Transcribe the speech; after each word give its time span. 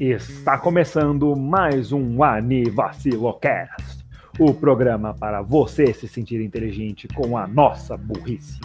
Está 0.00 0.58
começando 0.58 1.36
mais 1.36 1.92
um 1.92 2.24
Anivacilocast, 2.24 4.04
o 4.38 4.52
programa 4.52 5.14
para 5.14 5.40
você 5.40 5.92
se 5.92 6.08
sentir 6.08 6.40
inteligente 6.40 7.06
com 7.08 7.38
a 7.38 7.46
nossa 7.46 7.96
burrice. 7.96 8.58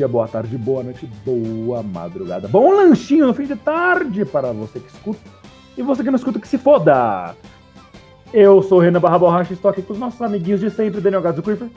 Dia, 0.00 0.08
boa 0.08 0.26
tarde, 0.26 0.56
boa 0.56 0.82
noite, 0.82 1.06
boa 1.26 1.82
madrugada. 1.82 2.48
Bom 2.48 2.72
lanchinho 2.72 3.26
no 3.26 3.34
fim 3.34 3.44
de 3.44 3.54
tarde 3.54 4.24
para 4.24 4.50
você 4.50 4.80
que 4.80 4.88
escuta 4.88 5.20
e 5.76 5.82
você 5.82 6.02
que 6.02 6.10
não 6.10 6.16
escuta 6.16 6.40
que 6.40 6.48
se 6.48 6.56
foda. 6.56 7.36
Eu 8.32 8.62
sou 8.62 8.78
o 8.78 8.80
Renan 8.80 8.98
Barra 8.98 9.18
Borracha 9.18 9.52
e 9.52 9.56
estou 9.56 9.70
aqui 9.70 9.82
com 9.82 9.92
os 9.92 9.98
nossos 9.98 10.20
amiguinhos 10.22 10.60
de 10.60 10.70
sempre, 10.70 11.02
Daniel 11.02 11.20
Gadzo 11.20 11.42
Creeper. 11.42 11.68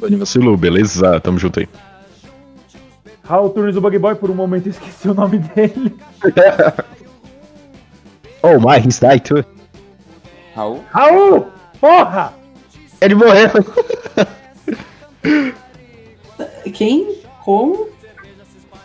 Dani 0.00 0.16
Vacilo, 0.16 0.56
beleza? 0.56 1.20
Tamo 1.20 1.38
junto 1.38 1.60
aí. 1.60 1.68
Raul 3.24 3.50
Turnes 3.50 3.74
do 3.74 3.82
Bug 3.82 3.98
Boy, 3.98 4.14
por 4.14 4.30
um 4.30 4.34
momento 4.34 4.66
eu 4.66 4.70
esqueci 4.70 5.08
o 5.08 5.14
nome 5.14 5.38
dele. 5.38 5.94
oh 8.42 8.58
my, 8.58 8.78
he's 8.78 8.98
died 8.98 9.22
too. 9.22 9.44
Raul? 10.54 10.82
Raul! 10.90 11.46
Porra! 11.78 12.32
Ele 13.02 13.14
morreu. 13.14 13.50
Quem? 16.70 17.22
Como? 17.44 17.88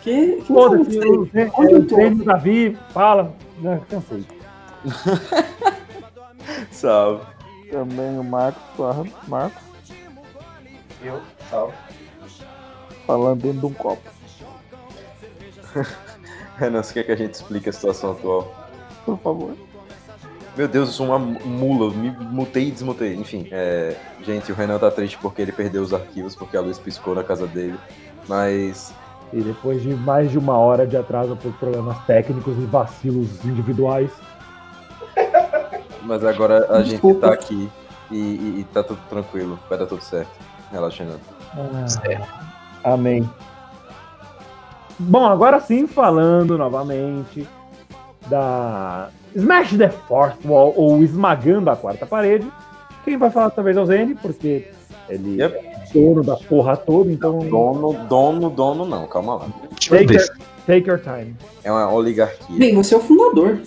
Que? 0.02 0.36
Quem 0.36 0.42
Foda-se, 0.42 0.92
são 1.00 1.10
o 1.10 1.26
vocês? 1.26 1.50
Onde 1.56 1.72
eu 1.72 1.86
tô? 1.86 1.94
treino 1.96 2.24
Davi, 2.24 2.78
fala. 2.90 3.34
Não, 3.58 3.78
cansei. 3.80 4.24
Salve. 6.70 7.24
Também 7.70 8.18
o 8.18 8.24
Marcos, 8.24 9.10
Marcos, 9.26 9.62
Eu? 11.02 11.20
Salve. 11.50 11.74
falando 13.06 13.42
dentro 13.42 13.60
de 13.60 13.66
um 13.66 13.74
copo. 13.74 14.08
Renan, 16.56 16.82
você 16.82 16.94
quer 16.94 17.04
que 17.04 17.12
a 17.12 17.16
gente 17.16 17.34
explique 17.34 17.68
a 17.68 17.72
situação 17.72 18.12
atual? 18.12 18.68
Por 19.04 19.18
favor. 19.18 19.56
Meu 20.56 20.66
Deus, 20.66 20.88
eu 20.88 20.94
sou 20.94 21.06
uma 21.06 21.18
mula, 21.18 21.92
me 21.92 22.10
mutei 22.10 22.68
e 22.68 22.70
desmutei. 22.70 23.14
Enfim, 23.14 23.46
é... 23.50 23.94
gente, 24.24 24.50
o 24.50 24.54
Renan 24.54 24.78
tá 24.78 24.90
triste 24.90 25.18
porque 25.18 25.42
ele 25.42 25.52
perdeu 25.52 25.82
os 25.82 25.92
arquivos, 25.92 26.34
porque 26.34 26.56
a 26.56 26.60
luz 26.60 26.78
piscou 26.78 27.14
na 27.14 27.22
casa 27.22 27.46
dele. 27.46 27.78
Mas, 28.26 28.92
E 29.32 29.40
depois 29.40 29.82
de 29.82 29.94
mais 29.94 30.30
de 30.30 30.38
uma 30.38 30.56
hora 30.56 30.86
de 30.86 30.96
atraso 30.96 31.36
por 31.36 31.52
problemas 31.54 31.98
técnicos 32.06 32.56
e 32.56 32.64
vacilos 32.64 33.44
individuais, 33.44 34.10
mas 36.02 36.24
agora 36.24 36.66
a 36.70 36.78
gente 36.82 36.92
Desculpa. 36.92 37.28
tá 37.28 37.34
aqui 37.34 37.68
e, 38.10 38.16
e- 38.16 38.60
e 38.60 38.64
tá 38.72 38.82
tudo 38.82 39.00
tranquilo, 39.08 39.58
vai 39.68 39.76
dar 39.78 39.86
tudo 39.86 40.00
certo. 40.02 40.30
Relaxa, 40.72 41.04
Renan. 41.04 41.18
Ah, 42.84 42.92
Amém. 42.92 43.28
Bom, 44.98 45.26
agora 45.26 45.60
sim, 45.60 45.86
falando 45.86 46.56
novamente 46.56 47.46
da 48.28 49.08
Smash 49.36 49.76
the 49.76 49.88
Fourth 49.90 50.36
Wall, 50.44 50.72
ou 50.76 51.02
Esmagando 51.02 51.70
a 51.70 51.76
Quarta 51.76 52.06
Parede. 52.06 52.46
Quem 53.04 53.16
vai 53.16 53.30
falar 53.30 53.50
talvez 53.50 53.76
é 53.76 53.80
o 53.80 53.86
Zene, 53.86 54.14
porque 54.14 54.68
ele 55.08 55.40
Yep. 55.40 55.56
é 55.56 55.84
dono 55.92 56.24
da 56.24 56.36
porra 56.36 56.76
toda, 56.76 57.10
então 57.12 57.38
Dono, 57.38 57.92
dono, 58.08 58.50
dono 58.50 58.84
não, 58.86 59.06
calma 59.06 59.34
lá. 59.36 59.46
take 59.88 60.12
your, 60.14 60.26
take 60.66 60.88
your 60.88 60.98
time. 61.00 61.36
É 61.62 61.70
uma 61.70 61.90
oligarquia. 61.92 62.58
Bem, 62.58 62.74
você 62.74 62.94
é 62.94 62.98
o 62.98 63.00
fundador. 63.00 63.60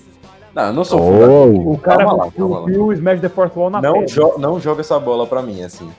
Não, 0.54 0.64
eu 0.68 0.74
não 0.74 0.84
sou 0.84 1.00
fundador. 1.00 1.30
Oh, 1.56 1.74
O 1.74 1.78
cara 1.78 2.04
Calma 2.06 2.26
lá, 2.26 2.32
calma 2.32 2.60
lá. 2.60 2.66
viu 2.66 2.86
o 2.88 2.94
Smash 2.94 3.22
the 3.22 3.30
Fourth 3.30 3.56
Wall 3.56 3.70
na 3.70 3.82
Não, 3.82 4.06
jo 4.08 4.34
não 4.38 4.60
joga 4.60 4.82
essa 4.82 5.00
bola 5.00 5.26
pra 5.28 5.42
mim, 5.42 5.62
assim. 5.64 5.90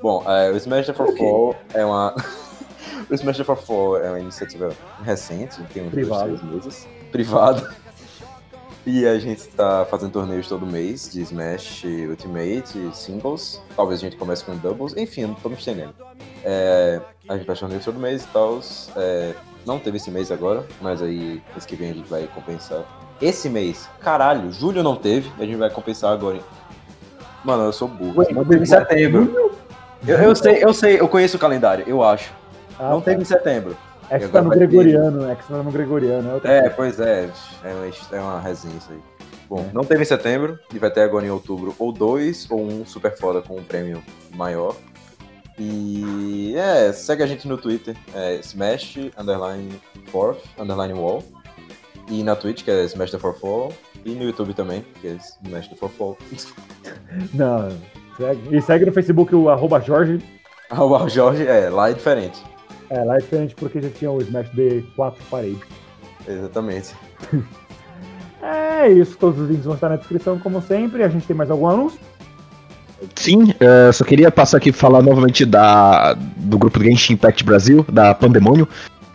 Bom, 0.00 0.22
é, 0.28 0.50
o 0.52 0.56
Smash 0.56 0.86
for 0.90 1.08
Ok. 1.08 1.16
Fall 1.18 1.54
é 1.74 1.84
uma. 1.84 2.14
o 3.10 3.14
Smash 3.14 3.38
for 3.40 3.56
Fall 3.56 3.96
é 3.96 4.10
uma 4.10 4.20
iniciativa 4.20 4.70
recente, 5.02 5.60
tem 5.72 5.84
uns 5.86 5.90
Privado. 5.90 6.28
dois, 6.28 6.40
três 6.40 6.54
meses. 6.54 6.88
Privado. 7.10 7.66
E 8.86 9.04
a 9.04 9.18
gente 9.18 9.48
tá 9.48 9.84
fazendo 9.90 10.12
torneios 10.12 10.48
todo 10.48 10.64
mês 10.64 11.10
de 11.12 11.20
Smash 11.20 11.82
Ultimate, 12.08 12.94
Singles. 12.94 13.60
Talvez 13.74 13.98
a 13.98 14.04
gente 14.04 14.16
comece 14.16 14.44
com 14.44 14.56
Doubles. 14.56 14.96
Enfim, 14.96 15.22
eu 15.22 15.28
não 15.28 15.34
tô 15.34 15.48
me 15.48 15.56
estendendo. 15.56 15.92
É, 16.44 17.00
a 17.28 17.36
gente 17.36 17.44
faz 17.44 17.58
torneios 17.58 17.84
todo 17.84 17.98
mês 17.98 18.22
e 18.22 18.28
tal. 18.28 18.60
É, 18.96 19.34
não 19.66 19.80
teve 19.80 19.96
esse 19.96 20.08
mês 20.08 20.30
agora, 20.30 20.64
mas 20.80 21.02
aí 21.02 21.42
mês 21.50 21.66
que 21.66 21.74
vem 21.74 21.90
a 21.90 21.94
gente 21.94 22.08
vai 22.08 22.28
compensar. 22.32 22.84
Esse 23.20 23.48
mês, 23.48 23.88
caralho, 24.00 24.52
julho 24.52 24.84
não 24.84 24.94
teve, 24.94 25.32
a 25.36 25.44
gente 25.44 25.56
vai 25.56 25.68
compensar 25.68 26.12
agora. 26.12 26.38
Mano, 27.44 27.64
eu 27.64 27.72
sou 27.72 27.88
burro. 27.88 28.20
Ué, 28.20 28.32
não 28.32 28.44
teve 28.44 28.62
em 28.62 28.66
setembro. 28.66 29.52
Eu, 30.06 30.16
eu 30.18 30.36
sei, 30.36 30.62
eu 30.62 30.72
sei, 30.72 31.00
eu 31.00 31.08
conheço 31.08 31.36
o 31.36 31.40
calendário, 31.40 31.84
eu 31.88 32.04
acho. 32.04 32.32
Ah, 32.78 32.90
não 32.90 33.00
tá. 33.00 33.10
teve 33.10 33.22
em 33.22 33.24
setembro. 33.24 33.76
É 34.10 34.18
que 34.18 34.24
E 34.24 34.26
você 34.26 34.32
tá 34.32 34.38
agora 34.38 34.42
no 34.42 34.48
vai 34.48 34.58
ter. 34.58 34.66
Gregoriano, 34.66 35.30
é 35.30 35.34
que 35.34 35.44
você 35.44 35.52
tá 35.52 35.62
no 35.62 35.70
Gregoriano. 35.70 36.40
É, 36.44 36.58
É, 36.66 36.70
pois 36.70 37.00
é, 37.00 37.28
é 37.64 37.72
uma, 37.72 38.18
é 38.18 38.20
uma 38.20 38.40
resenha 38.40 38.76
isso 38.76 38.90
aí. 38.90 38.98
Bom, 39.48 39.70
não 39.72 39.84
teve 39.84 40.02
em 40.02 40.06
setembro, 40.06 40.58
e 40.74 40.78
vai 40.78 40.90
ter 40.90 41.02
agora 41.02 41.24
em 41.24 41.30
outubro 41.30 41.74
ou 41.78 41.92
dois, 41.92 42.50
ou 42.50 42.60
um 42.60 42.84
super 42.84 43.16
foda 43.16 43.40
com 43.40 43.56
um 43.56 43.62
prêmio 43.62 44.02
maior. 44.34 44.74
E 45.58 46.54
é, 46.56 46.92
segue 46.92 47.22
a 47.22 47.26
gente 47.26 47.48
no 47.48 47.56
Twitter, 47.56 47.96
é 48.14 48.34
Smash 48.36 48.98
underline 49.16 49.80
Fourth 50.06 50.42
underline 50.58 50.94
Wall. 50.94 51.22
E 52.08 52.22
na 52.22 52.36
Twitch, 52.36 52.62
que 52.62 52.70
é 52.70 52.84
Smash 52.84 53.10
the 53.10 53.18
Fourth 53.18 53.42
Wall. 53.42 53.72
E 54.04 54.14
no 54.14 54.24
YouTube 54.24 54.54
também, 54.54 54.84
que 55.00 55.08
é 55.08 55.16
Smash 55.44 55.68
the 55.68 55.76
Fourth 55.76 55.94
Wall. 55.98 56.16
Não, 57.34 57.68
segue. 58.16 58.56
E 58.56 58.62
segue 58.62 58.84
no 58.86 58.92
Facebook 58.92 59.34
o 59.34 59.48
arroba 59.48 59.80
Jorge. 59.80 60.18
O 60.68 61.08
Jorge, 61.08 61.46
é, 61.46 61.70
lá 61.70 61.90
é 61.90 61.92
diferente. 61.92 62.42
É, 62.90 63.02
lá 63.02 63.16
é 63.16 63.18
diferente 63.18 63.54
porque 63.54 63.80
já 63.80 63.88
tinha 63.90 64.10
o 64.10 64.20
Smash 64.20 64.50
de 64.52 64.82
quatro 64.94 65.22
paredes. 65.30 65.60
Exatamente. 66.26 66.94
É 68.42 68.88
isso, 68.88 69.16
todos 69.18 69.40
os 69.40 69.48
links 69.48 69.64
vão 69.64 69.74
estar 69.74 69.88
na 69.88 69.96
descrição, 69.96 70.38
como 70.38 70.62
sempre. 70.62 71.02
A 71.02 71.08
gente 71.08 71.26
tem 71.26 71.34
mais 71.34 71.50
algum 71.50 71.66
anúncio? 71.66 71.98
sim, 73.16 73.52
é, 73.58 73.90
só 73.90 74.04
queria 74.04 74.30
passar 74.30 74.58
aqui 74.58 74.68
e 74.68 74.72
falar 74.72 75.02
novamente 75.02 75.44
da, 75.44 76.14
do 76.14 76.56
grupo 76.56 76.78
do 76.78 76.84
Genshin 76.84 77.14
Impact 77.14 77.42
Brasil, 77.42 77.84
da 77.90 78.14
Pandemônio. 78.14 78.68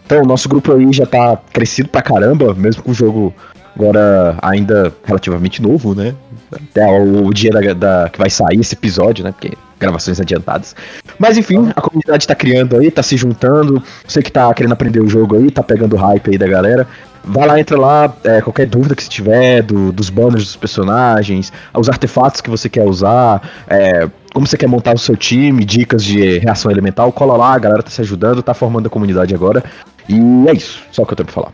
Então, 0.05 0.21
o 0.23 0.25
nosso 0.25 0.49
grupo 0.49 0.73
aí 0.73 0.91
já 0.91 1.05
tá 1.05 1.39
crescido 1.53 1.87
pra 1.87 2.01
caramba, 2.01 2.53
mesmo 2.53 2.83
com 2.83 2.91
o 2.91 2.93
jogo 2.93 3.33
agora 3.73 4.37
ainda 4.41 4.93
relativamente 5.05 5.61
novo, 5.61 5.95
né? 5.95 6.13
Até 6.51 6.85
o, 6.85 7.25
o 7.27 7.33
dia 7.33 7.51
da, 7.51 7.73
da- 7.73 8.09
que 8.09 8.19
vai 8.19 8.29
sair 8.29 8.59
esse 8.59 8.75
episódio, 8.75 9.23
né? 9.23 9.31
Porque 9.31 9.53
gravações 9.81 10.21
adiantadas. 10.21 10.75
Mas 11.19 11.37
enfim, 11.37 11.71
a 11.75 11.81
comunidade 11.81 12.25
tá 12.25 12.35
criando 12.35 12.77
aí, 12.77 12.89
tá 12.89 13.03
se 13.03 13.17
juntando. 13.17 13.83
Você 14.07 14.21
que 14.21 14.31
tá 14.31 14.53
querendo 14.53 14.71
aprender 14.73 15.01
o 15.01 15.09
jogo 15.09 15.35
aí, 15.35 15.51
tá 15.51 15.61
pegando 15.63 15.95
o 15.95 15.99
hype 15.99 16.29
aí 16.31 16.37
da 16.37 16.47
galera. 16.47 16.87
Vai 17.23 17.47
lá, 17.47 17.59
entra 17.59 17.79
lá, 17.79 18.11
é, 18.23 18.41
qualquer 18.41 18.65
dúvida 18.65 18.95
que 18.95 19.03
você 19.03 19.09
tiver 19.09 19.61
do- 19.61 19.91
dos 19.91 20.09
banners 20.09 20.43
dos 20.43 20.55
personagens, 20.55 21.53
os 21.77 21.87
artefatos 21.87 22.41
que 22.41 22.49
você 22.49 22.67
quer 22.67 22.83
usar, 22.83 23.47
é, 23.67 24.09
como 24.33 24.47
você 24.47 24.57
quer 24.57 24.67
montar 24.67 24.95
o 24.95 24.97
seu 24.97 25.15
time, 25.15 25.63
dicas 25.63 26.03
de 26.03 26.39
reação 26.39 26.71
elemental, 26.71 27.11
cola 27.11 27.37
lá, 27.37 27.53
a 27.53 27.59
galera 27.59 27.83
tá 27.83 27.91
se 27.91 28.01
ajudando, 28.01 28.41
tá 28.41 28.55
formando 28.55 28.87
a 28.87 28.89
comunidade 28.89 29.35
agora. 29.35 29.63
E 30.09 30.15
é 30.47 30.53
isso, 30.53 30.81
só 30.91 31.03
o 31.03 31.05
que 31.05 31.13
eu 31.13 31.17
tenho 31.17 31.27
pra 31.27 31.35
falar. 31.35 31.51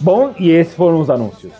Bom, 0.00 0.34
e 0.38 0.50
esses 0.50 0.74
foram 0.74 0.98
os 1.00 1.10
anúncios. 1.10 1.52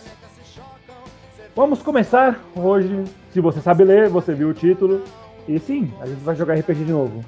Vamos 1.55 1.83
começar 1.83 2.41
hoje. 2.57 3.05
Se 3.35 3.41
você 3.41 3.61
sabe 3.61 3.85
ler, 3.85 4.09
você 4.09 4.33
viu 4.33 4.49
o 4.49 4.55
título. 4.55 5.03
E 5.49 5.59
sim, 5.59 5.93
a 6.01 6.07
gente 6.07 6.21
vai 6.21 6.37
jogar 6.37 6.55
RPG 6.55 6.85
de 6.85 6.93
novo. 6.93 7.25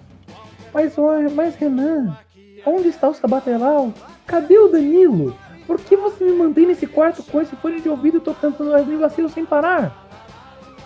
Mas, 0.73 0.95
mas 1.35 1.55
Renan, 1.57 2.17
onde 2.67 2.89
está 2.89 3.09
o 3.09 3.15
Sabatelau? 3.15 3.93
Cadê 4.27 4.59
o 4.59 4.69
Danilo? 4.69 5.37
Por 5.67 5.81
que 5.81 5.97
você 5.97 6.25
me 6.25 6.33
mantém 6.33 6.67
nesse 6.67 6.87
quarto 6.87 7.23
com 7.23 7.41
esse 7.41 7.57
fone 7.57 7.81
de 7.81 7.89
ouvido 7.89 8.21
tocando 8.21 8.75
as 8.75 8.87
vacilo 8.87 9.29
sem 9.29 9.45
parar? 9.45 10.05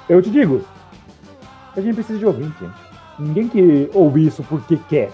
Eu 0.08 0.22
te 0.22 0.30
digo, 0.30 0.64
a 1.76 1.80
gente 1.80 1.94
precisa 1.94 2.18
de 2.18 2.26
ouvinte. 2.26 2.64
Ninguém 3.18 3.48
que 3.48 3.90
ouve 3.92 4.26
isso 4.26 4.42
porque 4.44 4.78
quer. 4.88 5.10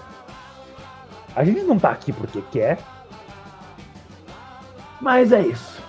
A 1.34 1.44
gente 1.44 1.62
não 1.62 1.78
tá 1.78 1.90
aqui 1.90 2.12
porque 2.12 2.42
quer. 2.52 2.78
Mas 5.00 5.32
é 5.32 5.40
isso. 5.40 5.82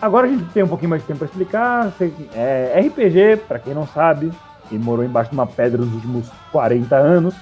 Agora 0.00 0.26
a 0.26 0.30
gente 0.30 0.44
tem 0.52 0.62
um 0.62 0.68
pouquinho 0.68 0.90
mais 0.90 1.02
de 1.02 1.08
tempo 1.08 1.18
para 1.18 1.26
explicar. 1.26 1.92
É, 2.34 2.80
RPG, 2.80 3.42
para 3.48 3.58
quem 3.58 3.74
não 3.74 3.86
sabe, 3.86 4.32
e 4.70 4.78
morou 4.78 5.04
embaixo 5.04 5.30
de 5.30 5.36
uma 5.36 5.46
pedra 5.46 5.80
nos 5.80 5.92
últimos 5.94 6.30
40 6.52 6.96
anos, 6.96 7.34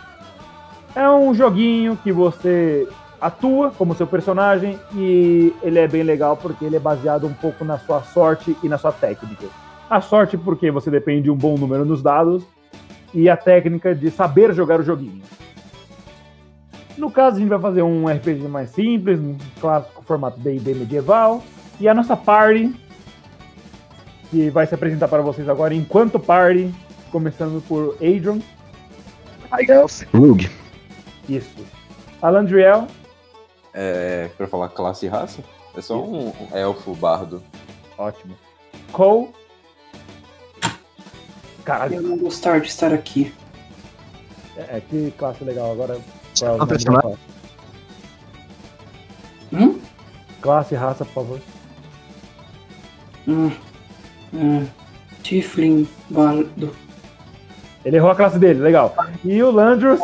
é 0.94 1.08
um 1.10 1.34
joguinho 1.34 1.96
que 2.02 2.10
você 2.10 2.88
atua 3.20 3.70
como 3.70 3.94
seu 3.94 4.06
personagem 4.06 4.78
e 4.94 5.52
ele 5.62 5.78
é 5.78 5.88
bem 5.88 6.02
legal 6.02 6.36
porque 6.36 6.64
ele 6.64 6.76
é 6.76 6.80
baseado 6.80 7.26
um 7.26 7.32
pouco 7.34 7.64
na 7.64 7.78
sua 7.78 8.02
sorte 8.02 8.56
e 8.62 8.68
na 8.68 8.78
sua 8.78 8.92
técnica. 8.92 9.46
A 9.88 10.00
sorte 10.00 10.36
porque 10.36 10.70
você 10.70 10.90
depende 10.90 11.22
de 11.22 11.30
um 11.30 11.36
bom 11.36 11.56
número 11.56 11.84
nos 11.84 12.02
dados 12.02 12.44
e 13.14 13.28
a 13.28 13.36
técnica 13.36 13.94
de 13.94 14.10
saber 14.10 14.52
jogar 14.52 14.80
o 14.80 14.82
joguinho. 14.82 15.22
No 16.96 17.10
caso, 17.10 17.36
a 17.36 17.40
gente 17.40 17.48
vai 17.48 17.58
fazer 17.58 17.82
um 17.82 18.08
RPG 18.08 18.48
mais 18.48 18.70
simples, 18.70 19.20
um 19.20 19.36
clássico 19.60 20.02
formato 20.02 20.40
D&D 20.40 20.74
medieval. 20.74 21.42
E 21.78 21.86
a 21.88 21.94
nossa 21.94 22.16
party, 22.16 22.74
que 24.30 24.48
vai 24.48 24.66
se 24.66 24.74
apresentar 24.74 25.08
para 25.08 25.20
vocês 25.20 25.46
agora 25.48 25.74
enquanto 25.74 26.18
party, 26.18 26.74
começando 27.20 27.62
por 27.66 27.94
Adrian. 27.94 28.40
Lug. 30.12 30.50
Isso. 31.26 31.64
Alandriel. 32.20 32.86
É, 33.72 34.28
pra 34.36 34.46
falar 34.46 34.68
classe 34.68 35.06
e 35.06 35.08
raça? 35.08 35.42
É 35.74 35.80
só 35.80 35.98
um 36.04 36.30
elfo 36.52 36.94
bardo. 36.94 37.42
Ótimo. 37.96 38.36
Cole. 38.92 39.30
Caralho, 41.64 41.94
Eu 41.94 42.02
não 42.02 42.18
gostar 42.18 42.60
de 42.60 42.68
estar 42.68 42.92
aqui. 42.92 43.32
é, 44.58 44.78
que 44.80 45.10
classe 45.12 45.42
legal. 45.42 45.72
Agora, 45.72 45.98
qual 46.38 47.12
é? 47.12 47.16
Hum? 49.56 49.80
Classe 50.42 50.74
e 50.74 50.76
raça, 50.76 51.02
por 51.06 51.14
favor. 51.14 51.40
Hum. 53.26 53.50
Hum. 54.34 54.66
Tiflin 55.22 55.88
Bardo. 56.10 56.85
Ele 57.86 57.98
errou 57.98 58.10
a 58.10 58.16
classe 58.16 58.36
dele, 58.36 58.58
legal. 58.58 58.92
E 59.24 59.40
o 59.40 59.48
Landros. 59.52 60.00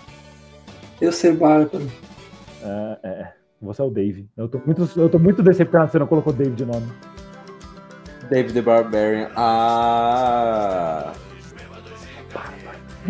Eu 1.00 1.10
ser 1.10 1.32
bárbaro. 1.34 1.90
É, 2.62 2.98
é, 3.02 3.32
você 3.58 3.80
é 3.80 3.84
o 3.86 3.90
Dave. 3.90 4.28
Eu 4.36 4.46
tô 4.46 4.60
muito, 4.66 4.86
eu 5.00 5.08
tô 5.08 5.18
muito 5.18 5.42
decepcionado 5.42 5.86
que 5.88 5.92
você 5.92 5.98
não 5.98 6.06
colocou 6.06 6.30
Dave 6.30 6.50
de 6.50 6.66
nome. 6.66 6.86
David 8.28 8.52
the 8.52 8.60
Barbarian. 8.60 9.30
Ah! 9.34 11.14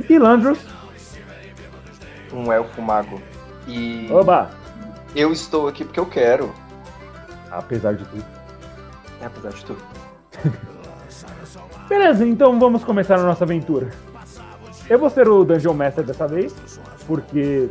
E 0.08 0.18
Landros. 0.20 0.60
um 2.32 2.52
elfo 2.52 2.80
mago. 2.80 3.20
E 3.66 4.06
Oba! 4.12 4.52
eu 5.16 5.32
estou 5.32 5.66
aqui 5.66 5.84
porque 5.84 5.98
eu 5.98 6.06
quero. 6.06 6.54
Apesar 7.50 7.94
de 7.94 8.04
tudo. 8.04 8.24
É, 9.20 9.26
apesar 9.26 9.50
de 9.50 9.64
tudo. 9.64 9.82
Beleza, 11.90 12.24
então 12.24 12.56
vamos 12.56 12.84
começar 12.84 13.18
a 13.18 13.22
nossa 13.24 13.42
aventura. 13.42 13.90
Eu 14.88 14.96
vou 14.96 15.10
ser 15.10 15.28
o 15.28 15.44
Dungeon 15.44 15.74
Master 15.74 16.04
dessa 16.04 16.28
vez, 16.28 16.54
porque. 17.04 17.68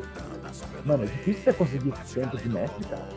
Mano, 0.84 1.06
é 1.06 1.08
difícil 1.08 1.42
você 1.42 1.54
conseguir 1.54 1.94
tempo 2.14 2.36
de 2.36 2.50
mestre, 2.50 2.84
cara. 2.84 3.08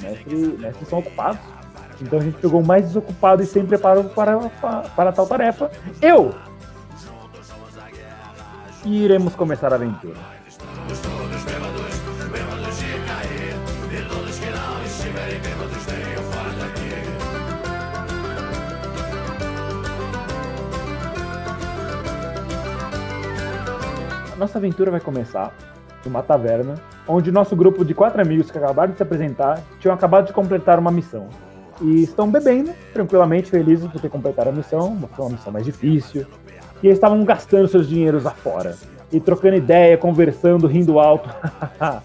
Mestre, 0.00 0.36
mestres 0.58 0.88
são 0.88 1.00
ocupados. 1.00 1.38
Então 2.00 2.18
a 2.18 2.22
gente 2.22 2.38
pegou 2.38 2.62
o 2.62 2.66
mais 2.66 2.86
desocupado 2.86 3.42
e 3.42 3.46
sem 3.46 3.66
preparo 3.66 4.04
para, 4.04 4.38
para 4.96 5.12
tal 5.12 5.26
tarefa. 5.26 5.70
Eu! 6.00 6.34
E 8.86 9.04
iremos 9.04 9.34
começar 9.34 9.70
a 9.70 9.76
aventura. 9.76 10.16
A 10.16 10.38
nossa 24.38 24.58
aventura 24.58 24.90
vai 24.90 25.00
começar 25.00 25.52
numa 26.04 26.22
taverna, 26.22 26.76
onde 27.06 27.32
nosso 27.32 27.56
grupo 27.56 27.84
de 27.84 27.92
quatro 27.92 28.20
amigos 28.22 28.50
que 28.50 28.58
acabaram 28.58 28.92
de 28.92 28.96
se 28.96 29.02
apresentar 29.02 29.60
tinham 29.80 29.94
acabado 29.94 30.26
de 30.26 30.32
completar 30.32 30.78
uma 30.78 30.90
missão. 30.90 31.28
E 31.80 32.02
estão 32.02 32.28
bebendo, 32.30 32.72
tranquilamente, 32.92 33.50
felizes 33.50 33.90
por 33.90 34.00
ter 34.00 34.08
completado 34.08 34.50
a 34.50 34.52
missão, 34.52 34.96
foi 35.14 35.24
uma 35.24 35.32
missão 35.32 35.52
mais 35.52 35.64
difícil. 35.64 36.26
E 36.82 36.86
eles 36.86 36.96
estavam 36.96 37.24
gastando 37.24 37.68
seus 37.68 37.88
dinheiros 37.88 38.26
afora. 38.26 38.76
E 39.12 39.20
trocando 39.20 39.56
ideia, 39.56 39.96
conversando, 39.96 40.66
rindo 40.66 40.98
alto. 40.98 41.28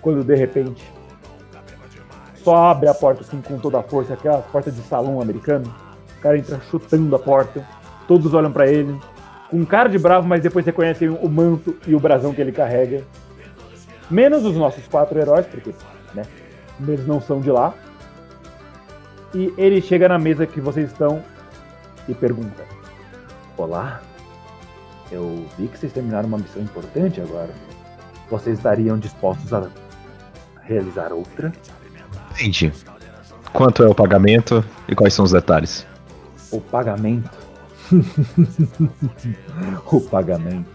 Quando 0.00 0.24
de 0.24 0.34
repente. 0.34 0.92
Só 2.36 2.70
abre 2.70 2.88
a 2.88 2.94
porta 2.94 3.22
assim 3.22 3.40
com 3.40 3.58
toda 3.58 3.78
a 3.78 3.82
força, 3.82 4.14
aquela 4.14 4.38
porta 4.38 4.70
de 4.70 4.80
salão 4.82 5.20
americano. 5.20 5.72
O 6.18 6.22
cara 6.22 6.38
entra 6.38 6.60
chutando 6.70 7.14
a 7.14 7.18
porta. 7.18 7.66
Todos 8.08 8.34
olham 8.34 8.50
pra 8.50 8.66
ele, 8.66 8.98
com 9.50 9.66
cara 9.66 9.88
de 9.88 9.98
bravo, 9.98 10.26
mas 10.26 10.42
depois 10.42 10.64
reconhecem 10.64 11.08
o 11.08 11.28
manto 11.28 11.76
e 11.86 11.94
o 11.94 12.00
brasão 12.00 12.32
que 12.32 12.40
ele 12.40 12.52
carrega. 12.52 13.02
Menos 14.08 14.44
os 14.44 14.56
nossos 14.56 14.86
quatro 14.86 15.18
heróis, 15.18 15.46
porque 15.46 15.74
né, 16.14 16.22
eles 16.80 17.06
não 17.06 17.20
são 17.20 17.40
de 17.40 17.50
lá. 17.50 17.74
E 19.34 19.52
ele 19.58 19.80
chega 19.80 20.08
na 20.08 20.18
mesa 20.18 20.46
que 20.46 20.60
vocês 20.60 20.90
estão 20.90 21.22
e 22.08 22.14
pergunta: 22.14 22.64
Olá, 23.56 24.00
eu 25.10 25.44
vi 25.58 25.68
que 25.68 25.78
vocês 25.78 25.92
terminaram 25.92 26.28
uma 26.28 26.38
missão 26.38 26.62
importante 26.62 27.20
agora. 27.20 27.50
Vocês 28.30 28.58
estariam 28.58 28.98
dispostos 28.98 29.52
a 29.52 29.68
realizar 30.62 31.12
outra? 31.12 31.52
Entendi. 32.32 32.72
Quanto 33.52 33.82
é 33.82 33.88
o 33.88 33.94
pagamento 33.94 34.64
e 34.88 34.94
quais 34.94 35.12
são 35.12 35.24
os 35.24 35.32
detalhes? 35.32 35.84
O 36.52 36.60
pagamento. 36.60 37.39
o 39.90 40.00
pagamento. 40.00 40.70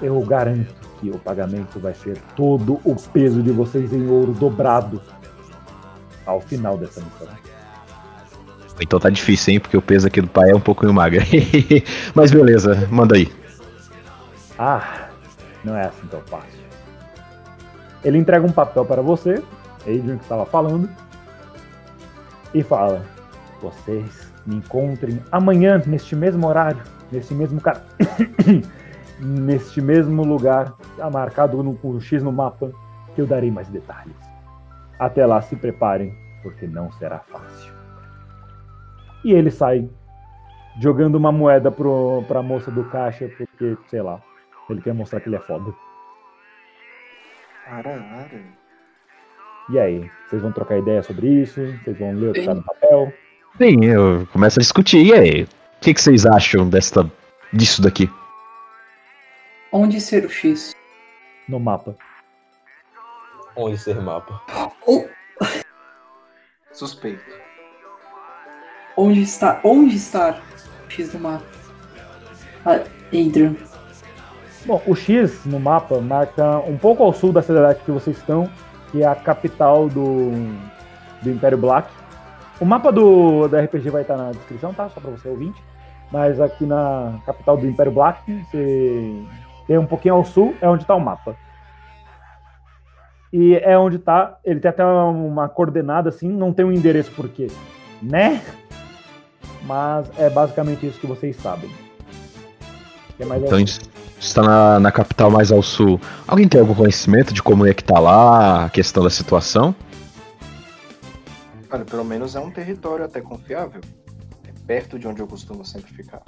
Eu 0.00 0.20
garanto 0.22 0.74
que 1.00 1.10
o 1.10 1.18
pagamento 1.18 1.80
vai 1.80 1.94
ser 1.94 2.18
todo 2.36 2.80
o 2.84 2.94
peso 2.94 3.42
de 3.42 3.50
vocês 3.50 3.92
em 3.92 4.08
ouro 4.08 4.32
dobrado 4.32 5.02
ao 6.24 6.40
final 6.40 6.76
dessa 6.76 7.00
missão. 7.00 7.28
Então 8.80 9.00
tá 9.00 9.10
difícil, 9.10 9.54
hein? 9.54 9.60
Porque 9.60 9.76
o 9.76 9.82
peso 9.82 10.06
aqui 10.06 10.20
do 10.20 10.28
pai 10.28 10.50
é 10.50 10.54
um 10.54 10.60
pouquinho 10.60 10.92
magro. 10.92 11.20
Mas 12.14 12.30
beleza, 12.30 12.86
manda 12.90 13.16
aí. 13.16 13.30
Ah, 14.58 15.08
não 15.64 15.76
é 15.76 15.86
assim 15.86 16.06
tão 16.08 16.20
fácil. 16.22 16.58
Ele 18.04 18.18
entrega 18.18 18.46
um 18.46 18.52
papel 18.52 18.84
para 18.84 19.02
você, 19.02 19.42
Adrian 19.80 20.16
que 20.16 20.22
estava 20.22 20.46
falando, 20.46 20.88
e 22.54 22.62
fala: 22.62 23.04
Vocês 23.60 24.27
me 24.48 24.56
encontrem 24.56 25.22
amanhã 25.30 25.80
neste 25.86 26.16
mesmo 26.16 26.46
horário, 26.46 26.82
neste 27.12 27.34
mesmo 27.34 27.60
ca... 27.60 27.82
neste 29.20 29.82
mesmo 29.82 30.24
lugar, 30.24 30.72
tá 30.96 31.10
marcado 31.10 31.62
no 31.62 31.74
com 31.74 31.90
um 31.90 32.00
X 32.00 32.22
no 32.22 32.32
mapa, 32.32 32.72
que 33.14 33.20
eu 33.20 33.26
darei 33.26 33.50
mais 33.50 33.68
detalhes. 33.68 34.16
Até 34.98 35.26
lá, 35.26 35.42
se 35.42 35.54
preparem, 35.54 36.16
porque 36.42 36.66
não 36.66 36.90
será 36.92 37.18
fácil. 37.18 37.72
E 39.22 39.32
ele 39.32 39.50
sai 39.50 39.88
jogando 40.80 41.16
uma 41.16 41.30
moeda 41.30 41.70
pro, 41.70 42.24
pra 42.26 42.42
moça 42.42 42.70
do 42.70 42.84
caixa, 42.84 43.28
porque, 43.36 43.76
sei 43.88 44.00
lá, 44.00 44.20
ele 44.70 44.80
quer 44.80 44.94
mostrar 44.94 45.20
que 45.20 45.28
ele 45.28 45.36
é 45.36 45.40
foda. 45.40 45.74
Caralho. 47.66 48.44
E 49.68 49.78
aí, 49.78 50.10
vocês 50.26 50.40
vão 50.40 50.52
trocar 50.52 50.78
ideia 50.78 51.02
sobre 51.02 51.26
isso? 51.28 51.60
Vocês 51.84 51.98
vão 51.98 52.14
ler 52.14 52.30
o 52.30 52.32
que 52.32 52.46
tá 52.46 52.54
no 52.54 52.62
papel? 52.62 53.12
Sim, 53.58 53.84
eu 53.84 54.26
começo 54.32 54.58
a 54.58 54.62
discutir. 54.62 55.04
E 55.04 55.12
aí? 55.12 55.42
O 55.42 55.48
que, 55.80 55.94
que 55.94 56.00
vocês 56.00 56.24
acham 56.26 56.68
desta, 56.68 57.10
disso 57.52 57.82
daqui? 57.82 58.10
Onde 59.72 60.00
ser 60.00 60.24
o 60.24 60.30
X? 60.30 60.74
No 61.48 61.58
mapa. 61.58 61.94
Onde 63.56 63.76
ser 63.78 64.00
mapa? 64.00 64.40
O- 64.86 65.06
Suspeito. 66.72 67.22
Onde 68.96 69.22
está? 69.22 69.60
Onde 69.64 69.96
estar 69.96 70.40
o 70.86 70.90
X 70.90 71.10
do 71.10 71.18
mapa? 71.18 71.44
Ah, 72.64 72.80
Adrian. 73.08 73.54
Bom, 74.66 74.82
o 74.86 74.94
X 74.94 75.44
no 75.44 75.58
mapa 75.58 76.00
marca 76.00 76.58
um 76.60 76.76
pouco 76.76 77.02
ao 77.02 77.12
sul 77.12 77.32
da 77.32 77.42
cidade 77.42 77.80
que 77.84 77.90
vocês 77.90 78.16
estão, 78.18 78.50
que 78.90 79.02
é 79.02 79.06
a 79.06 79.14
capital 79.14 79.88
do, 79.88 80.30
do 81.22 81.30
Império 81.30 81.58
Black. 81.58 81.88
O 82.60 82.64
mapa 82.64 82.90
do, 82.90 83.46
da 83.48 83.60
RPG 83.60 83.90
vai 83.90 84.02
estar 84.02 84.16
na 84.16 84.32
descrição, 84.32 84.74
tá? 84.74 84.88
Só 84.88 85.00
pra 85.00 85.10
você 85.10 85.28
ouvinte. 85.28 85.62
Mas 86.10 86.40
aqui 86.40 86.64
na 86.64 87.20
capital 87.26 87.56
do 87.56 87.66
Império 87.66 87.92
Black, 87.92 88.20
você 88.44 89.22
tem 89.66 89.78
um 89.78 89.86
pouquinho 89.86 90.14
ao 90.14 90.24
sul, 90.24 90.54
é 90.60 90.68
onde 90.68 90.86
tá 90.86 90.94
o 90.94 91.00
mapa. 91.00 91.36
E 93.32 93.56
é 93.56 93.78
onde 93.78 93.98
tá. 93.98 94.38
Ele 94.44 94.58
tem 94.58 94.70
até 94.70 94.84
uma 94.84 95.48
coordenada 95.48 96.08
assim, 96.08 96.28
não 96.28 96.52
tem 96.52 96.64
um 96.64 96.72
endereço 96.72 97.12
por 97.12 97.28
quê, 97.28 97.48
né? 98.02 98.42
Mas 99.64 100.10
é 100.18 100.30
basicamente 100.30 100.86
isso 100.86 100.98
que 100.98 101.06
vocês 101.06 101.36
sabem. 101.36 101.70
Mais 103.26 103.42
Então 103.42 103.58
está 104.18 104.42
na, 104.42 104.80
na 104.80 104.92
capital 104.92 105.30
mais 105.30 105.52
ao 105.52 105.62
sul. 105.62 106.00
Alguém 106.26 106.48
tem 106.48 106.60
algum 106.60 106.74
conhecimento 106.74 107.34
de 107.34 107.42
como 107.42 107.66
é 107.66 107.74
que 107.74 107.84
tá 107.84 107.98
lá, 107.98 108.64
a 108.64 108.70
questão 108.70 109.02
da 109.02 109.10
situação? 109.10 109.74
Olha, 111.70 111.84
pelo 111.84 112.04
menos 112.04 112.34
é 112.34 112.40
um 112.40 112.50
território 112.50 113.04
até 113.04 113.20
confiável. 113.20 113.80
É 114.46 114.52
perto 114.66 114.98
de 114.98 115.06
onde 115.06 115.20
eu 115.20 115.26
costumo 115.26 115.64
sempre 115.64 115.92
ficar. 115.92 116.22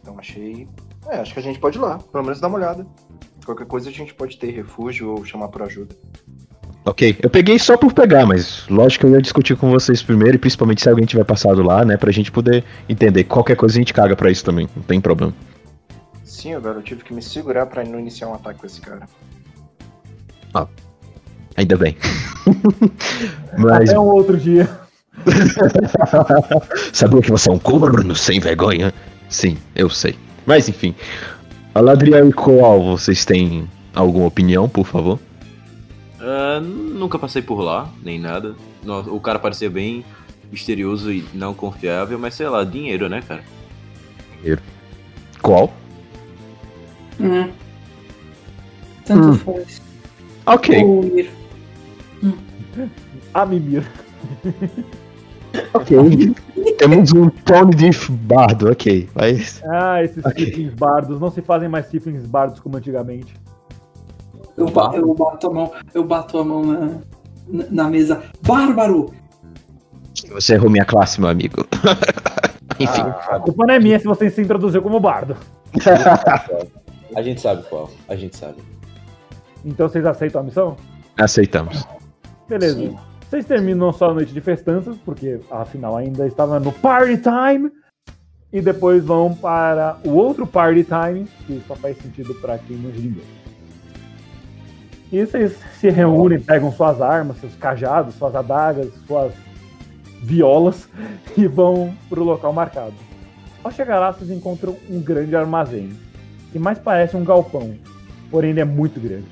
Então 0.00 0.18
achei. 0.18 0.68
É, 1.08 1.16
acho 1.16 1.34
que 1.34 1.40
a 1.40 1.42
gente 1.42 1.58
pode 1.58 1.78
ir 1.78 1.80
lá, 1.80 1.98
pelo 1.98 2.24
menos 2.24 2.40
dar 2.40 2.48
uma 2.48 2.56
olhada. 2.56 2.86
Qualquer 3.44 3.66
coisa 3.66 3.90
a 3.90 3.92
gente 3.92 4.14
pode 4.14 4.38
ter 4.38 4.50
refúgio 4.50 5.10
ou 5.10 5.24
chamar 5.24 5.48
por 5.48 5.62
ajuda. 5.62 5.94
Ok, 6.86 7.16
eu 7.22 7.30
peguei 7.30 7.58
só 7.58 7.78
por 7.78 7.94
pegar, 7.94 8.26
mas 8.26 8.66
lógico 8.68 9.06
que 9.06 9.10
eu 9.10 9.14
ia 9.14 9.22
discutir 9.22 9.56
com 9.56 9.70
vocês 9.70 10.02
primeiro, 10.02 10.36
e 10.36 10.38
principalmente 10.38 10.82
se 10.82 10.88
alguém 10.88 11.06
tiver 11.06 11.24
passado 11.24 11.62
lá, 11.62 11.82
né, 11.82 11.96
pra 11.96 12.12
gente 12.12 12.30
poder 12.30 12.62
entender. 12.86 13.24
Qualquer 13.24 13.56
coisa 13.56 13.74
a 13.74 13.78
gente 13.78 13.94
caga 13.94 14.14
pra 14.14 14.30
isso 14.30 14.44
também, 14.44 14.68
não 14.76 14.82
tem 14.82 15.00
problema. 15.00 15.32
Sim, 16.22 16.52
agora 16.52 16.78
eu 16.78 16.82
tive 16.82 17.02
que 17.02 17.14
me 17.14 17.22
segurar 17.22 17.64
pra 17.66 17.84
não 17.84 17.98
iniciar 17.98 18.28
um 18.28 18.34
ataque 18.34 18.60
com 18.60 18.66
esse 18.66 18.82
cara. 18.82 19.08
Ainda 21.56 21.76
bem. 21.76 21.96
mas 23.58 23.90
Até 23.90 23.98
um 23.98 24.06
outro 24.06 24.36
dia. 24.36 24.68
sabia 26.92 27.22
que 27.22 27.30
você 27.30 27.48
é 27.48 27.52
um 27.52 27.58
corno 27.58 28.14
sem 28.14 28.40
vergonha? 28.40 28.92
Sim, 29.28 29.56
eu 29.74 29.88
sei. 29.88 30.16
Mas 30.46 30.68
enfim. 30.68 30.94
Aladriel 31.74 32.28
e 32.28 32.32
Coal, 32.32 32.82
vocês 32.96 33.24
têm 33.24 33.68
alguma 33.94 34.26
opinião, 34.26 34.68
por 34.68 34.86
favor? 34.86 35.18
Ah, 36.20 36.60
nunca 36.60 37.18
passei 37.18 37.42
por 37.42 37.60
lá, 37.60 37.88
nem 38.02 38.18
nada. 38.18 38.54
O 39.08 39.20
cara 39.20 39.38
parecia 39.38 39.70
bem 39.70 40.04
misterioso 40.50 41.10
e 41.12 41.24
não 41.34 41.54
confiável, 41.54 42.18
mas 42.18 42.34
sei 42.34 42.48
lá, 42.48 42.64
dinheiro, 42.64 43.08
né, 43.08 43.22
cara? 43.26 43.42
Qual? 45.42 45.72
Hum. 47.20 47.48
Tanto 49.04 49.28
Hum. 49.28 49.34
faz. 49.34 49.82
Ok, 50.46 50.82
Ou 50.84 51.04
ir. 51.18 51.30
A 53.32 53.46
Mimir. 53.46 53.84
ok. 55.74 56.34
Temos 56.78 57.12
um 57.12 57.28
Tony 57.28 57.74
de 57.74 57.90
bardo, 58.10 58.70
ok. 58.70 59.08
Mas. 59.14 59.62
Ah, 59.66 60.02
esses 60.02 60.24
Ok. 60.24 60.44
Tiflings 60.46 60.74
bardos. 60.74 61.20
Não 61.20 61.30
se 61.30 61.42
fazem 61.42 61.68
mais 61.68 61.88
Tiflings 61.88 62.26
bardos 62.26 62.60
como 62.60 62.76
antigamente. 62.76 63.34
Eu, 64.56 64.66
ba- 64.70 64.92
eu 64.94 65.12
bato 65.14 65.48
a 65.48 65.50
mão, 65.52 65.72
eu 65.92 66.04
bato 66.04 66.38
a 66.38 66.44
mão 66.44 66.64
na, 66.64 67.64
na, 67.70 67.90
mesa. 67.90 68.22
Bárbaro! 68.46 69.12
Você 70.30 70.54
errou 70.54 70.70
minha 70.70 70.84
classe, 70.84 71.20
meu 71.20 71.28
amigo. 71.28 71.66
Enfim. 72.78 73.02
A 73.02 73.38
culpa 73.40 73.66
não 73.66 73.74
é 73.74 73.80
minha 73.80 73.98
se 73.98 74.06
você 74.06 74.30
se 74.30 74.40
introduziu 74.40 74.80
como 74.80 75.00
bardo. 75.00 75.36
A 77.16 77.22
gente 77.22 77.40
sabe 77.40 77.64
qual. 77.68 77.90
A 78.08 78.14
gente 78.16 78.36
sabe. 78.36 78.58
Então 79.64 79.88
vocês 79.88 80.06
aceitam 80.06 80.40
a 80.40 80.44
missão? 80.44 80.76
Aceitamos. 81.18 81.84
Beleza. 82.48 82.78
Sim. 82.78 82.96
Vocês 83.28 83.46
terminam 83.46 83.92
só 83.92 84.10
a 84.10 84.14
noite 84.14 84.32
de 84.32 84.40
festanças, 84.40 84.96
porque 85.04 85.40
afinal 85.50 85.96
ainda 85.96 86.26
estava 86.26 86.60
no 86.60 86.70
party 86.72 87.16
time. 87.18 87.70
E 88.52 88.60
depois 88.60 89.04
vão 89.04 89.34
para 89.34 89.98
o 90.04 90.10
outro 90.10 90.46
party 90.46 90.84
time, 90.84 91.26
que 91.44 91.60
só 91.66 91.74
faz 91.74 91.96
sentido 91.98 92.32
para 92.36 92.56
quem 92.58 92.76
não 92.76 92.90
inglês. 92.90 93.26
E 95.10 95.26
vocês 95.26 95.56
se 95.80 95.90
reúnem, 95.90 96.40
pegam 96.40 96.70
suas 96.72 97.00
armas, 97.02 97.38
seus 97.38 97.54
cajados, 97.56 98.14
suas 98.14 98.34
adagas, 98.34 98.92
suas 99.06 99.32
violas 100.22 100.88
e 101.36 101.46
vão 101.46 101.92
para 102.08 102.20
o 102.20 102.24
local 102.24 102.52
marcado. 102.52 102.94
Ao 103.62 103.72
chegar 103.72 103.98
lá, 103.98 104.12
vocês 104.12 104.30
encontram 104.30 104.76
um 104.88 105.00
grande 105.00 105.34
armazém, 105.34 105.90
que 106.52 106.58
mais 106.58 106.78
parece 106.78 107.16
um 107.16 107.24
galpão, 107.24 107.74
porém 108.30 108.50
ele 108.50 108.60
é 108.60 108.64
muito 108.64 109.00
grande. 109.00 109.26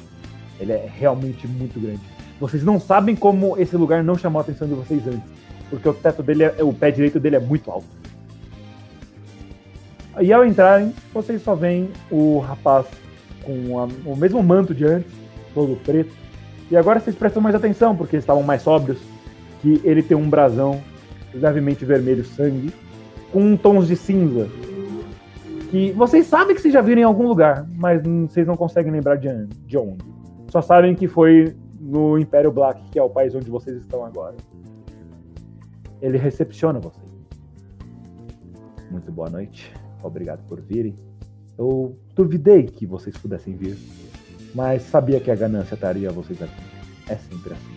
Ele 0.59 0.73
é 0.73 0.91
realmente 0.93 1.47
muito 1.47 1.79
grande. 1.79 2.12
Vocês 2.43 2.65
não 2.65 2.81
sabem 2.81 3.15
como 3.15 3.57
esse 3.57 3.77
lugar 3.77 4.03
não 4.03 4.19
chamou 4.19 4.41
a 4.41 4.43
atenção 4.43 4.67
de 4.67 4.75
vocês 4.75 5.07
antes. 5.07 5.23
Porque 5.71 5.89
o 5.89 5.95
teto 5.95 6.25
dele, 6.25 6.43
é, 6.43 6.57
o 6.61 6.73
pé 6.73 6.91
direito 6.91 7.21
dele 7.21 7.37
é 7.37 7.39
muito 7.39 7.71
alto. 7.71 7.87
E 10.21 10.33
ao 10.33 10.45
entrarem, 10.45 10.93
vocês 11.15 11.41
só 11.41 11.55
veem 11.55 11.89
o 12.11 12.41
rapaz 12.41 12.87
com 13.45 13.79
a- 13.79 13.89
o 14.05 14.17
mesmo 14.17 14.43
manto 14.43 14.75
de 14.75 14.85
antes, 14.85 15.13
todo 15.55 15.77
preto. 15.85 16.13
E 16.69 16.77
agora 16.77 16.99
vocês 16.99 17.15
prestam 17.15 17.41
mais 17.41 17.55
atenção, 17.55 17.95
porque 17.97 18.17
eles 18.17 18.25
estavam 18.25 18.43
mais 18.43 18.63
sóbrios, 18.63 18.99
que 19.61 19.81
ele 19.85 20.03
tem 20.03 20.17
um 20.17 20.29
brasão 20.29 20.83
levemente 21.33 21.85
vermelho 21.85 22.25
sangue, 22.25 22.73
com 23.33 23.57
tons 23.57 23.87
de 23.87 23.95
cinza. 23.95 24.49
Que 25.71 25.93
vocês 25.93 26.27
sabem 26.27 26.57
que 26.57 26.61
vocês 26.61 26.75
já 26.75 26.81
viram 26.81 27.03
em 27.03 27.05
algum 27.05 27.29
lugar, 27.29 27.65
mas 27.77 28.03
vocês 28.29 28.49
não 28.49 28.57
conseguem 28.57 28.91
lembrar 28.91 29.15
de 29.15 29.29
onde. 29.79 30.05
Só 30.49 30.61
sabem 30.61 30.95
que 30.97 31.07
foi 31.07 31.55
no 31.83 32.17
Império 32.17 32.53
Black, 32.53 32.81
que 32.91 32.99
é 32.99 33.03
o 33.03 33.11
país 33.11 33.35
onde 33.35 33.51
vocês 33.51 33.77
estão 33.79 34.05
agora. 34.05 34.37
Ele 36.01 36.17
recepciona 36.17 36.79
vocês. 36.79 37.11
Muito 38.89 39.11
boa 39.11 39.29
noite. 39.29 39.73
Obrigado 40.03 40.47
por 40.47 40.61
virem. 40.61 40.95
Eu 41.59 41.99
duvidei 42.15 42.65
que 42.65 42.87
vocês 42.87 43.17
pudessem 43.17 43.57
vir, 43.57 43.77
mas 44.55 44.83
sabia 44.83 45.19
que 45.19 45.31
a 45.31 45.35
ganância 45.35 45.75
estaria 45.75 46.11
vocês 46.11 46.41
aqui. 46.41 46.63
É 47.09 47.17
sempre 47.17 47.53
assim. 47.53 47.73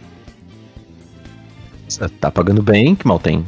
Você 1.90 2.10
Tá 2.20 2.30
pagando 2.30 2.62
bem, 2.62 2.96
que 2.96 3.08
mal 3.08 3.20
tem. 3.20 3.44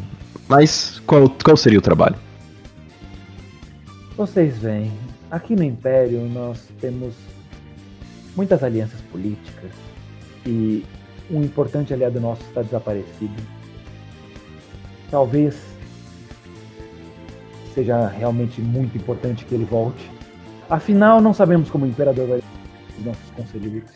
Mas 0.47 0.99
qual, 1.01 1.29
qual 1.29 1.57
seria 1.57 1.79
o 1.79 1.81
trabalho? 1.81 2.15
Vocês 4.15 4.57
veem, 4.57 4.91
aqui 5.29 5.55
no 5.55 5.63
Império 5.63 6.21
nós 6.29 6.67
temos 6.79 7.13
muitas 8.35 8.63
alianças 8.63 9.01
políticas 9.01 9.86
e 10.47 10.85
um 11.29 11.43
importante 11.43 11.93
aliado 11.93 12.19
nosso 12.21 12.41
está 12.43 12.61
desaparecido. 12.61 13.35
Talvez 15.11 15.55
seja 17.73 18.07
realmente 18.07 18.61
muito 18.61 18.97
importante 18.97 19.45
que 19.45 19.53
ele 19.53 19.65
volte. 19.65 20.09
Afinal, 20.69 21.21
não 21.21 21.33
sabemos 21.33 21.69
como 21.69 21.85
o 21.85 21.87
Imperador 21.87 22.27
vai 22.27 22.43
os 22.97 23.05
nossos 23.05 23.29
conselheiros. 23.31 23.91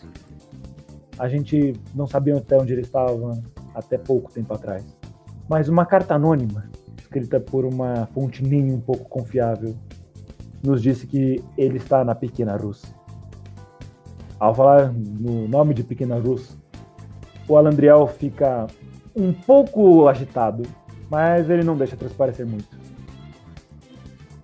A 1.17 1.27
gente 1.27 1.73
não 1.95 2.05
sabia 2.05 2.37
até 2.37 2.57
onde 2.57 2.73
ele 2.73 2.81
estava 2.81 3.41
até 3.73 3.97
pouco 3.97 4.31
tempo 4.31 4.53
atrás. 4.53 4.85
Mas 5.49 5.69
uma 5.69 5.85
carta 5.85 6.15
anônima, 6.15 6.69
escrita 6.99 7.39
por 7.39 7.65
uma 7.65 8.07
fonte 8.13 8.43
nem 8.43 8.71
um 8.71 8.79
pouco 8.79 9.05
confiável, 9.09 9.75
nos 10.63 10.81
disse 10.81 11.07
que 11.07 11.43
ele 11.57 11.77
está 11.77 12.03
na 12.03 12.13
Pequena 12.13 12.55
Rússia. 12.55 13.00
Ao 14.41 14.55
falar 14.55 14.91
no 14.91 15.47
nome 15.47 15.71
de 15.75 15.83
Pequena 15.83 16.17
Rússia, 16.17 16.57
o 17.47 17.55
Alandriel 17.57 18.07
fica 18.07 18.65
um 19.15 19.31
pouco 19.31 20.07
agitado, 20.07 20.63
mas 21.11 21.47
ele 21.47 21.63
não 21.63 21.77
deixa 21.77 21.95
transparecer 21.95 22.47
muito. 22.47 22.65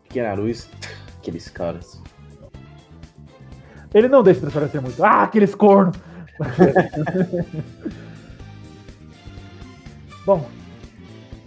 Pequena 0.04 0.36
luz, 0.36 0.70
aqueles 1.18 1.50
caras. 1.50 2.00
Ele 3.92 4.08
não 4.08 4.22
deixa 4.22 4.42
transparecer 4.42 4.80
muito. 4.80 5.04
Ah, 5.04 5.24
aqueles 5.24 5.56
cornos! 5.56 5.98
Bom, 10.24 10.48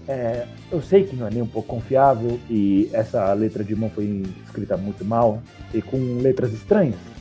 é, 0.09 0.49
eu 0.73 0.83
sei 0.83 1.05
que 1.05 1.15
não 1.15 1.29
é 1.29 1.31
nem 1.31 1.43
um 1.43 1.47
pouco 1.47 1.69
confiável 1.69 2.41
e 2.51 2.91
essa 2.93 3.33
letra 3.33 3.63
de 3.63 3.77
mão 3.77 3.91
foi 3.91 4.25
escrita 4.45 4.77
muito 4.77 5.05
mal 5.05 5.41
e 5.73 5.81
com 5.81 6.19
letras 6.21 6.53
estranhas. 6.53 7.20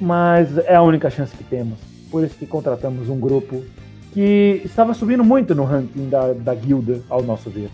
Mas 0.00 0.58
é 0.58 0.74
a 0.74 0.82
única 0.82 1.10
chance 1.10 1.34
que 1.34 1.44
temos. 1.44 1.78
Por 2.10 2.24
isso 2.24 2.36
que 2.36 2.46
contratamos 2.46 3.08
um 3.08 3.18
grupo 3.18 3.64
que 4.12 4.62
estava 4.64 4.94
subindo 4.94 5.24
muito 5.24 5.54
no 5.54 5.64
ranking 5.64 6.08
da, 6.08 6.32
da 6.32 6.54
guilda, 6.54 7.00
ao 7.08 7.22
nosso 7.22 7.50
ver. 7.50 7.70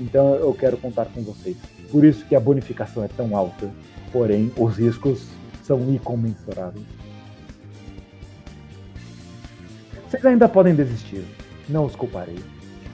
Então 0.00 0.34
eu 0.36 0.52
quero 0.54 0.76
contar 0.76 1.06
com 1.06 1.22
vocês. 1.22 1.56
Por 1.90 2.04
isso 2.04 2.24
que 2.26 2.36
a 2.36 2.40
bonificação 2.40 3.02
é 3.04 3.08
tão 3.08 3.36
alta. 3.36 3.70
Porém, 4.12 4.52
os 4.56 4.76
riscos 4.76 5.26
são 5.62 5.80
incomensuráveis. 5.90 6.86
Vocês 10.08 10.24
ainda 10.24 10.48
podem 10.48 10.74
desistir. 10.74 11.24
Não 11.68 11.84
os 11.84 11.96
culparei. 11.96 12.38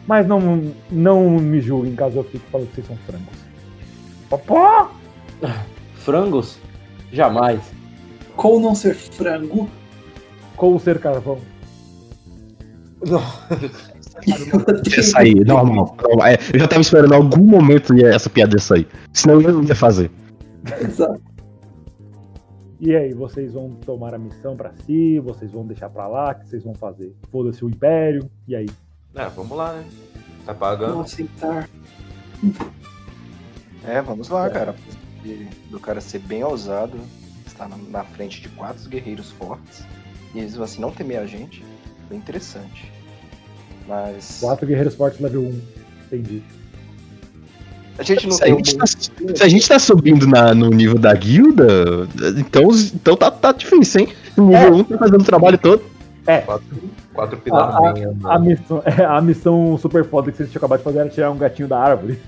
Mas 0.06 0.26
não, 0.26 0.72
não 0.90 1.30
me 1.30 1.60
julguem 1.60 1.94
caso 1.94 2.18
eu 2.18 2.24
fique 2.24 2.44
falando 2.50 2.68
que 2.68 2.76
vocês 2.76 2.86
são 2.86 2.96
frangos. 3.06 3.38
Popó! 4.28 4.90
Frangos? 5.96 6.58
Jamais. 7.12 7.60
Como 8.36 8.60
não 8.60 8.74
ser 8.74 8.94
frango? 8.94 9.68
Como 10.56 10.78
ser 10.78 10.98
carvão. 10.98 11.38
Ia 14.96 15.02
sair, 15.02 15.44
normal. 15.44 15.96
É, 16.24 16.34
eu 16.54 16.60
já 16.60 16.68
tava 16.68 16.80
esperando 16.82 17.14
algum 17.14 17.44
momento 17.44 17.92
essa 18.06 18.30
piada 18.30 18.54
ia 18.54 18.60
sair. 18.60 18.86
Senão 19.12 19.40
eu 19.40 19.52
não 19.52 19.64
ia 19.64 19.74
fazer. 19.74 20.10
Exato. 20.80 21.20
E 22.78 22.94
aí, 22.94 23.12
vocês 23.12 23.52
vão 23.52 23.70
tomar 23.70 24.14
a 24.14 24.18
missão 24.18 24.56
pra 24.56 24.72
si, 24.84 25.18
vocês 25.20 25.50
vão 25.50 25.66
deixar 25.66 25.88
pra 25.88 26.06
lá, 26.08 26.32
o 26.32 26.34
que 26.34 26.48
vocês 26.48 26.64
vão 26.64 26.74
fazer? 26.74 27.14
Foda-se 27.30 27.64
o 27.64 27.68
Império, 27.68 28.28
e 28.46 28.54
aí? 28.56 28.68
É, 29.14 29.28
vamos 29.28 29.56
lá, 29.56 29.72
né? 29.72 29.84
Tá 30.44 30.52
Não 30.52 30.58
pagando. 30.58 31.00
aceitar. 31.00 31.68
É, 33.86 34.02
vamos 34.02 34.28
lá, 34.28 34.50
cara. 34.50 34.74
E 35.24 35.46
do 35.70 35.78
cara 35.78 36.00
ser 36.00 36.18
bem 36.20 36.42
ousado, 36.42 36.98
estar 37.64 37.68
na, 37.68 37.98
na 37.98 38.04
frente 38.04 38.40
de 38.40 38.48
quatro 38.50 38.88
guerreiros 38.88 39.30
fortes, 39.32 39.84
e 40.34 40.38
eles 40.40 40.54
vão 40.54 40.64
assim 40.64 40.80
não 40.80 40.90
temer 40.90 41.18
a 41.18 41.26
gente, 41.26 41.64
bem 42.08 42.18
interessante. 42.18 42.90
Mas 43.88 44.38
Quatro 44.40 44.66
guerreiros 44.66 44.94
fortes 44.94 45.20
level 45.20 45.42
1. 45.42 45.60
Entendi. 46.06 46.42
a 47.98 48.02
gente 48.02 48.26
não 48.26 48.32
Se 48.36 48.42
a 48.42 48.46
tem 48.46 48.54
um 48.54 48.58
gente 48.58 48.72
bom- 48.72 48.78
tá, 48.78 48.86
se 48.86 49.42
a 49.42 49.48
gente 49.48 49.68
tá 49.68 49.78
subindo 49.78 50.26
na- 50.26 50.54
no 50.54 50.70
nível 50.70 50.98
da 50.98 51.14
guilda, 51.14 52.08
então, 52.38 52.68
então 52.94 53.16
tá, 53.16 53.30
tá 53.30 53.52
difícil, 53.52 54.02
hein? 54.02 54.08
O 54.36 54.42
nível 54.42 54.74
1 54.76 54.84
tá 54.84 54.98
fazendo 54.98 55.20
o 55.20 55.24
trabalho 55.24 55.58
todo. 55.58 55.82
É. 56.26 56.38
Quatro, 56.42 56.66
quatro 57.12 57.36
A, 57.36 57.40
pilar 57.40 57.76
a- 57.88 57.92
bem, 57.92 58.04
a 58.24 58.38
missão, 58.38 58.82
é, 58.86 59.04
a 59.04 59.20
missão 59.20 59.76
super 59.78 60.04
foda 60.04 60.30
que 60.30 60.36
vocês 60.36 60.50
tinham 60.50 60.60
acabado 60.60 60.78
de 60.78 60.84
fazer 60.84 60.98
era 61.00 61.08
tirar 61.08 61.30
um 61.30 61.36
gatinho 61.38 61.66
da 61.68 61.78
árvore. 61.78 62.18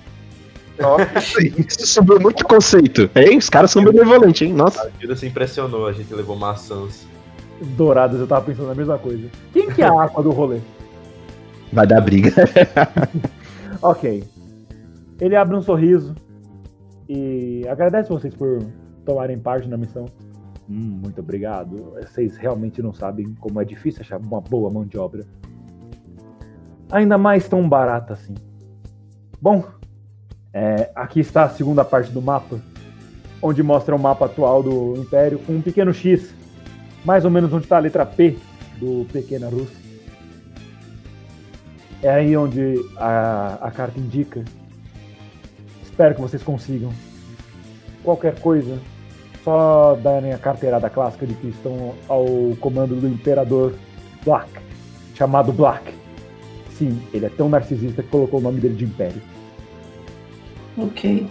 Isso 1.69 1.87
subiu 1.87 2.21
muito 2.21 2.45
conceito. 2.45 3.11
Hein? 3.15 3.39
Os 3.39 3.49
caras 3.49 3.71
são 3.71 3.85
benevolentes, 3.85 4.47
hein? 4.47 4.53
Nossa. 4.53 4.83
A 4.83 4.89
vida 4.99 5.15
se 5.15 5.27
impressionou, 5.27 5.87
a 5.87 5.93
gente 5.93 6.13
levou 6.13 6.37
maçãs. 6.37 7.07
Douradas, 7.77 8.21
eu 8.21 8.27
tava 8.27 8.45
pensando 8.47 8.69
na 8.69 8.75
mesma 8.75 8.99
coisa. 8.99 9.29
Quem 9.53 9.71
que 9.71 9.83
é 9.83 9.87
a 9.87 10.03
aqua 10.03 10.23
do 10.23 10.31
rolê? 10.31 10.61
Vai 11.73 11.87
dar 11.87 12.01
briga. 12.01 12.31
Ok. 13.83 14.25
Ele 15.21 15.37
abre 15.37 15.55
um 15.55 15.61
sorriso 15.61 16.15
e 17.07 17.67
agradece 17.69 18.09
vocês 18.09 18.35
por 18.35 18.65
tomarem 19.05 19.39
parte 19.39 19.69
na 19.69 19.77
missão. 19.77 20.07
Hum, 20.69 21.01
muito 21.03 21.21
obrigado. 21.21 21.93
Vocês 22.01 22.39
realmente 22.39 22.81
não 22.81 22.95
sabem 22.95 23.35
como 23.35 23.61
é 23.61 23.65
difícil 23.65 24.01
achar 24.01 24.19
uma 24.19 24.41
boa 24.41 24.71
mão 24.71 24.87
de 24.87 24.97
obra. 24.97 25.27
Ainda 26.91 27.19
mais 27.19 27.47
tão 27.47 27.69
barata 27.69 28.15
assim. 28.15 28.35
Bom, 29.39 29.63
é, 30.55 30.89
aqui 30.95 31.19
está 31.19 31.43
a 31.43 31.49
segunda 31.49 31.85
parte 31.85 32.13
do 32.13 32.23
mapa, 32.23 32.61
onde 33.43 33.61
mostra 33.61 33.97
o 33.97 33.99
mapa 33.99 34.27
atual 34.27 34.63
do 34.63 34.95
Império 34.97 35.41
com 35.41 35.55
um 35.55 35.61
pequeno 35.61 35.93
X, 35.93 36.33
mais 37.05 37.25
ou 37.25 37.31
menos 37.31 37.53
onde 37.53 37.65
está 37.65 37.77
a 37.77 37.81
letra 37.81 38.07
P 38.07 38.37
do 38.79 39.05
Pequena 39.13 39.49
Rússia. 39.49 39.77
É 42.01 42.09
aí 42.09 42.37
onde 42.37 42.77
a, 42.97 43.59
a 43.63 43.71
carta 43.73 43.99
indica. 43.99 44.45
Espero 45.83 46.15
que 46.15 46.21
vocês 46.21 46.43
consigam. 46.43 46.93
Qualquer 48.05 48.39
coisa, 48.39 48.79
só 49.43 49.99
darem 50.01 50.33
a 50.33 50.39
carteirada 50.39 50.89
clássica 50.89 51.27
de 51.27 51.35
que 51.35 51.49
estão 51.49 51.95
ao 52.09 52.27
comando 52.61 52.95
do 52.95 53.09
Imperador 53.09 53.75
Black, 54.25 54.51
chamado 55.17 55.53
Black. 55.53 55.93
Sim, 56.79 57.03
ele 57.13 57.27
é 57.27 57.31
tão 57.31 57.49
narcisista 57.49 58.05
que 58.05 58.09
colocou 58.09 58.39
o 58.39 58.43
nome 58.43 58.61
dele 58.61 58.75
de 58.75 58.85
Império. 58.85 59.34
Ok. 60.77 61.27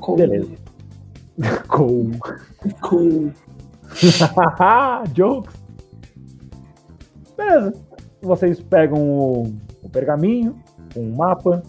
Com, 0.00 0.16
Beleza. 0.16 0.52
Com. 1.68 2.10
Com. 2.80 3.32
Jokes! 5.14 5.54
Beleza. 7.36 7.72
Vocês 8.22 8.60
pegam 8.60 8.98
o, 9.00 9.42
o 9.82 9.88
pergaminho, 9.90 10.56
um 10.96 11.14
mapa, 11.14 11.62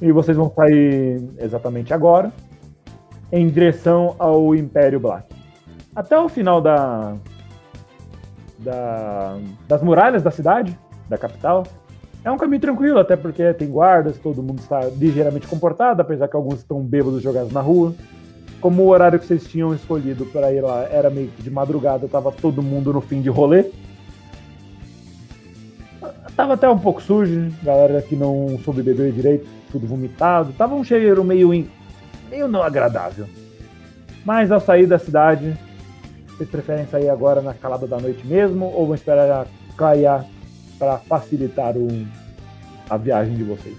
e 0.00 0.10
vocês 0.12 0.36
vão 0.36 0.52
sair 0.54 1.22
exatamente 1.38 1.94
agora 1.94 2.32
em 3.30 3.48
direção 3.48 4.14
ao 4.18 4.54
Império 4.54 5.00
Black. 5.00 5.34
Até 5.96 6.18
o 6.18 6.28
final 6.28 6.60
da, 6.60 7.14
da- 8.58 9.38
das 9.68 9.82
muralhas 9.82 10.22
da 10.22 10.30
cidade, 10.30 10.78
da 11.08 11.16
capital, 11.16 11.62
é 12.24 12.30
um 12.30 12.36
caminho 12.36 12.60
tranquilo, 12.60 12.98
até 12.98 13.16
porque 13.16 13.52
tem 13.54 13.68
guardas, 13.68 14.18
todo 14.18 14.42
mundo 14.42 14.60
está 14.60 14.80
ligeiramente 14.96 15.46
comportado, 15.46 16.02
apesar 16.02 16.28
que 16.28 16.36
alguns 16.36 16.58
estão 16.60 16.80
bêbados 16.80 17.22
jogados 17.22 17.52
na 17.52 17.60
rua 17.60 17.94
como 18.62 18.84
o 18.84 18.88
horário 18.90 19.18
que 19.18 19.26
vocês 19.26 19.44
tinham 19.44 19.74
escolhido 19.74 20.24
para 20.26 20.52
ir 20.52 20.60
lá 20.60 20.84
era 20.84 21.10
meio 21.10 21.26
que 21.28 21.42
de 21.42 21.50
madrugada, 21.50 22.06
tava 22.06 22.30
todo 22.30 22.62
mundo 22.62 22.92
no 22.92 23.00
fim 23.00 23.20
de 23.20 23.28
rolê. 23.28 23.64
Tava 26.36 26.54
até 26.54 26.68
um 26.70 26.78
pouco 26.78 27.02
sujo, 27.02 27.52
galera 27.60 28.00
que 28.00 28.14
não 28.14 28.56
soube 28.64 28.80
beber 28.80 29.10
direito, 29.10 29.48
tudo 29.72 29.84
vomitado. 29.86 30.52
Tava 30.52 30.76
um 30.76 30.84
cheiro 30.84 31.24
meio, 31.24 31.52
in- 31.52 31.68
meio 32.30 32.46
não 32.46 32.62
agradável. 32.62 33.26
Mas 34.24 34.52
ao 34.52 34.60
sair 34.60 34.86
da 34.86 34.98
cidade, 34.98 35.58
vocês 36.28 36.48
preferem 36.48 36.86
sair 36.86 37.10
agora 37.10 37.42
na 37.42 37.52
calada 37.52 37.86
da 37.86 37.98
noite 37.98 38.24
mesmo 38.24 38.66
ou 38.66 38.86
vão 38.86 38.94
esperar 38.94 39.48
clarear 39.76 40.24
para 40.82 40.98
facilitar 40.98 41.76
o, 41.76 42.04
a 42.90 42.96
viagem 42.96 43.36
de 43.36 43.44
vocês? 43.44 43.76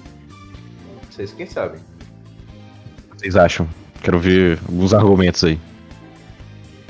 Vocês 1.11 1.33
quem 1.33 1.45
sabem. 1.45 1.81
O 1.81 3.15
que 3.15 3.19
vocês 3.19 3.35
acham? 3.35 3.67
Quero 4.01 4.21
ver 4.21 4.57
alguns 4.69 4.93
argumentos 4.93 5.43
aí. 5.43 5.59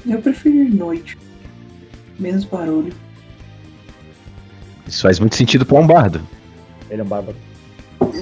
Eu 0.05 0.21
prefiro 0.21 0.55
ir 0.57 0.75
noite. 0.75 1.17
Menos 2.19 2.45
barulho. 2.45 2.93
Isso 4.87 5.01
faz 5.01 5.17
muito 5.17 5.35
sentido 5.35 5.65
pra 5.65 5.79
um 5.79 5.87
bardo. 5.87 6.21
Ele 6.91 7.01
é 7.01 7.03
um 7.03 7.07
bárbaro. 7.07 7.37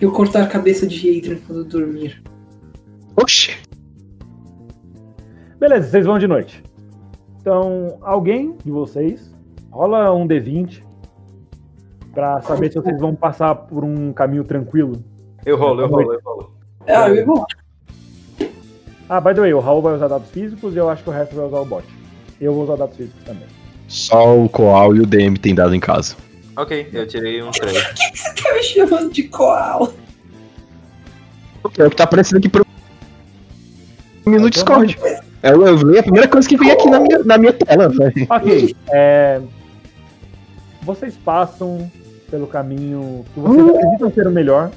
Eu 0.00 0.12
cortar 0.12 0.44
a 0.44 0.46
cabeça 0.46 0.86
de 0.86 1.18
Adrian 1.18 1.40
quando 1.46 1.62
dormir. 1.64 2.22
Oxi! 3.16 3.50
Beleza, 5.60 5.90
vocês 5.90 6.06
vão 6.06 6.18
de 6.18 6.26
noite. 6.26 6.62
Então, 7.40 7.98
alguém 8.02 8.56
de 8.64 8.70
vocês 8.70 9.34
rola 9.70 10.12
um 10.12 10.26
D20 10.26 10.82
pra 12.12 12.40
saber 12.42 12.72
se 12.72 12.78
vocês 12.80 13.00
vão 13.00 13.14
passar 13.14 13.54
por 13.54 13.84
um 13.84 14.12
caminho 14.12 14.44
tranquilo. 14.44 15.02
Eu 15.46 15.56
rolo, 15.56 15.82
eu 15.82 15.88
rolo, 15.88 16.12
eu 16.12 16.20
rolo. 16.24 16.52
Ah, 16.86 17.08
eu 17.08 17.24
vou. 17.24 17.46
Ah, 19.08 19.20
by 19.20 19.34
the 19.34 19.40
way, 19.40 19.54
o 19.54 19.60
Raul 19.60 19.80
vai 19.80 19.94
usar 19.94 20.08
dados 20.08 20.30
físicos 20.30 20.74
e 20.74 20.78
eu 20.78 20.90
acho 20.90 21.02
que 21.02 21.08
o 21.08 21.12
resto 21.12 21.34
vai 21.34 21.46
usar 21.46 21.60
o 21.60 21.64
bot. 21.64 21.86
Eu 22.40 22.52
vou 22.52 22.64
usar 22.64 22.76
dados 22.76 22.96
físicos 22.96 23.22
também. 23.24 23.46
Só 23.86 24.38
o 24.38 24.48
Coal 24.48 24.94
e 24.94 25.00
o 25.00 25.06
DM 25.06 25.38
tem 25.38 25.54
dado 25.54 25.74
em 25.74 25.80
casa. 25.80 26.14
Ok, 26.56 26.88
eu 26.92 27.06
tirei 27.06 27.42
um 27.42 27.50
3. 27.50 27.72
Você 28.12 28.34
tá 28.34 28.52
me 28.52 28.62
chamando 28.62 29.12
de 29.12 29.22
koala? 29.24 29.94
É 31.78 31.86
o 31.86 31.90
que 31.90 31.96
tá 31.96 32.04
aparecendo 32.04 32.38
aqui 32.38 32.48
pro 32.48 32.66
mim 34.26 34.38
no 34.38 34.50
Discord. 34.50 34.98
Eu, 35.42 35.66
eu 35.66 35.76
li 35.76 35.98
a 35.98 36.02
primeira 36.02 36.28
coisa 36.28 36.48
que 36.48 36.56
veio 36.56 36.72
aqui 36.72 36.90
na 36.90 37.00
minha, 37.00 37.18
na 37.24 37.38
minha 37.38 37.52
tela, 37.52 37.88
velho. 37.88 38.26
Ok, 38.28 38.76
é... 38.90 39.40
Vocês 40.82 41.16
passam 41.16 41.90
pelo 42.30 42.46
caminho 42.46 43.24
que 43.32 43.40
vocês 43.40 43.68
acreditam 43.68 44.12
ser 44.12 44.26
o 44.26 44.30
melhor. 44.30 44.70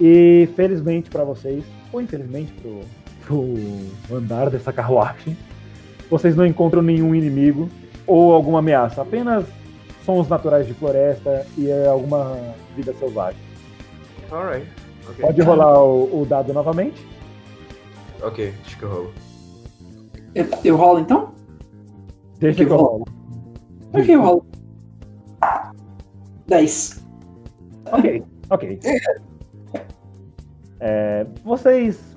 E 0.00 0.48
felizmente 0.56 1.10
pra 1.10 1.22
vocês, 1.24 1.62
ou 1.92 2.00
infelizmente 2.00 2.52
pro, 2.54 2.80
pro 3.26 4.16
andar 4.16 4.50
dessa 4.50 4.72
carruagem, 4.72 5.36
vocês 6.10 6.34
não 6.34 6.44
encontram 6.44 6.82
nenhum 6.82 7.14
inimigo 7.14 7.68
ou 8.06 8.32
alguma 8.32 8.58
ameaça. 8.58 9.02
Apenas 9.02 9.44
sons 10.04 10.28
naturais 10.28 10.66
de 10.66 10.74
floresta 10.74 11.46
e 11.56 11.70
é, 11.70 11.86
alguma 11.86 12.36
vida 12.74 12.92
selvagem. 12.94 13.40
Alright. 14.30 14.66
Ok. 15.08 15.24
Pode 15.24 15.42
rolar 15.42 15.82
o, 15.82 16.22
o 16.22 16.26
dado 16.26 16.52
novamente. 16.52 17.06
Ok, 18.22 18.52
acho 18.64 18.78
que 18.78 18.82
eu 18.82 18.88
rolo. 18.88 19.12
Eu, 20.34 20.46
eu 20.64 20.76
rolo 20.76 21.00
então? 21.00 21.32
Deixa 22.38 22.58
Que 22.58 22.66
que 22.66 22.72
eu 22.72 22.76
rolo. 22.76 23.04
Ok, 23.92 24.14
eu 24.14 24.22
rolo. 24.22 24.46
10. 26.46 27.04
Ok, 27.92 28.24
ok. 28.50 28.78
É, 30.80 31.26
vocês 31.44 32.16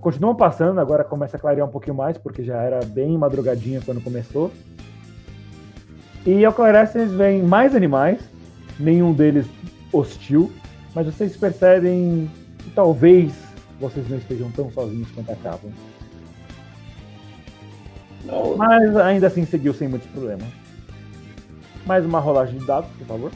continuam 0.00 0.34
passando, 0.34 0.80
agora 0.80 1.02
começa 1.02 1.36
a 1.36 1.40
clarear 1.40 1.66
um 1.66 1.70
pouquinho 1.70 1.96
mais, 1.96 2.18
porque 2.18 2.42
já 2.42 2.56
era 2.60 2.84
bem 2.84 3.16
madrugadinha 3.16 3.80
quando 3.84 4.02
começou. 4.02 4.50
E 6.26 6.44
ao 6.44 6.52
clarear, 6.52 6.86
vocês 6.86 7.10
veem 7.10 7.42
mais 7.42 7.74
animais, 7.74 8.20
nenhum 8.78 9.12
deles 9.12 9.46
hostil, 9.92 10.52
mas 10.94 11.06
vocês 11.06 11.36
percebem 11.36 12.30
que 12.58 12.70
talvez 12.70 13.32
vocês 13.80 14.08
não 14.08 14.18
estejam 14.18 14.50
tão 14.52 14.70
sozinhos 14.70 15.10
quanto 15.10 15.30
Mas 18.56 18.96
ainda 18.96 19.26
assim 19.26 19.44
seguiu 19.44 19.74
sem 19.74 19.88
muitos 19.88 20.08
problemas. 20.10 20.46
Mais 21.86 22.04
uma 22.04 22.20
rolagem 22.20 22.58
de 22.58 22.66
dados, 22.66 22.88
por 22.98 23.06
favor. 23.06 23.30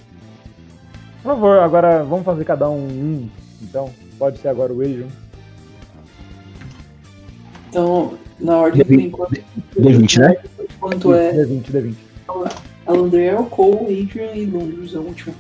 Por 1.23 1.31
favor, 1.35 1.59
agora 1.59 2.05
vamos 2.05 2.25
fazer 2.25 2.45
cada 2.45 2.69
um 2.71 2.79
um. 2.87 3.29
Então, 3.63 3.91
pode 4.19 4.39
ser 4.39 4.49
agora 4.49 4.73
o 4.73 4.81
Adrian. 4.81 5.09
Então, 7.69 8.15
na 8.39 8.57
ordem 8.59 8.85
por 8.85 8.95
enquanto. 8.95 9.43
D20, 9.79 10.19
né? 10.21 10.37
Enquanto 10.77 11.15
é 11.15 11.33
D20, 11.33 11.65
D20. 11.73 11.95
Alandriel, 12.87 13.45
Cole, 13.47 14.03
Adrian 14.09 14.33
e 14.35 14.45
Lundus, 14.47 14.95
é 14.95 14.99
o 14.99 15.03
último. 15.03 15.35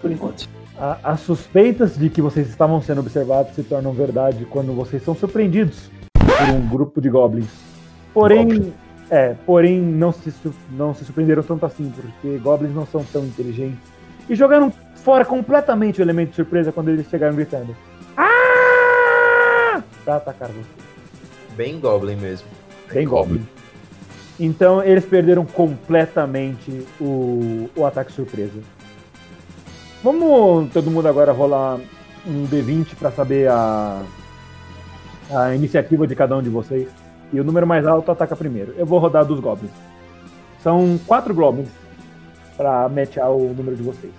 Por 0.00 0.10
enquanto. 0.10 0.48
A- 0.78 0.98
as 1.04 1.20
suspeitas 1.20 1.96
de 1.98 2.08
que 2.08 2.22
vocês 2.22 2.48
estavam 2.48 2.80
sendo 2.80 3.00
observados 3.00 3.54
se 3.54 3.62
tornam 3.62 3.92
verdade 3.92 4.46
quando 4.46 4.72
vocês 4.74 5.02
são 5.04 5.14
surpreendidos 5.14 5.90
por 6.14 6.48
um 6.54 6.66
grupo 6.66 7.00
de 7.00 7.10
goblins. 7.10 7.50
Porém, 8.12 8.72
é, 9.10 9.34
porém 9.46 9.80
não 9.80 10.12
se, 10.12 10.32
não 10.70 10.94
se 10.94 11.04
surpreenderam 11.04 11.42
tanto 11.42 11.66
assim, 11.66 11.90
porque 11.90 12.38
goblins 12.38 12.74
não 12.74 12.86
são 12.86 13.04
tão 13.04 13.24
inteligentes. 13.24 13.78
E 14.28 14.34
jogaram 14.34 14.72
fora 14.96 15.24
completamente 15.24 16.00
o 16.00 16.02
elemento 16.02 16.30
de 16.30 16.36
surpresa 16.36 16.72
quando 16.72 16.88
eles 16.88 17.08
chegaram 17.08 17.34
gritando. 17.34 17.76
Ah! 18.16 19.82
Pra 20.04 20.16
atacar 20.16 20.48
você. 20.48 20.68
Bem 21.56 21.78
Goblin 21.78 22.16
mesmo. 22.16 22.46
Bem 22.92 23.06
goblin. 23.06 23.46
Então 24.38 24.82
eles 24.82 25.04
perderam 25.04 25.44
completamente 25.44 26.86
o, 27.00 27.68
o 27.76 27.86
ataque 27.86 28.12
surpresa. 28.12 28.60
Vamos 30.02 30.72
todo 30.72 30.90
mundo 30.90 31.06
agora 31.06 31.32
rolar 31.32 31.78
um 32.26 32.46
D20 32.46 32.96
pra 32.96 33.10
saber 33.10 33.48
a 33.48 34.02
a 35.30 35.54
iniciativa 35.54 36.06
de 36.06 36.14
cada 36.14 36.36
um 36.36 36.42
de 36.42 36.50
vocês. 36.50 36.88
E 37.32 37.40
o 37.40 37.44
número 37.44 37.66
mais 37.66 37.86
alto 37.86 38.10
ataca 38.10 38.36
primeiro. 38.36 38.74
Eu 38.76 38.84
vou 38.84 38.98
rodar 38.98 39.24
dos 39.24 39.40
goblins. 39.40 39.72
São 40.62 40.98
quatro 41.06 41.34
goblins 41.34 41.68
pra 42.56 42.88
matchar 42.88 43.30
o 43.30 43.54
número 43.54 43.76
de 43.76 43.82
vocês. 43.82 44.12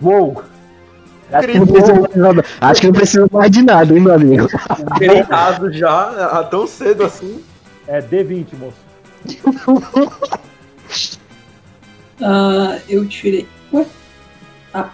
Uou! 0.00 0.42
Acho 1.32 1.48
que, 1.48 1.58
não 1.58 1.66
precisa 1.66 1.94
mais 1.94 2.16
nada. 2.16 2.44
Acho 2.60 2.80
que 2.80 2.86
não 2.86 2.94
precisa 2.94 3.26
mais 3.32 3.50
de 3.50 3.62
nada, 3.62 3.94
hein, 3.94 4.00
meu 4.00 4.14
amigo. 4.14 4.46
Treinado 4.98 5.72
já, 5.72 6.28
ah, 6.30 6.44
tão 6.44 6.66
cedo 6.66 7.04
assim. 7.04 7.42
É 7.86 8.00
D20, 8.00 8.46
moço. 8.58 8.84
Ah, 12.22 12.78
eu 12.88 13.06
tirei. 13.08 13.46
Ué? 13.72 13.84
Ah, 14.72 14.88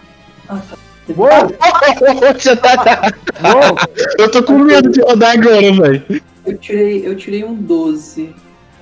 ah 0.48 0.58
tá. 0.70 0.76
Uou! 1.16 1.28
Você 2.38 2.56
tá- 2.56 3.12
Uou! 3.44 3.76
Eu 4.18 4.30
tô 4.30 4.42
com 4.42 4.58
medo 4.58 4.90
de 4.90 5.02
rodar 5.02 5.32
agora, 5.32 5.60
velho. 5.60 6.22
Eu 6.50 6.58
tirei, 6.58 7.06
eu 7.06 7.16
tirei 7.16 7.44
um 7.44 7.54
12. 7.54 8.34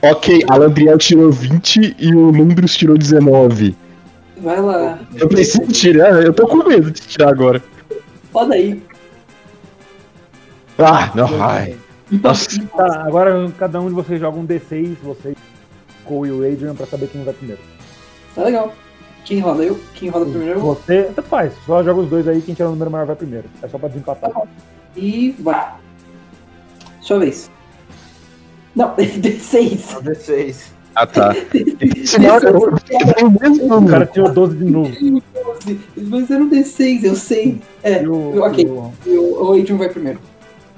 Ok, 0.02 0.42
a 0.48 0.56
Landriel 0.56 0.96
tirou 0.96 1.30
20 1.30 1.96
e 1.98 2.14
o 2.14 2.30
Lumbrus 2.30 2.74
tirou 2.74 2.96
19. 2.96 3.76
Vai 4.38 4.58
lá. 4.60 4.98
Eu 5.14 5.28
preciso 5.28 5.66
tirar, 5.70 6.22
eu 6.22 6.32
tô 6.32 6.46
com 6.46 6.56
medo 6.66 6.90
de 6.90 7.02
tirar 7.02 7.28
agora. 7.28 7.62
Roda 8.32 8.54
aí. 8.54 8.82
Ah, 10.78 11.12
não, 11.14 11.42
ai. 11.42 11.76
Nossa. 12.10 12.48
Tá, 12.68 13.02
agora 13.02 13.52
cada 13.58 13.80
um 13.82 13.88
de 13.88 13.94
vocês 13.94 14.18
joga 14.18 14.38
um 14.38 14.46
D6, 14.46 14.96
vocês, 15.02 15.36
Cole 16.06 16.30
e 16.30 16.32
o 16.32 16.50
Adrian, 16.50 16.74
pra 16.74 16.86
saber 16.86 17.08
quem 17.08 17.22
vai 17.22 17.34
primeiro. 17.34 17.60
Tá 18.34 18.44
legal. 18.44 18.72
Quem 19.26 19.40
roda? 19.40 19.62
Eu? 19.62 19.78
Quem 19.94 20.08
roda 20.08 20.24
primeiro? 20.24 20.60
Você, 20.60 21.02
tanto 21.14 21.28
faz, 21.28 21.52
só 21.66 21.82
joga 21.82 22.00
os 22.00 22.08
dois 22.08 22.26
aí, 22.26 22.40
quem 22.40 22.54
tirar 22.54 22.68
o 22.68 22.72
número 22.72 22.90
maior 22.90 23.06
vai 23.06 23.16
primeiro. 23.16 23.44
É 23.60 23.68
só 23.68 23.76
pra 23.76 23.88
desempatar. 23.88 24.30
E 24.96 25.34
vai. 25.40 25.74
Sua 27.02 27.18
vez. 27.18 27.50
Não, 28.78 28.94
D6. 28.94 30.00
D6. 30.02 30.56
Ah, 30.94 31.04
tá. 31.06 31.32
Senão 32.06 32.38
eu 32.38 32.42
eu 33.20 33.26
o 33.26 33.30
mesmo 33.40 33.64
O 33.64 33.68
número. 33.68 33.92
cara 33.92 34.06
tirou 34.06 34.32
12 34.32 34.56
de 34.56 34.64
novo. 34.64 34.90
Mas 35.96 36.30
era 36.30 36.42
um 36.42 36.48
D6, 36.48 37.02
eu 37.04 37.14
sei. 37.16 37.60
É, 37.82 38.02
E 38.02 38.08
o- 38.08 38.40
ok. 38.42 38.64
e 39.06 39.10
o- 39.10 39.20
o, 39.20 39.46
o 39.50 39.52
Adrian 39.60 39.76
vai 39.76 39.88
primeiro. 39.88 40.20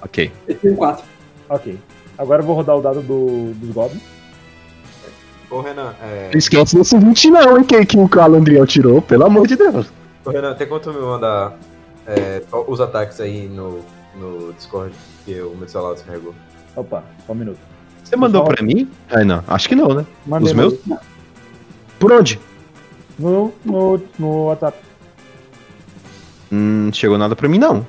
Ok. 0.03 0.33
Eu 0.49 0.55
tenho 0.57 0.77
4. 0.77 1.05
Ok. 1.49 1.79
Agora 2.17 2.43
eu 2.43 2.47
vou 2.47 2.57
rodar 2.57 2.77
o 2.77 2.81
dado 2.83 3.03
do, 3.03 3.53
dos 3.55 3.71
goblins. 3.71 4.03
Ô 5.51 5.61
Renan, 5.61 5.95
é... 6.03 6.31
Não 6.33 6.39
esquece 6.39 6.77
desse 6.77 6.97
20 6.99 7.31
não, 7.31 7.59
hein, 7.59 7.65
que, 7.65 7.85
que 7.85 7.99
o 7.99 8.09
Calandriel 8.09 8.67
tirou, 8.67 9.03
pelo 9.03 9.27
amor 9.27 9.47
de 9.47 9.57
Deus. 9.57 9.93
Ô, 10.25 10.31
Renan, 10.31 10.55
tem 10.55 10.67
como 10.67 10.81
tu 10.81 10.93
me 10.93 11.01
mandar 11.01 11.59
é, 12.07 12.43
os 12.67 12.81
ataques 12.81 13.21
aí 13.21 13.49
no, 13.49 13.81
no 14.17 14.53
Discord 14.55 14.95
que 15.25 15.41
o 15.41 15.55
meu 15.57 15.69
celular 15.69 15.95
descarregou? 15.95 16.35
Opa, 16.77 17.03
só 17.27 17.33
um 17.33 17.37
minuto. 17.37 17.59
Você 18.11 18.17
mandou 18.17 18.43
pra 18.43 18.61
mim? 18.61 18.91
Ai, 19.09 19.25
não. 19.25 19.45
Acho 19.47 19.69
que 19.69 19.77
não, 19.77 19.95
né? 19.95 20.05
Mandei 20.27 20.51
Os 20.51 20.53
meus? 20.53 20.75
Por 21.97 22.13
onde? 22.13 22.41
No, 23.17 23.55
no, 23.65 24.03
no 24.19 24.47
WhatsApp. 24.47 24.77
Hum, 26.51 26.87
não 26.87 26.93
chegou 26.93 27.17
nada 27.17 27.37
pra 27.37 27.49
mim, 27.49 27.59
não. 27.59 27.87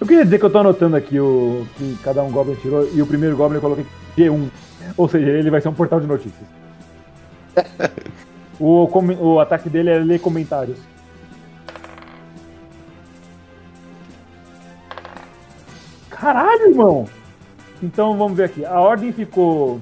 Eu 0.00 0.06
queria 0.06 0.24
dizer 0.24 0.40
que 0.40 0.44
eu 0.44 0.50
tô 0.50 0.58
anotando 0.58 0.96
aqui 0.96 1.20
o 1.20 1.64
que 1.76 1.96
cada 2.02 2.24
um 2.24 2.32
goblin 2.32 2.56
tirou 2.56 2.88
e 2.92 3.00
o 3.00 3.06
primeiro 3.06 3.36
goblin 3.36 3.58
eu 3.58 3.62
coloquei 3.62 3.86
G1. 4.18 4.48
Ou 4.96 5.08
seja, 5.08 5.30
ele 5.30 5.48
vai 5.50 5.60
ser 5.60 5.68
um 5.68 5.74
portal 5.74 6.00
de 6.00 6.08
notícias. 6.08 6.44
o, 8.58 8.88
o 9.20 9.38
ataque 9.38 9.70
dele 9.70 9.90
é 9.90 9.98
ler 10.00 10.18
comentários. 10.18 10.78
Caralho, 16.18 16.70
irmão! 16.70 17.08
Então 17.82 18.16
vamos 18.16 18.36
ver 18.36 18.44
aqui. 18.44 18.64
A 18.64 18.80
ordem 18.80 19.12
ficou. 19.12 19.80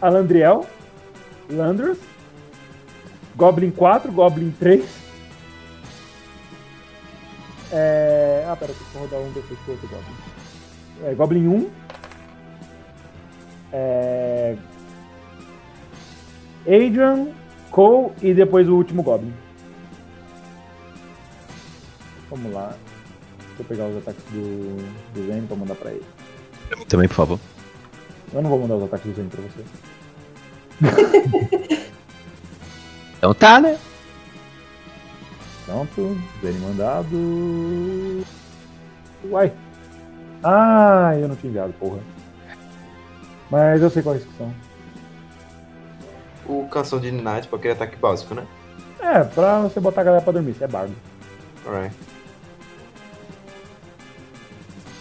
Alandriel, 0.00 0.66
Landers, 1.50 1.98
Goblin 3.34 3.70
4, 3.70 4.10
Goblin 4.12 4.50
3. 4.58 4.84
É... 7.72 8.46
Ah, 8.48 8.56
pera, 8.56 8.72
deixa 8.72 8.96
eu 8.96 9.00
rodar 9.00 9.20
um 9.20 9.32
desses 9.32 9.58
outro 9.68 9.88
Goblin. 9.88 10.14
É, 11.04 11.14
Goblin 11.14 11.48
1. 11.48 11.70
É... 13.72 14.56
Adrian, 16.66 17.28
Cole 17.70 18.12
e 18.22 18.32
depois 18.32 18.68
o 18.68 18.76
último 18.76 19.02
Goblin. 19.02 19.34
Vamos 22.30 22.52
lá. 22.52 22.74
Deixa 23.56 23.62
eu 23.62 23.64
pegar 23.64 23.86
os 23.86 23.96
ataques 23.96 24.22
do, 24.30 24.76
do 25.14 25.26
Zen 25.26 25.46
pra 25.46 25.56
mandar 25.56 25.74
pra 25.76 25.90
ele. 25.90 26.04
Pra 26.68 26.76
mim 26.76 26.84
também, 26.84 27.08
por 27.08 27.14
favor. 27.14 27.40
Eu 28.32 28.42
não 28.42 28.50
vou 28.50 28.58
mandar 28.60 28.76
os 28.76 28.84
ataques 28.84 29.06
do 29.06 29.16
Zen 29.16 29.28
pra 29.28 29.40
você. 29.42 29.64
Então 33.18 33.32
tá, 33.32 33.58
né? 33.60 33.78
Pronto, 35.64 36.16
Zen 36.42 36.52
mandado. 36.60 38.24
Uai. 39.24 39.52
Ah, 40.44 41.12
eu 41.18 41.26
não 41.26 41.34
tinha 41.34 41.50
enviado, 41.50 41.72
porra. 41.72 41.98
Mas 43.50 43.80
eu 43.82 43.90
sei 43.90 44.02
quais 44.02 44.22
que 44.22 44.36
são. 44.36 44.54
O 46.46 46.68
canção 46.68 47.00
de 47.00 47.10
Night 47.10 47.48
pra 47.48 47.58
aquele 47.58 47.74
ataque 47.74 47.96
básico, 47.96 48.34
né? 48.34 48.46
É, 49.00 49.24
pra 49.24 49.60
você 49.60 49.80
botar 49.80 50.02
a 50.02 50.04
galera 50.04 50.22
pra 50.22 50.32
dormir, 50.32 50.52
isso 50.52 50.62
é 50.62 50.68
bardo. 50.68 50.94
Alright. 51.66 51.96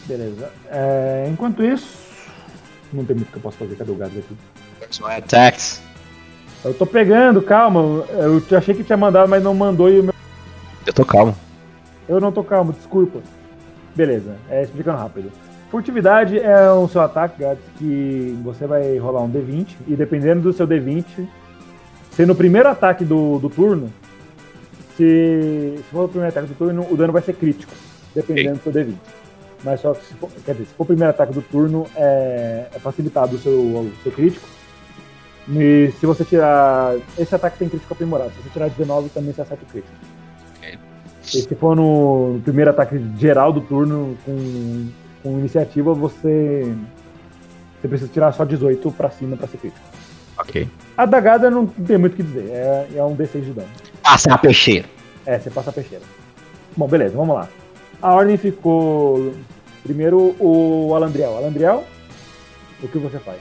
Beleza. 0.06 0.52
É, 0.70 1.28
enquanto 1.30 1.63
isso, 1.63 1.98
não 2.94 3.04
tem 3.04 3.15
muito 3.15 3.32
que 3.32 3.38
eu 3.38 3.41
possa 3.41 3.58
fazer. 3.58 3.76
Cadê 3.76 3.91
o 3.91 3.96
gado 3.96 4.18
aqui? 4.18 4.36
Attacks. 5.06 5.82
Eu 6.63 6.74
tô 6.74 6.86
pegando, 6.86 7.41
calma. 7.41 8.06
Eu 8.10 8.58
achei 8.58 8.74
que 8.74 8.84
tinha 8.84 8.98
mandado, 8.98 9.30
mas 9.30 9.44
não 9.44 9.54
mandou 9.54 9.89
e 9.89 10.00
o 10.00 10.04
meu... 10.04 10.13
Eu 10.86 10.94
tô 10.94 11.06
calmo. 11.06 11.36
eu 12.08 12.20
não 12.20 12.32
tô 12.32 12.44
calmo, 12.44 12.74
desculpa. 12.74 13.20
Beleza, 13.96 14.36
é, 14.50 14.63
explicando 14.63 14.98
rápido. 14.98 15.32
Furtividade 15.72 16.39
é 16.39 16.72
o 16.72 16.88
seu 16.88 17.02
ataque, 17.02 17.41
Gats, 17.41 17.63
que 17.78 18.38
você 18.44 18.68
vai 18.68 18.98
rolar 18.98 19.24
um 19.24 19.32
D20 19.32 19.68
e 19.88 19.96
dependendo 19.96 20.41
do 20.41 20.54
seu 20.54 20.68
D20, 20.68 21.28
se 22.12 22.26
no 22.26 22.36
primeiro 22.36 22.70
ataque 22.70 23.04
do, 23.04 23.39
do 23.39 23.50
turno, 23.50 23.91
se, 24.96 25.76
se 25.78 25.84
for 25.91 26.06
o 26.06 26.08
primeiro 26.08 26.30
ataque 26.30 26.48
do 26.48 26.56
turno, 26.56 26.88
o 26.89 26.96
dano 26.96 27.12
vai 27.12 27.22
ser 27.22 27.34
crítico, 27.34 27.74
dependendo 28.13 28.58
do 28.58 28.63
seu 28.63 28.72
D20. 28.72 28.96
Mas 29.65 29.82
só 29.82 29.95
que 29.95 30.06
se 30.06 30.13
for, 30.13 30.30
quer 30.45 30.51
dizer, 30.51 30.67
se 30.67 30.73
for 30.75 30.84
o 30.84 30.86
primeiro 30.86 31.10
ataque 31.10 31.34
do 31.34 31.41
turno, 31.41 31.88
é, 31.95 32.67
é 32.71 32.80
facilitado 32.80 33.36
o 33.36 33.39
seu, 33.39 33.60
o 33.60 33.91
seu 34.04 34.12
crítico. 34.12 34.47
E 35.49 35.91
se 35.99 36.06
você 36.06 36.23
tirar. 36.23 36.95
Esse 37.17 37.34
ataque 37.34 37.58
tem 37.58 37.67
crítico 37.67 37.91
aprimorado. 37.91 38.32
Se 38.32 38.43
você 38.43 38.49
tirar 38.51 38.69
19, 38.69 39.10
também 39.10 39.34
você 39.34 39.41
acerta 39.41 39.63
o 39.63 39.67
crítico. 39.67 39.93
E 41.34 41.41
se 41.41 41.56
for 41.56 41.75
no, 41.75 42.34
no 42.34 42.39
primeiro 42.41 42.69
ataque 42.69 43.04
geral 43.17 43.51
do 43.51 43.60
turno 43.60 44.15
com, 44.23 44.88
com 45.23 45.39
iniciativa, 45.39 45.93
você. 45.93 46.71
Você 47.82 47.88
precisa 47.88 48.12
tirar 48.12 48.32
só 48.34 48.45
18 48.45 48.91
pra 48.91 49.10
cima 49.10 49.36
pra 49.36 49.47
ser 49.47 49.58
crítico. 49.58 49.86
Ok. 50.38 50.67
A 50.95 51.06
dagada 51.06 51.49
não 51.49 51.65
tem 51.65 51.97
muito 51.97 52.13
o 52.13 52.15
que 52.15 52.23
dizer. 52.23 52.49
É, 52.51 52.88
é 52.97 53.04
um 53.04 53.15
D6 53.15 53.41
de 53.41 53.51
dano. 53.51 53.67
Passa 54.04 54.34
a 54.34 54.38
peixeira. 54.38 54.88
É, 55.25 55.39
você 55.39 55.49
passa 55.49 55.71
a 55.71 55.73
peixeira. 55.73 56.04
Bom, 56.78 56.88
beleza, 56.88 57.17
vamos 57.17 57.36
lá. 57.36 57.49
A 58.01 58.13
ordem 58.13 58.38
ficou. 58.38 59.34
Primeiro 59.86 60.36
o 60.39 60.95
Alandriel. 60.95 61.38
Alandriel, 61.38 61.84
o 62.82 62.88
que 62.88 62.98
você 62.98 63.19
faz? 63.19 63.39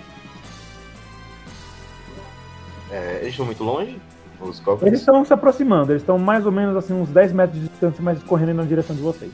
É, 2.91 3.17
eles 3.23 3.31
estão 3.31 3.47
muito 3.47 3.65
longe? 3.65 3.99
Os 4.39 4.49
Eles 4.49 4.61
goblins? 4.61 4.99
estão 5.01 5.25
se 5.25 5.33
aproximando, 5.33 5.91
eles 5.93 6.03
estão 6.03 6.19
mais 6.19 6.45
ou 6.45 6.53
menos 6.53 6.77
assim, 6.77 6.93
uns 6.93 7.09
10 7.09 7.33
metros 7.33 7.59
de 7.59 7.67
distância, 7.69 8.03
mas 8.03 8.23
correndo 8.25 8.53
na 8.53 8.65
direção 8.65 8.95
de 8.95 9.01
vocês. 9.01 9.33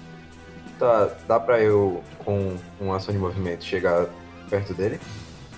Tá, 0.78 1.10
dá 1.26 1.40
pra 1.40 1.60
eu, 1.60 2.00
com 2.24 2.54
uma 2.80 2.96
ação 2.96 3.12
de 3.12 3.18
movimento, 3.18 3.64
chegar 3.64 4.06
perto 4.48 4.72
dele? 4.72 5.00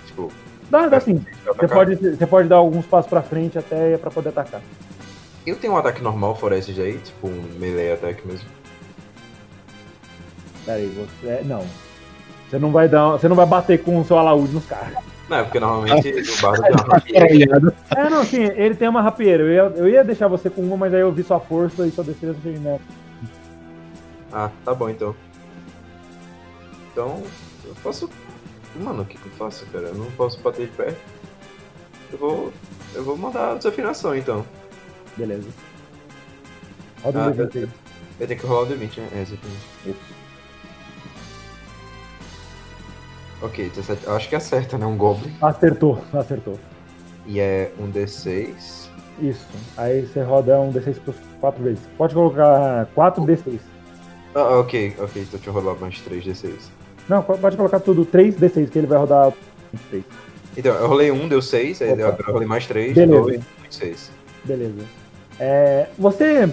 Tipo, 0.07 0.33
Dá, 0.71 0.89
dá 0.89 0.99
sim. 1.01 1.23
Você 1.45 1.69
pode, 1.69 1.97
você 1.97 2.27
pode 2.27 2.49
dar 2.49 2.57
alguns 2.57 2.87
passos 2.87 3.11
pra 3.11 3.21
frente 3.21 3.59
até 3.59 3.99
pra 3.99 4.11
poder 4.11 4.31
atacar. 4.31 4.63
Eu 5.47 5.57
tenho 5.57 5.75
um 5.75 5.77
ataque 5.77 6.01
normal 6.03 6.35
fora 6.35 6.57
esse 6.57 6.71
aí, 6.81 6.97
tipo 6.99 7.27
um 7.29 7.43
melee 7.59 7.93
attack 7.93 8.27
mesmo. 8.27 8.49
Pera 10.65 10.79
aí, 10.79 10.89
você. 10.89 11.43
Não. 11.45 11.65
Você 12.49 12.59
não 12.59 12.71
vai 12.71 12.89
dar. 12.89 13.13
Você 13.13 13.29
não 13.29 13.37
vai 13.37 13.47
bater 13.47 13.83
com 13.83 14.01
o 14.01 14.05
seu 14.05 14.19
alaúde 14.19 14.53
nos 14.53 14.67
caras. 14.67 14.95
Não, 15.29 15.39
é 15.39 15.43
porque 15.45 15.59
normalmente 15.59 16.09
o 16.11 16.43
bardo 16.43 16.63
tem 16.63 16.73
uma 16.73 16.95
rapieira. 16.95 17.75
É, 17.97 18.11
não, 18.11 18.25
sim, 18.25 18.43
ele 18.43 18.75
tem 18.75 18.89
uma 18.89 19.01
rapieira. 19.01 19.43
Eu 19.43 19.51
ia, 19.51 19.77
eu 19.77 19.89
ia 19.89 20.05
deixar 20.05 20.29
você 20.29 20.51
com 20.51 20.61
uma, 20.61 20.77
mas 20.77 20.93
aí 20.93 21.01
eu 21.01 21.13
vi 21.13 21.23
sua 21.23 21.41
força 21.41 21.87
e 21.87 21.91
sua 21.91 22.05
defesa 22.05 22.37
cheguei 22.43 22.59
né? 22.59 22.79
Ah, 24.33 24.51
tá 24.65 24.75
bom 24.75 24.89
então. 24.89 25.15
Então, 26.93 27.23
eu 27.65 27.75
faço. 27.77 28.11
Mano, 28.77 29.03
o 29.03 29.07
que, 29.07 29.17
que 29.19 29.27
eu 29.27 29.33
faço, 29.33 29.65
cara? 29.67 29.87
Eu 29.87 29.95
não 29.95 30.11
posso 30.13 30.39
bater 30.41 30.67
de 30.67 30.73
perto. 30.73 31.01
Eu 32.13 32.19
vou. 32.19 32.53
Eu 32.95 33.05
vou 33.05 33.17
mandar 33.17 33.57
desafinação 33.57 34.15
então. 34.15 34.45
Beleza. 35.17 35.49
Roda 37.03 37.25
Ah, 37.25 37.29
um 37.29 37.33
D20 37.33 37.57
aí. 37.57 37.69
Eu 38.21 38.27
tenho 38.27 38.41
que 38.41 38.47
rolar 38.47 38.63
o 38.63 38.67
D20, 38.67 38.99
né? 38.99 39.09
É, 39.15 39.23
exatamente. 39.23 39.67
Isso. 39.87 40.22
Ok, 43.43 43.69
17. 43.75 44.07
Eu 44.07 44.15
acho 44.15 44.29
que 44.29 44.37
acerta, 44.37 44.79
né? 44.79 44.87
Um 44.87 44.97
Goblin. 44.97 45.33
Acertou, 45.43 46.03
acertou. 46.13 46.59
E 47.27 47.41
é 47.41 47.73
um 47.79 47.91
D6. 47.91 48.89
Isso. 49.21 49.47
Aí 49.77 50.07
você 50.07 50.23
roda 50.23 50.59
um 50.61 50.73
D6 50.73 50.97
por 51.05 51.15
4 51.41 51.63
vezes. 51.63 51.81
Pode 51.99 52.15
colocar 52.15 52.87
4 52.95 53.25
D6. 53.25 53.59
Ah, 54.35 54.59
ok, 54.59 54.95
ok. 54.99 55.23
Então 55.23 55.39
deixa 55.39 55.51
eu 55.51 55.53
rolar 55.53 55.75
mais 55.75 56.01
3 56.01 56.25
D6. 56.25 56.53
Não, 57.09 57.23
pode 57.23 57.57
colocar 57.57 57.81
tudo 57.81 58.05
3 58.05 58.37
D6, 58.37 58.71
que 58.71 58.79
ele 58.79 58.87
vai 58.87 58.99
rodar 58.99 59.33
3. 59.91 60.05
Então, 60.57 60.75
eu 60.75 60.87
rolei 60.87 61.11
um, 61.11 61.29
deu 61.29 61.43
6. 61.43 61.83
Aí 61.83 61.93
Opa. 61.93 62.07
agora 62.07 62.25
eu 62.29 62.33
rolei 62.33 62.49
mais 62.49 62.67
3, 62.67 62.95
Beleza. 62.95 63.23
2, 63.23 63.41
6. 63.71 64.11
Beleza. 64.45 64.85
É, 65.39 65.89
você 65.99 66.49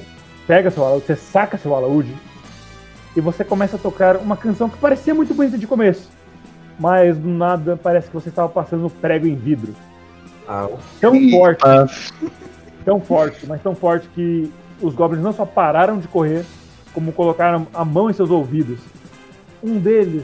pega 0.48 0.72
seu 0.72 0.84
alaúde, 0.84 1.06
você 1.06 1.16
saca 1.16 1.58
seu 1.58 1.76
alaúde 1.76 2.16
e 3.16 3.22
você 3.22 3.44
começa 3.44 3.76
a 3.76 3.80
tocar 3.80 4.18
uma 4.18 4.38
canção 4.38 4.70
que 4.70 4.78
parecia 4.78 5.14
muito 5.14 5.34
bonita 5.34 5.58
de 5.58 5.68
começo. 5.68 6.10
Mas 6.80 7.18
do 7.18 7.28
nada 7.28 7.78
parece 7.82 8.08
que 8.08 8.14
você 8.14 8.30
estava 8.30 8.48
passando 8.48 8.90
prego 8.90 9.28
em 9.28 9.36
vidro. 9.36 9.76
Ah, 10.48 10.68
Tão 11.00 11.30
forte, 11.30 11.62
Ah, 11.64 11.86
tão 12.86 13.00
forte, 13.02 13.46
mas 13.46 13.62
tão 13.62 13.76
forte 13.76 14.08
que 14.16 14.52
os 14.82 14.96
goblins 14.96 15.22
não 15.22 15.34
só 15.34 15.46
pararam 15.46 16.00
de 16.00 16.08
correr, 16.08 16.46
como 16.94 17.12
colocaram 17.12 17.68
a 17.74 17.84
mão 17.84 18.10
em 18.10 18.14
seus 18.14 18.30
ouvidos. 18.32 18.80
Um 19.62 19.78
deles, 19.78 20.24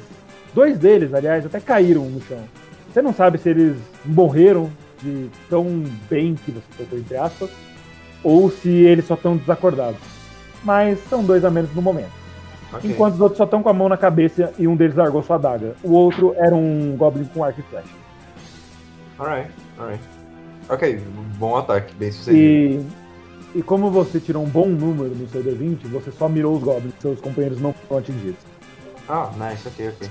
dois 0.53 0.79
deles, 0.79 1.13
aliás, 1.13 1.45
até 1.45 1.59
caíram 1.59 2.05
no 2.05 2.21
chão. 2.21 2.39
Você 2.91 3.01
não 3.01 3.13
sabe 3.13 3.37
se 3.37 3.49
eles 3.49 3.75
morreram 4.05 4.71
de 5.03 5.29
tão 5.49 5.83
bem 6.09 6.35
que 6.35 6.51
você 6.51 6.65
tocou, 6.77 6.97
entre 6.97 7.17
aspas, 7.17 7.49
ou 8.23 8.49
se 8.49 8.69
eles 8.69 9.05
só 9.05 9.15
estão 9.15 9.35
desacordados. 9.35 9.99
Mas 10.63 10.97
são 11.09 11.23
dois 11.23 11.43
a 11.43 11.51
menos 11.51 11.75
no 11.75 11.81
momento. 11.81 12.24
Ok. 12.75 12.91
Enquanto 12.91 13.13
os 13.15 13.21
outros 13.21 13.37
só 13.37 13.43
estão 13.43 13.61
com 13.61 13.69
a 13.69 13.73
mão 13.73 13.89
na 13.89 13.97
cabeça 13.97 14.53
e 14.57 14.67
um 14.67 14.75
deles 14.75 14.95
largou 14.95 15.23
sua 15.23 15.35
adaga. 15.35 15.75
O 15.83 15.91
outro 15.93 16.33
era 16.37 16.55
um 16.55 16.95
goblin 16.97 17.25
com 17.25 17.43
arco 17.43 17.59
e 17.59 17.63
flecha. 17.63 17.87
Alright, 19.17 19.51
alright. 19.79 20.03
Ok, 20.69 21.01
bom 21.37 21.57
ataque, 21.57 21.93
bem 21.95 22.11
sucedido. 22.11 22.85
E, 23.53 23.59
e 23.59 23.63
como 23.63 23.89
você 23.91 24.19
tirou 24.19 24.43
um 24.43 24.49
bom 24.49 24.67
número 24.67 25.15
no 25.15 25.27
seu 25.29 25.43
D20, 25.43 25.87
você 25.89 26.11
só 26.11 26.27
mirou 26.27 26.55
os 26.55 26.63
goblins, 26.63 26.93
seus 26.99 27.19
companheiros 27.21 27.61
não 27.61 27.71
foram 27.73 27.99
atingidos. 27.99 28.39
Ah, 29.07 29.29
nice, 29.37 29.67
ok, 29.67 29.89
ok. 29.89 30.09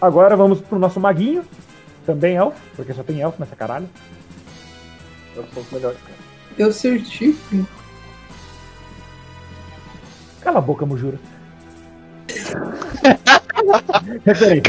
Agora 0.00 0.36
vamos 0.36 0.60
pro 0.60 0.78
nosso 0.78 1.00
maguinho, 1.00 1.44
também 2.04 2.36
elfo, 2.36 2.60
porque 2.76 2.92
só 2.92 3.02
tem 3.02 3.20
elfo 3.20 3.40
nessa 3.40 3.56
caralho. 3.56 3.88
Eu 5.34 5.44
sou 5.52 5.62
os 5.62 5.70
melhores, 5.70 5.98
cara. 5.98 6.18
Eu 6.56 6.72
certifico. 6.72 7.66
Cala 10.40 10.58
a 10.58 10.62
boca, 10.62 10.86
Mujura. 10.86 11.18
Referência. 14.24 14.62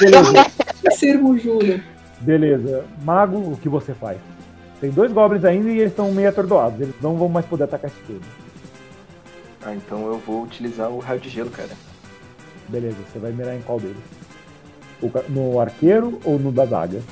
Beleza. 0.00 0.50
Sermo 0.96 1.38
Júlia. 1.38 1.82
Beleza. 2.20 2.84
Mago, 3.02 3.38
o 3.38 3.56
que 3.56 3.68
você 3.68 3.94
faz? 3.94 4.18
Tem 4.80 4.90
dois 4.90 5.12
goblins 5.12 5.44
ainda 5.44 5.70
e 5.70 5.78
eles 5.78 5.92
estão 5.92 6.12
meio 6.12 6.28
atordoados. 6.28 6.80
Eles 6.80 6.94
não 7.00 7.16
vão 7.16 7.28
mais 7.28 7.46
poder 7.46 7.64
atacar 7.64 7.90
esse 7.90 8.00
turno. 8.00 8.22
Ah, 9.64 9.74
então 9.74 10.06
eu 10.06 10.18
vou 10.18 10.44
utilizar 10.44 10.90
o 10.90 10.98
raio 10.98 11.20
de 11.20 11.28
gelo, 11.28 11.50
cara. 11.50 11.70
Beleza, 12.68 12.96
você 13.10 13.18
vai 13.18 13.32
mirar 13.32 13.56
em 13.56 13.62
qual 13.62 13.80
deles? 13.80 13.96
O 15.02 15.10
no 15.28 15.60
arqueiro 15.60 16.20
ou 16.24 16.38
no 16.38 16.52
da 16.52 16.64
zaga? 16.66 17.02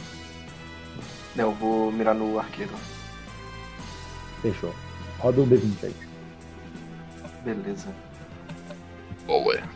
Não, 1.35 1.47
eu 1.47 1.53
vou 1.53 1.91
mirar 1.91 2.15
no 2.15 2.39
arqueiro. 2.39 2.73
Fechou. 4.41 4.75
Roda 5.19 5.41
um 5.41 5.49
D20 5.49 5.85
aí. 5.85 5.95
Beleza. 7.45 7.89
boa. 9.27 9.74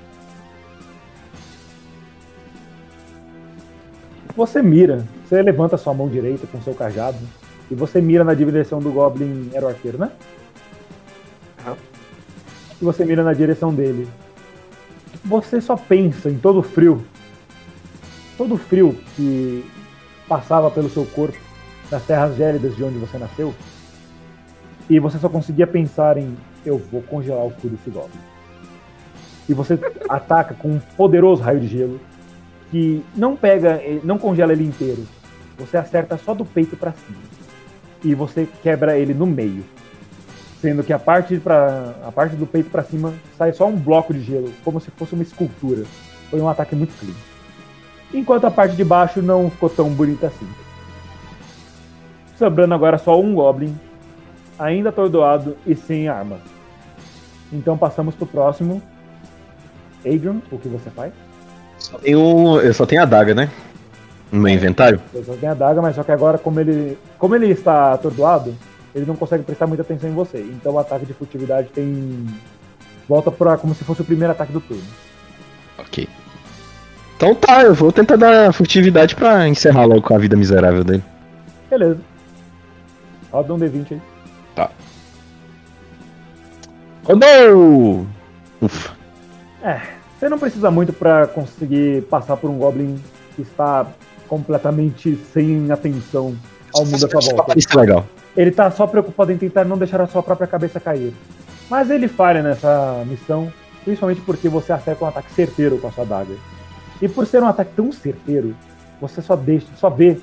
Você 4.38 4.62
mira, 4.62 5.05
você 5.24 5.42
levanta 5.42 5.77
sua 5.77 5.92
mão 5.92 6.09
direita 6.09 6.46
com 6.46 6.62
seu 6.62 6.72
cajado 6.72 7.18
e 7.68 7.74
você 7.74 8.01
mira 8.01 8.22
na 8.22 8.35
direção 8.35 8.79
do 8.79 8.92
Goblin 8.92 9.51
era 9.53 9.66
arqueiro, 9.66 9.98
né? 9.98 10.12
Aham. 11.61 11.77
E 12.81 12.85
você 12.85 13.05
mira 13.05 13.24
na 13.24 13.33
direção 13.33 13.74
dele. 13.74 14.07
Você 15.24 15.61
só 15.61 15.77
pensa 15.77 16.31
em 16.31 16.38
todo 16.38 16.61
o 16.61 16.62
frio, 16.62 17.05
todo 18.37 18.55
o 18.55 18.57
frio 18.57 18.96
que 19.16 19.68
passava 20.29 20.70
pelo 20.70 20.88
seu 20.88 21.05
corpo 21.05 21.37
nas 21.90 22.05
terras 22.05 22.37
gélidas 22.37 22.77
de 22.77 22.85
onde 22.85 22.96
você 22.96 23.18
nasceu. 23.18 23.53
E 24.88 25.01
você 25.01 25.18
só 25.18 25.29
conseguia 25.29 25.66
pensar 25.66 26.16
em 26.16 26.37
eu 26.64 26.79
vou 26.79 27.03
congelar 27.03 27.44
o 27.44 27.51
cu 27.51 27.66
desse 27.66 27.90
Goblin. 27.90 28.20
E 29.48 29.53
você 29.53 29.77
ataca 30.09 30.55
com 30.55 30.68
um 30.68 30.79
poderoso 30.96 31.42
raio 31.42 31.59
de 31.59 31.66
gelo 31.66 31.98
que 32.70 33.04
não 33.14 33.37
pega, 33.37 33.81
eh, 33.83 34.00
não 34.04 34.18
congela 34.18 34.52
ele 34.52 34.64
inteiro. 34.64 35.07
Você 35.59 35.76
acerta 35.76 36.16
só 36.16 36.35
do 36.35 36.44
peito 36.44 36.76
pra 36.76 36.92
cima. 36.92 37.18
E 38.04 38.14
você 38.14 38.48
quebra 38.62 38.98
ele 38.98 39.12
no 39.12 39.26
meio. 39.26 39.64
Sendo 40.61 40.83
que 40.83 40.92
a 40.92 40.98
parte, 40.98 41.38
pra, 41.38 41.94
a 42.07 42.12
parte 42.12 42.37
do 42.37 42.46
peito 42.46 42.70
pra 42.70 42.83
cima 42.83 43.14
sai 43.37 43.52
só 43.52 43.66
um 43.66 43.76
bloco 43.76 44.12
de 44.12 44.20
gelo, 44.20 44.52
como 44.64 44.81
se 44.81 44.90
fosse 44.90 45.14
uma 45.14 45.22
escultura. 45.22 45.85
Foi 46.31 46.40
um 46.40 46.48
ataque 46.48 46.74
muito 46.76 46.98
clean. 46.98 47.14
Enquanto 48.12 48.46
a 48.46 48.50
parte 48.50 48.74
de 48.74 48.85
baixo 48.85 49.22
não 49.22 49.50
ficou 49.50 49.68
tão 49.68 49.90
bonita 49.90 50.28
assim. 50.28 50.48
Sobrando 52.37 52.74
agora 52.74 52.98
só 52.98 53.20
um 53.20 53.35
Goblin, 53.35 53.76
ainda 54.59 54.88
atordoado 54.88 55.57
e 55.66 55.74
sem 55.74 56.09
armas. 56.09 56.40
Então 57.52 57.76
passamos 57.76 58.14
pro 58.14 58.26
próximo. 58.26 58.83
Adrian, 60.04 60.40
o 60.50 60.59
que 60.59 60.68
você 60.68 60.90
faz? 60.90 61.12
Só 61.79 61.99
eu 62.03 62.75
só 62.75 62.85
tenho 62.85 63.03
a 63.03 63.05
daga, 63.05 63.35
né? 63.35 63.51
No 64.31 64.41
meu 64.41 64.53
inventário. 64.53 65.01
Ele 65.14 65.25
só 65.25 65.35
tem 65.35 65.49
a 65.49 65.55
daga, 65.55 65.81
mas 65.81 65.95
só 65.97 66.03
que 66.03 66.12
agora, 66.12 66.37
como 66.38 66.61
ele, 66.61 66.99
como 67.19 67.35
ele 67.35 67.47
está 67.51 67.93
atordoado, 67.93 68.55
ele 68.95 69.07
não 69.07 69.17
consegue 69.17 69.45
prestar 69.45 69.67
muita 69.67 69.83
atenção 69.83 70.11
em 70.11 70.14
você. 70.14 70.38
Então 70.38 70.75
o 70.75 70.79
ataque 70.79 71.07
de 71.07 71.14
furtividade 71.14 71.69
tem. 71.69 72.27
Volta 73.09 73.31
pra 73.31 73.57
como 73.57 73.75
se 73.75 73.85
fosse 73.85 74.03
o 74.03 74.05
primeiro 74.05 74.33
ataque 74.33 74.53
do 74.53 74.61
turno. 74.61 74.83
Ok. 75.79 76.09
Então 77.17 77.35
tá, 77.35 77.62
eu 77.62 77.75
vou 77.75 77.91
tentar 77.91 78.17
dar 78.17 78.53
furtividade 78.53 79.17
pra 79.17 79.49
encerrar 79.49 79.87
logo 79.87 80.03
com 80.03 80.14
a 80.14 80.19
vida 80.19 80.37
miserável 80.37 80.85
dele. 80.85 81.03
Beleza. 81.71 82.01
Roda 83.33 83.55
um 83.55 83.59
D20 83.59 83.93
aí. 83.93 84.01
Rodou! 87.09 88.07
Ufa. 88.61 88.93
Você 90.18 90.28
não 90.28 90.38
precisa 90.38 90.70
muito 90.70 90.92
pra 90.92 91.28
conseguir 91.28 92.02
passar 92.04 92.37
por 92.37 92.50
um 92.50 92.59
Goblin 92.59 93.00
que 93.37 93.42
está 93.42 93.87
completamente 94.26 95.14
sem 95.33 95.70
atenção 95.70 96.37
ao 96.74 96.85
mundo 96.85 97.07
à 97.07 97.20
sua 97.20 97.35
volta. 97.37 97.59
Isso 97.59 97.68
é 97.72 97.81
legal. 97.81 98.04
Ele 98.37 98.50
tá 98.50 98.70
só 98.70 98.87
preocupado 98.87 99.31
em 99.31 99.38
tentar 99.38 99.64
não 99.64 99.78
deixar 99.78 100.00
a 100.00 100.07
sua 100.07 100.22
própria 100.22 100.46
cabeça 100.46 100.81
cair. 100.81 101.14
Mas 101.70 101.88
ele 101.90 102.09
falha 102.09 102.42
nessa 102.42 103.04
missão, 103.07 103.52
principalmente 103.85 104.20
porque 104.22 104.48
você 104.48 104.72
acerta 104.72 105.04
um 105.04 105.09
ataque 105.09 105.33
certeiro 105.33 105.78
com 105.78 105.87
a 105.87 105.92
sua 105.92 106.04
daga. 106.04 106.35
E 107.00 107.09
por 107.09 107.26
ser 107.26 107.42
um 107.42 107.46
ataque 107.46 107.72
tão 107.76 107.92
certeiro, 107.92 108.57
você 109.00 109.22
só 109.22 109.37
deixa, 109.37 109.68
só 109.76 109.88
vê 109.88 110.18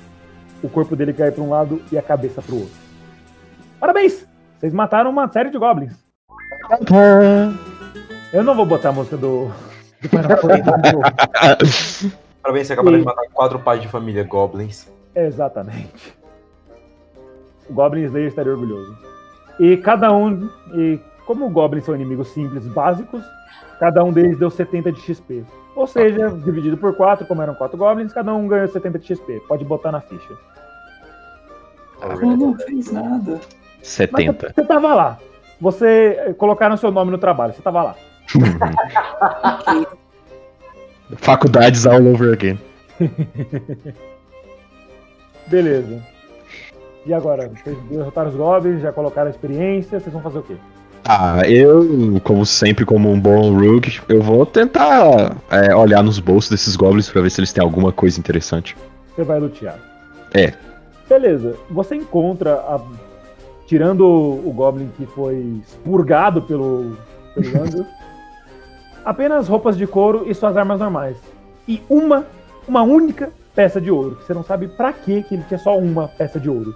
o 0.62 0.68
corpo 0.68 0.94
dele 0.94 1.12
cair 1.12 1.32
para 1.32 1.42
um 1.42 1.50
lado 1.50 1.80
e 1.90 1.96
a 1.96 2.02
cabeça 2.02 2.42
para 2.42 2.54
o 2.54 2.60
outro. 2.60 2.74
Parabéns! 3.80 4.26
Vocês 4.58 4.72
mataram 4.72 5.10
uma 5.10 5.28
série 5.28 5.50
de 5.50 5.58
goblins. 5.58 5.94
Eu 8.32 8.44
não 8.44 8.54
vou 8.54 8.66
botar 8.66 8.90
a 8.90 8.92
música 8.92 9.16
do. 9.16 9.50
Parabéns, 12.42 12.66
você 12.66 12.72
acabou 12.74 12.94
E- 12.94 12.98
de 12.98 13.04
matar 13.04 13.24
quatro 13.32 13.58
pais 13.58 13.80
de 13.80 13.88
família 13.88 14.22
goblins. 14.24 14.86
Exatamente. 15.14 16.16
O 17.68 17.72
Goblin 17.74 18.04
Slayer 18.04 18.28
estaria 18.28 18.52
orgulhoso. 18.52 18.96
E 19.58 19.76
cada 19.78 20.12
um. 20.12 20.48
E 20.74 21.00
como 21.26 21.48
goblins 21.50 21.84
são 21.84 21.94
inimigos 21.94 22.28
simples, 22.28 22.66
básicos, 22.68 23.24
cada 23.80 24.04
um 24.04 24.12
deles 24.12 24.38
deu 24.38 24.50
70 24.50 24.92
de 24.92 25.00
XP. 25.00 25.44
Ou 25.74 25.86
seja, 25.86 26.30
dividido 26.30 26.76
por 26.76 26.94
4, 26.94 27.26
como 27.26 27.42
eram 27.42 27.54
4 27.54 27.76
goblins, 27.76 28.12
cada 28.12 28.32
um 28.32 28.46
ganhou 28.46 28.68
70 28.68 28.98
de 28.98 29.06
XP. 29.06 29.40
Pode 29.48 29.64
botar 29.64 29.90
na 29.90 30.00
ficha. 30.00 30.34
Eu 32.20 32.36
não 32.36 32.56
fiz 32.58 32.92
nada. 32.92 33.40
Mas 33.78 33.88
70. 33.88 34.52
você 34.54 34.62
tava 34.64 34.94
lá. 34.94 35.18
Você 35.60 36.16
eh, 36.18 36.32
colocaram 36.34 36.76
seu 36.76 36.90
nome 36.90 37.10
no 37.10 37.18
trabalho, 37.18 37.54
você 37.54 37.62
tava 37.62 37.82
lá. 37.82 37.94
Faculdades 41.16 41.86
all 41.86 42.06
over 42.06 42.32
again. 42.32 42.58
Beleza. 45.48 46.02
E 47.06 47.14
agora? 47.14 47.48
Vocês 47.48 47.76
derrotaram 47.88 48.30
os 48.30 48.36
goblins, 48.36 48.82
já 48.82 48.92
colocaram 48.92 49.28
a 49.28 49.30
experiência, 49.30 50.00
vocês 50.00 50.12
vão 50.12 50.22
fazer 50.22 50.38
o 50.38 50.42
quê? 50.42 50.56
Ah, 51.04 51.48
eu, 51.48 52.20
como 52.24 52.44
sempre, 52.44 52.84
como 52.84 53.08
um 53.08 53.20
bom 53.20 53.54
rogue, 53.56 54.00
eu 54.08 54.20
vou 54.20 54.44
tentar 54.44 55.36
é, 55.50 55.72
olhar 55.72 56.02
nos 56.02 56.18
bolsos 56.18 56.50
desses 56.50 56.74
goblins 56.74 57.08
pra 57.08 57.22
ver 57.22 57.30
se 57.30 57.38
eles 57.40 57.52
têm 57.52 57.62
alguma 57.62 57.92
coisa 57.92 58.18
interessante. 58.18 58.76
Você 59.14 59.22
vai 59.22 59.38
lutear. 59.38 59.78
É. 60.34 60.52
Beleza. 61.08 61.54
Você 61.70 61.94
encontra, 61.94 62.54
a- 62.54 62.80
tirando 63.68 64.00
o, 64.00 64.48
o 64.48 64.52
Goblin 64.52 64.90
que 64.96 65.06
foi 65.06 65.36
expurgado 65.64 66.42
pelo, 66.42 66.96
pelo 67.36 67.56
Angus, 67.62 67.86
apenas 69.06 69.46
roupas 69.46 69.78
de 69.78 69.86
couro 69.86 70.24
e 70.28 70.34
suas 70.34 70.56
armas 70.56 70.80
normais. 70.80 71.16
E 71.68 71.80
uma, 71.88 72.26
uma 72.66 72.82
única 72.82 73.30
peça 73.54 73.80
de 73.80 73.88
ouro. 73.88 74.18
Você 74.20 74.34
não 74.34 74.42
sabe 74.42 74.66
pra 74.66 74.92
que 74.92 75.24
ele 75.30 75.44
tinha 75.46 75.58
só 75.58 75.78
uma 75.78 76.08
peça 76.08 76.40
de 76.40 76.50
ouro. 76.50 76.74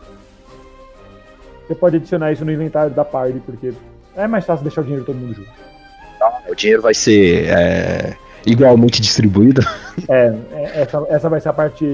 Você 1.67 1.75
pode 1.75 1.97
adicionar 1.97 2.33
isso 2.33 2.45
no 2.45 2.53
inventário 2.53 2.95
da 2.95 3.05
party, 3.05 3.41
porque 3.45 3.73
é 4.17 4.29
mais 4.29 4.45
fácil 4.45 4.63
deixar 4.63 4.83
o 4.83 4.85
dinheiro 4.85 5.05
todo 5.05 5.17
mundo 5.17 5.35
junto. 5.35 5.51
O 6.49 6.55
dinheiro 6.55 6.83
vai 6.83 6.95
ser 6.95 7.49
é, 7.49 8.15
igualmente 8.47 9.03
distribuído. 9.03 9.63
É, 10.09 10.35
é, 10.53 10.83
essa, 10.83 11.05
essa 11.09 11.29
vai 11.29 11.41
ser 11.41 11.49
a 11.49 11.53
parte 11.53 11.85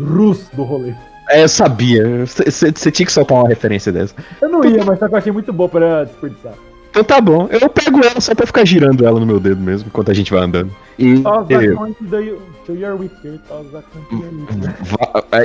rus 0.00 0.48
do 0.52 0.64
rolê. 0.64 0.92
É, 1.30 1.42
eu 1.42 1.48
sabia. 1.48 2.24
Você 2.26 2.72
tinha 2.72 3.06
que 3.06 3.12
soltar 3.12 3.38
uma 3.38 3.48
referência 3.48 3.92
dessa. 3.92 4.14
Eu 4.40 4.48
não 4.48 4.64
ia, 4.64 4.84
mas 4.84 4.98
só 4.98 5.08
que 5.08 5.14
eu 5.14 5.18
achei 5.18 5.32
muito 5.32 5.52
bom 5.52 5.68
pra 5.68 6.04
desperdiçar. 6.04 6.54
Então 6.96 7.04
tá 7.04 7.20
bom. 7.20 7.46
Eu 7.50 7.68
pego 7.68 8.02
ela 8.02 8.18
só 8.22 8.34
pra 8.34 8.46
ficar 8.46 8.64
girando 8.64 9.06
ela 9.06 9.20
no 9.20 9.26
meu 9.26 9.38
dedo 9.38 9.60
mesmo, 9.60 9.88
enquanto 9.88 10.10
a 10.10 10.14
gente 10.14 10.32
vai 10.32 10.42
andando. 10.42 10.70
E, 10.98 11.16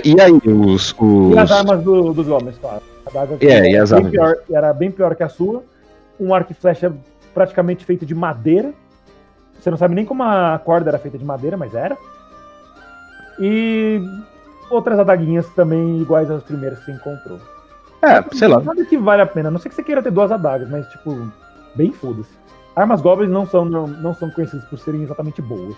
e 0.05 0.21
aí, 0.21 0.31
os. 0.33 0.95
E 1.33 1.37
as 1.37 1.49
os... 1.49 1.57
armas 1.57 1.83
do- 1.83 2.13
dos 2.13 2.29
homens, 2.29 2.57
claro. 2.57 2.81
É, 3.41 3.71
e 3.71 3.77
as 3.77 3.91
armas 3.91 4.11
pior, 4.11 4.37
era 4.49 4.71
bem 4.71 4.89
pior 4.89 5.13
que 5.13 5.23
a 5.23 5.27
sua. 5.29 5.61
Um 6.17 6.33
arco 6.33 6.53
e 6.53 6.55
flecha 6.55 6.93
praticamente 7.33 7.83
feito 7.83 8.05
de 8.05 8.15
madeira. 8.15 8.71
Você 9.59 9.69
não 9.69 9.77
sabe 9.77 9.93
nem 9.93 10.05
como 10.05 10.23
a 10.23 10.57
corda 10.63 10.89
era 10.89 10.99
feita 10.99 11.17
de 11.17 11.25
madeira, 11.25 11.57
mas 11.57 11.75
era. 11.75 11.97
E 13.39 14.01
outras 14.69 14.97
adaguinhas 14.97 15.49
também 15.49 15.99
iguais 15.99 16.31
às 16.31 16.43
primeiras 16.43 16.79
que 16.79 16.85
você 16.85 16.91
encontrou. 16.93 17.39
É, 18.01 18.23
sei 18.35 18.47
lá. 18.47 18.61
Nada 18.61 18.85
que 18.85 18.97
vale 18.97 19.21
a 19.21 19.25
pena. 19.27 19.49
A 19.49 19.51
não 19.51 19.59
sei 19.59 19.67
que 19.67 19.75
você 19.75 19.83
queira 19.83 20.01
ter 20.01 20.11
duas 20.11 20.31
adagas, 20.31 20.69
mas 20.69 20.87
tipo, 20.87 21.29
bem 21.75 21.91
foda-se. 21.91 22.29
Armas 22.75 23.01
goblins 23.01 23.29
não 23.29 23.45
são, 23.45 23.65
não, 23.65 23.87
não 23.87 24.15
são 24.15 24.29
conhecidas 24.29 24.65
por 24.65 24.79
serem 24.79 25.03
exatamente 25.03 25.41
boas. 25.41 25.75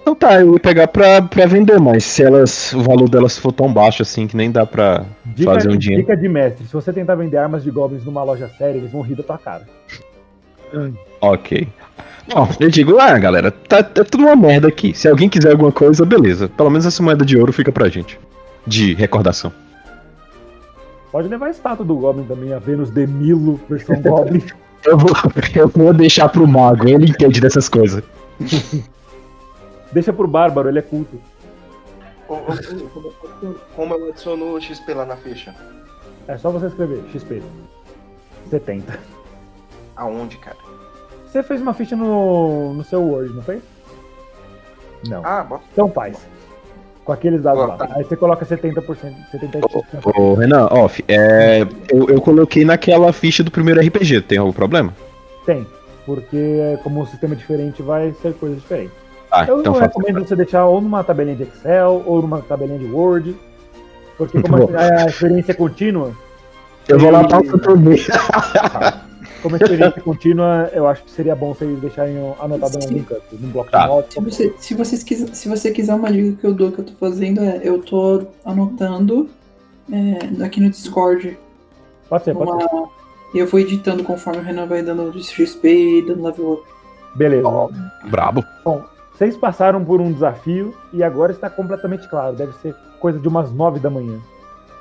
Então 0.00 0.16
tá, 0.16 0.40
eu 0.40 0.54
ia 0.54 0.58
pegar 0.60 0.88
pra, 0.88 1.22
pra 1.22 1.46
vender, 1.46 1.78
mas 1.78 2.04
se 2.04 2.24
elas. 2.24 2.72
O 2.72 2.82
valor 2.82 3.08
delas 3.08 3.38
for 3.38 3.52
tão 3.52 3.72
baixo 3.72 4.02
assim 4.02 4.26
que 4.26 4.36
nem 4.36 4.50
dá 4.50 4.66
pra. 4.66 5.04
Dica, 5.24 5.54
Fazer 5.54 5.68
um 5.70 5.76
dinheiro. 5.76 6.02
dica 6.02 6.16
de 6.16 6.28
mestre: 6.28 6.66
se 6.66 6.72
você 6.72 6.92
tentar 6.92 7.14
vender 7.14 7.36
armas 7.36 7.62
de 7.62 7.70
goblins 7.70 8.04
numa 8.04 8.24
loja 8.24 8.48
séria, 8.58 8.78
eles 8.78 8.90
vão 8.90 9.00
rir 9.02 9.14
da 9.14 9.22
tua 9.22 9.38
cara. 9.38 9.66
Ok. 11.20 11.68
Bom, 12.32 12.48
eu 12.58 12.70
digo, 12.70 12.98
ah, 12.98 13.18
galera, 13.18 13.50
tá, 13.50 13.82
tá 13.82 14.02
tudo 14.04 14.24
uma 14.24 14.34
merda 14.34 14.68
aqui. 14.68 14.94
Se 14.94 15.06
alguém 15.06 15.28
quiser 15.28 15.52
alguma 15.52 15.70
coisa, 15.70 16.04
beleza. 16.06 16.48
Pelo 16.48 16.70
menos 16.70 16.86
essa 16.86 17.02
moeda 17.02 17.24
de 17.26 17.36
ouro 17.36 17.52
fica 17.52 17.70
pra 17.70 17.90
gente. 17.90 18.18
De 18.66 18.94
recordação. 18.94 19.52
Pode 21.12 21.28
levar 21.28 21.48
a 21.48 21.50
estátua 21.50 21.84
do 21.84 21.94
Goblin 21.94 22.24
também, 22.24 22.54
a 22.54 22.58
Vênus 22.58 22.90
de 22.90 23.06
Milo, 23.06 23.60
versão 23.68 23.96
Goblin. 24.00 24.42
Eu 24.84 24.98
vou, 24.98 25.10
eu 25.54 25.68
vou 25.68 25.92
deixar 25.92 26.28
pro 26.28 26.46
mago, 26.46 26.88
ele 26.88 27.10
entende 27.10 27.40
dessas 27.40 27.68
coisas. 27.68 28.02
Deixa 29.92 30.12
pro 30.12 30.26
Bárbaro, 30.26 30.68
ele 30.68 30.78
é 30.78 30.82
culto. 30.82 31.20
Como- 32.26 32.46
como- 33.76 33.94
eu 33.94 34.08
adiciono 34.10 34.54
o 34.54 34.60
XP 34.60 34.94
lá 34.94 35.04
na 35.04 35.16
ficha? 35.16 35.54
É 36.26 36.38
só 36.38 36.50
você 36.50 36.66
escrever 36.66 37.02
XP. 37.12 37.42
70. 38.50 38.98
Aonde, 39.96 40.38
cara? 40.38 40.56
Você 41.26 41.42
fez 41.42 41.60
uma 41.60 41.74
ficha 41.74 41.94
no, 41.96 42.74
no 42.74 42.84
seu 42.84 43.02
Word, 43.02 43.32
não 43.34 43.42
fez? 43.42 43.62
Não. 45.08 45.24
Ah, 45.24 45.42
bota. 45.42 45.64
Então 45.72 45.90
faz. 45.90 46.16
Com 47.04 47.12
aqueles 47.12 47.42
dados 47.42 47.66
lá. 47.66 47.76
Aí 47.96 48.04
você 48.04 48.16
coloca 48.16 48.46
70%, 48.46 48.74
70%. 49.32 50.16
Ô, 50.16 50.34
Renan, 50.34 50.68
ó, 50.70 50.88
é, 51.08 51.66
eu, 51.90 52.08
eu 52.08 52.20
coloquei 52.20 52.64
naquela 52.64 53.12
ficha 53.12 53.42
do 53.42 53.50
primeiro 53.50 53.80
RPG, 53.80 54.20
tem 54.22 54.38
algum 54.38 54.52
problema? 54.52 54.94
Tem. 55.44 55.66
Porque 56.06 56.78
como 56.82 57.02
o 57.02 57.06
sistema 57.06 57.34
é 57.34 57.36
diferente, 57.36 57.82
vai 57.82 58.12
ser 58.22 58.34
coisa 58.34 58.54
diferente. 58.54 58.92
Ah, 59.30 59.46
Eu 59.48 59.60
então 59.60 59.72
recomendo 59.72 60.26
você 60.26 60.36
deixar 60.36 60.66
ou 60.66 60.80
numa 60.80 61.02
tabelinha 61.02 61.36
de 61.36 61.44
Excel 61.44 62.02
ou 62.04 62.20
numa 62.20 62.40
tabelinha 62.42 62.78
de 62.78 62.86
Word. 62.86 63.34
Porque 64.18 64.40
como 64.42 64.70
a, 64.76 65.04
a 65.04 65.06
experiência 65.06 65.52
é 65.52 65.54
contínua, 65.54 66.12
Eu 66.86 66.98
vou 66.98 67.10
lá 67.10 67.24
pra 67.24 67.38
o 67.38 67.58
também. 67.58 67.98
como 69.42 69.56
a 69.56 69.58
experiência 69.58 70.00
contínua, 70.02 70.70
eu 70.72 70.86
acho 70.86 71.04
que 71.04 71.10
seria 71.10 71.34
bom 71.34 71.52
vocês 71.52 71.78
deixarem 71.80 72.16
anotado 72.40 72.78
em 72.78 72.84
algum 72.84 73.02
canto, 73.02 73.36
num 73.38 73.50
bloco 73.50 73.70
Tá. 73.70 73.82
de 73.82 73.88
notas. 73.88 74.14
Se 74.14 74.20
você, 74.20 74.54
se, 74.58 74.74
vocês 74.74 75.02
quiser, 75.02 75.34
se 75.34 75.48
você 75.48 75.70
quiser 75.70 75.94
uma 75.94 76.10
dica 76.10 76.40
que 76.40 76.46
eu 76.46 76.54
dou 76.54 76.72
que 76.72 76.78
eu 76.80 76.84
tô 76.84 76.92
fazendo, 76.94 77.40
é 77.42 77.60
eu 77.62 77.82
tô 77.82 78.26
anotando 78.44 79.28
é, 79.90 80.44
aqui 80.44 80.60
no 80.60 80.70
Discord. 80.70 81.38
Pode 82.08 82.24
ser, 82.24 82.34
pode 82.34 82.50
ser. 82.50 82.68
Uma, 82.68 82.88
e 83.34 83.38
eu 83.38 83.46
vou 83.46 83.58
editando 83.58 84.04
conforme 84.04 84.40
o 84.40 84.42
Renan 84.42 84.66
vai 84.66 84.82
dando 84.82 85.12
XP 85.22 85.68
e 85.68 86.02
dando 86.02 86.22
level 86.22 86.52
up. 86.52 86.62
Beleza. 87.14 87.48
Brabo. 88.10 88.44
Vocês 89.14 89.36
passaram 89.36 89.84
por 89.84 90.00
um 90.00 90.12
desafio 90.12 90.74
e 90.92 91.02
agora 91.02 91.32
está 91.32 91.48
completamente 91.48 92.08
claro. 92.08 92.34
Deve 92.36 92.52
ser 92.54 92.74
coisa 93.00 93.18
de 93.18 93.28
umas 93.28 93.52
nove 93.52 93.78
da 93.78 93.90
manhã. 93.90 94.18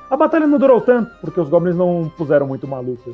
A 0.09 0.17
batalha 0.17 0.45
não 0.45 0.57
durou 0.57 0.81
tanto, 0.81 1.11
porque 1.21 1.39
os 1.39 1.47
goblins 1.47 1.75
não 1.75 2.11
puseram 2.17 2.45
muito 2.45 2.65
uma 2.65 2.79
luta. 2.79 3.11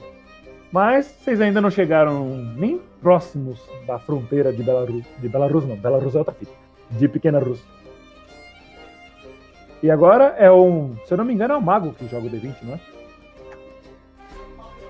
Mas 0.71 1.05
vocês 1.05 1.39
ainda 1.39 1.61
não 1.61 1.71
chegaram 1.71 2.25
nem 2.55 2.81
próximos 3.01 3.59
da 3.85 3.97
fronteira 3.97 4.51
de 4.51 4.61
Belarus. 4.63 5.03
De 5.19 5.29
Belarus 5.29 5.65
não, 5.65 5.75
Belarus 5.75 6.15
é 6.15 6.19
outra 6.19 6.33
fita. 6.33 6.51
De 6.89 7.07
Pequena 7.07 7.39
Rússia. 7.39 7.65
E 9.81 9.91
agora 9.91 10.35
é 10.37 10.51
um. 10.51 10.95
Se 11.05 11.13
eu 11.13 11.17
não 11.17 11.25
me 11.25 11.33
engano, 11.33 11.53
é 11.53 11.57
o 11.57 11.61
mago 11.61 11.93
que 11.93 12.07
joga 12.07 12.27
o 12.27 12.29
D20, 12.29 12.55
não 12.63 12.73
é? 12.73 12.79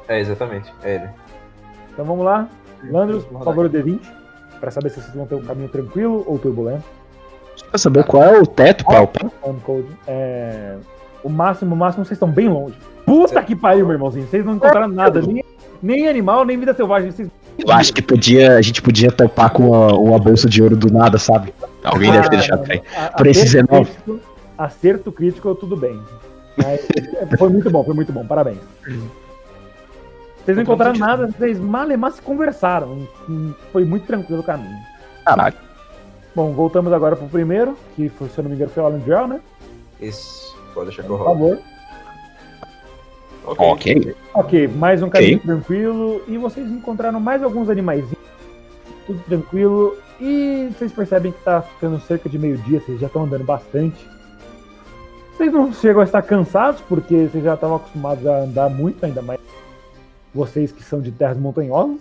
É, 0.08 0.20
exatamente. 0.20 0.74
É 0.84 0.96
ele. 0.96 1.10
Então 1.92 2.06
vamos 2.06 2.26
lá. 2.26 2.48
Landros, 2.84 3.26
por 3.26 3.44
favor, 3.44 3.66
o 3.66 3.70
D20. 3.70 4.02
Pra 4.60 4.72
saber 4.72 4.90
se 4.90 5.02
vocês 5.02 5.14
vão 5.14 5.28
ter 5.28 5.36
um 5.36 5.44
caminho 5.44 5.70
tranquilo 5.70 6.24
ou 6.26 6.40
turbulento. 6.40 6.86
Pra 7.70 7.78
saber 7.78 8.06
qual 8.06 8.24
é 8.24 8.40
o 8.40 8.46
teto, 8.46 8.86
pau? 8.86 9.08
Time 9.44 9.60
code. 9.62 9.88
É... 10.08 10.78
O 11.24 11.30
máximo, 11.30 11.74
o 11.76 11.78
máximo, 11.78 12.06
vocês 12.06 12.16
estão 12.18 12.30
bem 12.30 12.48
longe. 12.48 12.76
Puta 13.06 13.42
que 13.42 13.56
pariu, 13.56 13.86
meu 13.86 13.94
irmãozinho. 13.96 14.28
Vocês 14.28 14.46
não 14.46 14.56
encontraram 14.56 14.88
nada. 14.88 15.22
Nem, 15.22 15.44
nem 15.82 16.08
animal, 16.08 16.46
nem 16.46 16.58
vida 16.58 16.74
selvagem. 16.74 17.12
Vocês... 17.12 17.30
Eu 17.58 17.72
acho 17.72 17.94
que 17.94 18.02
podia, 18.02 18.56
a 18.58 18.62
gente 18.62 18.82
podia 18.82 19.12
topar 19.12 19.50
com 19.52 19.70
uma, 19.72 19.94
uma 19.94 20.20
bolsa 20.20 20.48
de 20.48 20.62
ouro 20.62 20.76
do 20.76 20.92
nada, 20.92 21.18
sabe? 21.18 21.54
Alguém 21.84 22.12
deve 22.12 22.30
ter 22.30 22.36
Ah, 22.36 22.40
deixado 22.40 22.68
cair. 22.68 22.82
Por 23.18 23.28
esses 23.28 23.46
acerto 23.46 23.68
19. 23.68 23.92
crítico- 23.92 24.20
Acerto 24.58 25.12
crítico, 25.12 25.56
tudo 25.56 25.76
bem. 25.78 26.00
Mas, 26.58 26.88
foi 27.40 27.50
muito 27.50 27.70
bom, 27.70 27.84
foi 27.84 27.94
muito 27.94 28.12
bom. 28.12 28.26
Parabéns. 28.26 28.60
Vocês 30.44 30.56
não 30.56 30.64
encontraram 30.64 30.98
nada, 30.98 31.28
vocês 31.28 31.60
malemar 31.60 32.12
se 32.12 32.22
conversaram. 32.22 33.08
Foi 33.72 33.84
muito 33.84 34.06
tranquilo 34.06 34.42
o 34.42 34.44
caminho. 34.44 34.78
Caralho. 35.26 35.56
Bom, 36.36 36.54
voltamos 36.54 36.94
agora 36.94 37.16
pro 37.16 37.28
primeiro, 37.28 37.76
que 37.96 38.10
foi, 38.10 38.30
se 38.30 38.38
eu 38.38 38.44
não 38.44 38.50
me 38.50 38.56
engano 38.56 38.72
foi 38.72 38.84
o 38.84 38.86
Alan 38.86 39.00
Drill, 39.00 39.28
né? 39.28 39.40
Isso. 40.00 40.47
Pode 40.78 40.90
deixar 40.90 41.02
que 41.04 41.10
eu 41.10 41.18
Por 41.18 41.26
rolo. 41.26 41.58
favor. 43.44 43.58
Ok. 43.72 44.16
Ok, 44.36 44.68
mais 44.68 45.02
um 45.02 45.10
caminho 45.10 45.38
Ok. 45.38 45.46
tranquilo. 45.48 46.22
E 46.28 46.38
vocês 46.38 46.70
encontraram 46.70 47.20
mais 47.20 47.42
alguns 47.42 47.68
animaizinhos. 47.68 48.16
Tudo 49.08 49.20
tranquilo. 49.24 49.98
E 50.22 50.70
vocês 50.78 50.92
percebem 50.92 51.32
que 51.32 51.44
tá 51.44 51.64
ficando 51.64 52.00
cerca 52.02 52.30
de 52.30 52.38
meio-dia, 52.38 52.80
vocês 52.80 53.00
já 53.00 53.08
estão 53.08 53.24
andando 53.24 53.44
bastante. 53.44 54.08
Vocês 55.36 55.52
não 55.52 55.74
chegam 55.74 56.02
a 56.02 56.04
estar 56.04 56.22
cansados, 56.22 56.80
porque 56.82 57.28
vocês 57.28 57.44
já 57.44 57.56
estavam 57.56 57.78
acostumados 57.78 58.26
a 58.28 58.42
andar 58.42 58.70
muito, 58.70 59.04
ainda 59.04 59.22
mais 59.24 59.40
vocês 60.34 60.72
que 60.72 60.84
são 60.84 61.02
de 61.02 61.12
terras 61.12 61.38
montanhosas. 61.38 61.98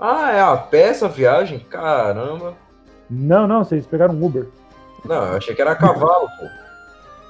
Ah, 0.00 0.32
é 0.32 0.40
a 0.40 0.56
pé 0.56 0.88
essa 0.88 1.08
viagem? 1.08 1.60
Caramba. 1.70 2.54
Não, 3.08 3.46
não, 3.46 3.62
vocês 3.62 3.86
pegaram 3.86 4.14
um 4.14 4.24
Uber. 4.24 4.46
Não, 5.04 5.24
eu 5.26 5.36
achei 5.36 5.54
que 5.54 5.62
era 5.62 5.70
a 5.72 5.76
cavalo, 5.76 6.26
pô. 6.38 6.59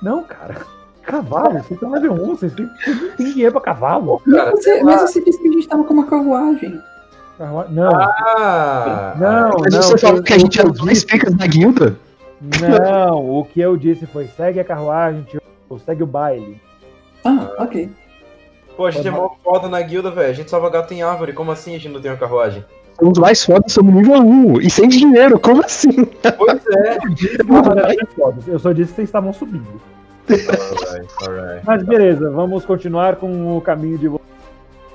Não, 0.02 0.22
cara. 0.24 0.56
Cavalo, 1.02 1.52
vocês 1.54 1.70
estão 1.72 1.90
level 1.90 2.12
1, 2.12 2.26
vocês 2.36 2.52
têm, 2.52 2.68
vocês 2.84 3.00
não 3.02 3.10
têm 3.16 3.30
dinheiro 3.32 3.52
pra 3.52 3.60
cavalo. 3.60 4.20
Cara, 4.30 4.50
Mas 4.52 4.62
você, 4.64 4.82
mas 4.82 5.00
você 5.02 5.20
disse 5.24 5.38
que 5.42 5.48
a 5.48 5.52
gente 5.52 5.68
tava 5.68 5.82
com 5.84 5.94
uma 5.94 6.06
carruagem. 6.06 6.80
Não, 7.70 7.90
Ah! 7.98 9.14
não, 9.18 9.50
Mas 9.60 9.74
não. 9.74 9.82
você 9.82 9.98
falou 9.98 10.18
eu- 10.18 10.22
que 10.22 10.32
a 10.34 10.38
gente 10.38 10.58
eu 10.58 10.64
era 10.66 10.72
dois 10.74 11.02
picas 11.04 11.34
da 11.34 11.46
guilda? 11.46 11.96
Não, 12.40 13.38
o 13.38 13.44
que 13.44 13.60
eu 13.60 13.76
disse 13.76 14.06
foi 14.06 14.26
segue 14.28 14.60
a 14.60 14.64
carruagem, 14.64 15.22
tio, 15.22 15.40
segue 15.84 16.02
o 16.02 16.06
baile. 16.06 16.60
Ah, 17.24 17.50
ok. 17.58 17.90
Pô, 18.76 18.86
a 18.86 18.90
gente 18.90 19.08
é 19.08 19.10
mó 19.10 19.30
foda 19.42 19.68
na 19.68 19.80
guilda, 19.82 20.10
velho. 20.10 20.30
A 20.30 20.32
gente 20.34 20.50
salva 20.50 20.70
gato 20.70 20.92
em 20.94 21.02
árvore. 21.02 21.32
Como 21.32 21.50
assim 21.50 21.70
a 21.74 21.78
gente 21.78 21.88
não 21.92 22.00
tem 22.00 22.10
uma 22.10 22.16
carruagem? 22.16 22.64
Somos 22.98 23.18
mais 23.18 23.44
fodas, 23.44 23.72
somos 23.72 23.94
nível 23.94 24.18
1. 24.20 24.60
E 24.60 24.70
sem 24.70 24.88
dinheiro, 24.88 25.38
como 25.40 25.64
assim? 25.64 25.92
Pois 26.36 26.62
é. 26.76 26.98
Eu 28.48 28.58
só 28.58 28.72
disse 28.72 28.90
que 28.90 28.96
vocês 28.96 29.08
estavam 29.08 29.32
subindo. 29.32 29.80
Mas 31.64 31.82
beleza, 31.82 32.30
vamos 32.30 32.64
continuar 32.64 33.16
com 33.16 33.56
o 33.56 33.60
caminho 33.60 33.98
de 33.98 34.08
vocês. 34.08 34.28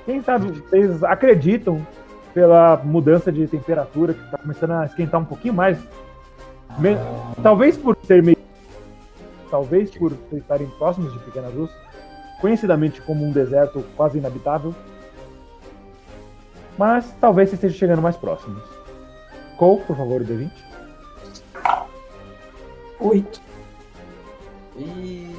Quem 0.06 0.22
sabe 0.22 0.52
vocês 0.52 1.04
acreditam 1.04 1.86
pela 2.34 2.78
mudança 2.84 3.32
de 3.32 3.48
temperatura 3.48 4.14
que 4.14 4.24
está 4.24 4.38
começando 4.38 4.72
a 4.72 4.86
esquentar 4.86 5.20
um 5.22 5.26
pouquinho 5.26 5.54
mais. 5.54 5.78
Me- 6.78 6.98
Talvez 7.42 7.78
por 7.78 7.98
ser 8.04 8.22
meio. 8.22 8.38
Talvez 9.50 9.90
por 9.92 10.12
estarem 10.34 10.68
próximos 10.78 11.14
de 11.14 11.20
Pequena 11.20 11.48
Luz, 11.48 11.72
conhecidamente 12.42 13.02
como 13.02 13.24
um 13.26 13.32
deserto 13.32 13.84
quase 13.96 14.18
inabitável. 14.18 14.76
Mas 16.78 17.16
talvez 17.22 17.50
vocês 17.50 17.60
estejam 17.60 17.78
chegando 17.78 18.02
mais 18.02 18.18
próximos. 18.18 18.62
Cole, 19.58 19.82
por 19.88 19.96
favor, 19.96 20.22
o 20.22 20.26
D20. 20.26 20.52
Oito. 23.00 23.45
E. 24.78 25.36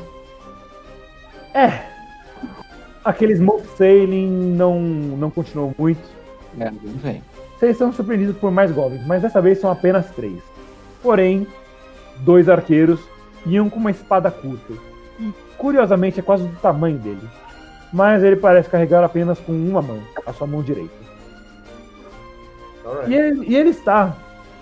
É. 1.54 1.96
Aquele 3.04 3.36
Smoke 3.36 3.66
Sailing 3.76 4.54
não, 4.56 4.80
não 4.80 5.30
continuou 5.30 5.74
muito. 5.78 6.02
É, 6.58 6.70
não 6.70 6.92
vem. 7.02 7.22
Vocês 7.58 7.76
são 7.76 7.92
surpreendidos 7.92 8.36
por 8.36 8.50
mais 8.50 8.70
goblins, 8.70 9.06
mas 9.06 9.22
dessa 9.22 9.40
vez 9.40 9.58
são 9.58 9.70
apenas 9.70 10.10
três. 10.10 10.42
Porém, 11.02 11.46
dois 12.18 12.48
arqueiros 12.48 13.00
e 13.46 13.60
um 13.60 13.70
com 13.70 13.78
uma 13.78 13.90
espada 13.90 14.30
curta. 14.30 14.74
E 15.20 15.32
curiosamente 15.56 16.20
é 16.20 16.22
quase 16.22 16.46
do 16.46 16.56
tamanho 16.56 16.98
dele. 16.98 17.28
Mas 17.92 18.22
ele 18.22 18.36
parece 18.36 18.68
carregar 18.68 19.04
apenas 19.04 19.38
com 19.38 19.52
uma 19.52 19.80
mão, 19.80 20.00
a 20.26 20.32
sua 20.32 20.46
mão 20.46 20.62
direita. 20.62 20.92
E 23.06 23.14
ele, 23.14 23.46
e 23.46 23.56
ele 23.56 23.70
está 23.70 24.16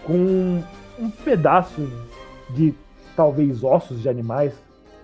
com 0.04 0.62
um 0.98 1.10
pedaço 1.24 1.90
de 2.50 2.74
talvez 3.16 3.64
ossos 3.64 4.00
de 4.00 4.08
animais, 4.08 4.52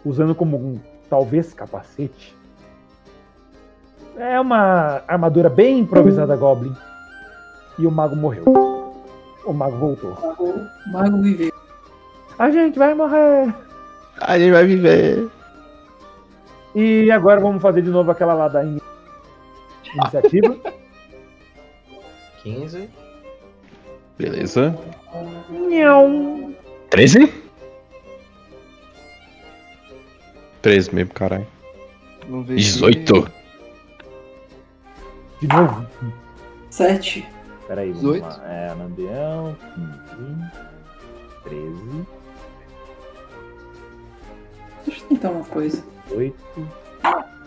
usando 0.05 0.35
como 0.35 0.57
um 0.57 0.81
talvez 1.09 1.53
capacete. 1.55 2.37
É 4.17 4.39
uma 4.41 5.03
armadura 5.09 5.49
bem 5.49 5.79
improvisada 5.81 6.37
Goblin. 6.37 6.75
E 7.79 7.87
o 7.87 7.91
mago 7.91 8.15
morreu. 8.17 8.45
O 9.47 9.53
mago 9.53 9.77
voltou. 9.77 10.13
O 10.39 10.93
mago 10.93 11.23
viveu. 11.23 11.53
A 12.39 12.51
gente 12.51 12.79
vai 12.79 12.95
morrer! 12.95 13.55
A 14.21 14.39
gente 14.39 14.53
vai 14.53 14.65
viver. 14.67 15.29
E 16.75 17.11
agora 17.11 17.41
vamos 17.41 17.61
fazer 17.63 17.83
de 17.83 17.91
novo 17.91 18.11
aquela 18.11 18.35
lá 18.35 18.49
da 18.49 18.65
in- 18.65 18.81
iniciativa. 19.95 20.57
15. 22.43 22.89
Beleza. 24.19 24.79
Nhão. 25.51 26.55
13? 26.91 27.33
13 30.63 30.95
mesmo, 30.95 31.13
caralho. 31.15 31.47
Não 32.29 32.43
vejo 32.43 32.57
18. 32.59 33.31
De 35.41 35.47
novo. 35.49 35.87
Sete. 36.71 37.27
Peraí, 37.67 37.93
vamos 37.93 38.01
18. 38.17 38.23
lá. 38.25 38.45
É, 38.49 38.69
Anandeão, 38.71 39.57
15, 39.75 40.51
13, 41.45 42.07
Deixa 44.87 45.03
eu 45.03 45.09
tentar 45.09 45.31
uma 45.31 45.45
coisa. 45.45 45.83
8. 46.11 46.37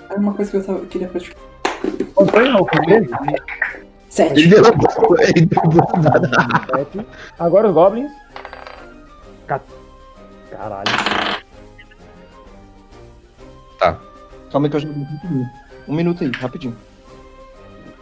Era 0.09 0.19
uma 0.19 0.33
coisa 0.33 0.51
que 0.51 0.57
eu, 0.57 0.65
tava, 0.65 0.85
queria 0.85 1.07
praticar. 1.07 1.37
Foi? 2.29 2.49
Não, 2.49 2.65
foi 2.65 2.81
13? 2.85 3.09
Ele 3.27 3.41
Sete. 4.09 4.47
deu, 4.47 4.63
ele 5.19 5.45
deu 5.47 6.01
nada. 6.01 6.29
7. 6.93 7.07
Agora 7.39 7.67
os 7.69 7.73
Goblins. 7.73 8.11
Ca- 9.47 9.59
Caralho. 10.51 10.89
Calma 14.53 14.67
aí 14.67 14.69
que 14.69 14.77
eu 14.77 14.81
já 14.81 14.87
vou 14.87 15.03
rapidinho. 15.03 15.49
Um 15.87 15.95
minuto 15.95 16.23
aí, 16.23 16.31
rapidinho. 16.31 16.77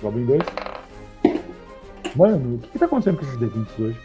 Goblin 0.02 0.26
2. 0.26 0.42
Mano, 2.14 2.56
o 2.56 2.58
que, 2.60 2.68
que 2.68 2.80
tá 2.80 2.86
acontecendo 2.86 3.18
com 3.18 3.24
esses 3.24 3.38
D20 3.38 3.68
hoje? 3.80 4.00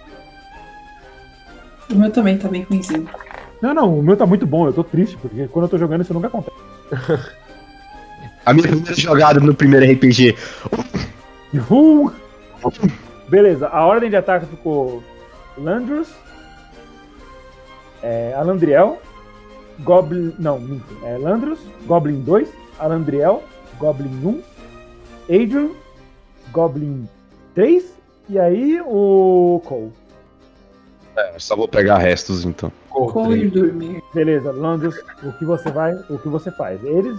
O 1.90 1.96
meu 1.96 2.10
também 2.12 2.38
tá 2.38 2.46
bem 2.46 2.62
ruimzinho. 2.62 3.08
Não, 3.60 3.74
não, 3.74 3.98
o 3.98 4.02
meu 4.02 4.16
tá 4.16 4.24
muito 4.24 4.46
bom, 4.46 4.66
eu 4.66 4.72
tô 4.72 4.84
triste, 4.84 5.16
porque 5.16 5.48
quando 5.48 5.64
eu 5.64 5.68
tô 5.68 5.76
jogando 5.76 6.02
isso 6.02 6.14
nunca 6.14 6.28
acontece. 6.28 6.56
A 8.46 8.52
minha 8.52 8.68
primeira 8.68 8.94
jogada 8.94 9.40
no 9.40 9.52
primeiro 9.52 9.92
RPG. 9.92 10.36
Uhul! 11.52 12.12
Beleza, 13.28 13.66
a 13.66 13.84
ordem 13.84 14.08
de 14.08 14.14
ataque 14.14 14.46
ficou 14.46 15.02
Landrus, 15.58 16.08
é, 18.04 18.34
Alandriel, 18.36 19.02
Goblin. 19.80 20.34
Não, 20.38 20.58
minto. 20.58 20.96
É 21.04 21.16
Landrus, 21.18 21.60
Goblin 21.86 22.20
2, 22.20 22.48
Alandriel, 22.78 23.42
Goblin 23.78 24.42
1, 25.28 25.42
Adrian, 25.42 25.70
Goblin 26.52 27.08
3 27.54 27.94
e 28.28 28.38
aí 28.38 28.80
o 28.80 29.60
Cole. 29.64 29.92
É, 31.16 31.38
só 31.38 31.56
vou 31.56 31.68
pegar 31.68 31.98
restos 31.98 32.44
então. 32.44 32.70
Como 32.90 33.36
de 33.36 33.48
dormir. 33.48 34.02
Beleza, 34.12 34.50
Landrus, 34.50 34.96
o 35.22 35.32
que 35.32 35.44
você 35.44 35.70
vai, 35.70 35.94
o 36.10 36.18
que 36.18 36.28
você 36.28 36.50
faz? 36.50 36.82
Eles. 36.84 37.18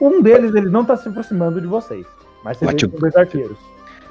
Um 0.00 0.22
deles 0.22 0.54
ele 0.54 0.68
não 0.68 0.84
tá 0.84 0.96
se 0.96 1.08
aproximando 1.08 1.60
de 1.60 1.66
vocês. 1.66 2.06
Mas 2.44 2.58
você 2.58 2.66
são 2.66 2.88
dois 2.90 3.16
arqueiros. 3.16 3.58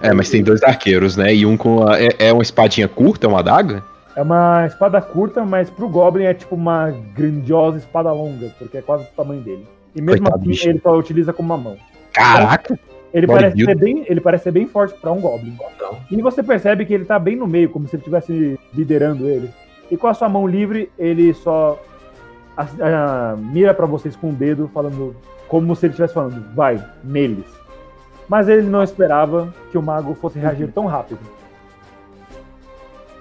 É, 0.01 0.13
mas 0.13 0.29
tem 0.29 0.43
dois 0.43 0.61
arqueiros, 0.63 1.15
né? 1.15 1.33
E 1.33 1.45
um 1.45 1.55
com 1.55 1.87
a. 1.87 1.99
É, 1.99 2.09
é 2.19 2.33
uma 2.33 2.43
espadinha 2.43 2.87
curta, 2.87 3.25
é 3.25 3.29
uma 3.29 3.39
adaga? 3.39 3.83
É 4.17 4.21
uma 4.23 4.65
espada 4.65 4.99
curta, 4.99 5.45
mas 5.45 5.69
pro 5.69 5.87
Goblin 5.87 6.23
é 6.23 6.33
tipo 6.33 6.55
uma 6.55 6.89
grandiosa 7.15 7.77
espada 7.77 8.11
longa, 8.11 8.51
porque 8.57 8.77
é 8.79 8.81
quase 8.81 9.03
o 9.03 9.15
tamanho 9.15 9.41
dele. 9.41 9.67
E 9.95 10.01
mesmo 10.01 10.23
Coitado, 10.23 10.41
assim, 10.41 10.49
bicho. 10.49 10.67
ele 10.69 10.79
só 10.79 10.97
utiliza 10.97 11.31
com 11.31 11.43
uma 11.43 11.55
mão. 11.55 11.77
Caraca! 12.13 12.79
Ele 13.13 13.27
parece, 13.27 13.63
ser 13.63 13.75
bem, 13.77 14.03
ele 14.07 14.19
parece 14.19 14.45
ser 14.45 14.51
bem 14.51 14.65
forte 14.67 14.95
pra 14.99 15.11
um 15.11 15.21
Goblin. 15.21 15.55
E 16.09 16.19
você 16.19 16.41
percebe 16.41 16.83
que 16.83 16.93
ele 16.95 17.05
tá 17.05 17.19
bem 17.19 17.35
no 17.35 17.45
meio, 17.45 17.69
como 17.69 17.87
se 17.87 17.95
ele 17.95 18.01
estivesse 18.01 18.59
liderando 18.73 19.27
ele. 19.29 19.51
E 19.91 19.95
com 19.95 20.07
a 20.07 20.13
sua 20.15 20.27
mão 20.27 20.47
livre, 20.47 20.91
ele 20.97 21.31
só 21.35 21.79
a- 22.57 22.65
a- 22.81 23.35
mira 23.37 23.71
pra 23.71 23.85
vocês 23.85 24.15
com 24.15 24.31
o 24.31 24.33
dedo, 24.33 24.67
falando 24.73 25.15
como 25.47 25.75
se 25.75 25.85
ele 25.85 25.91
estivesse 25.91 26.15
falando, 26.15 26.43
vai, 26.55 26.83
neles. 27.03 27.45
Mas 28.27 28.49
ele 28.49 28.63
não 28.63 28.81
esperava 28.81 29.53
que 29.71 29.77
o 29.77 29.81
mago 29.81 30.15
fosse 30.15 30.39
reagir 30.39 30.71
tão 30.73 30.87
rápido. 30.87 31.19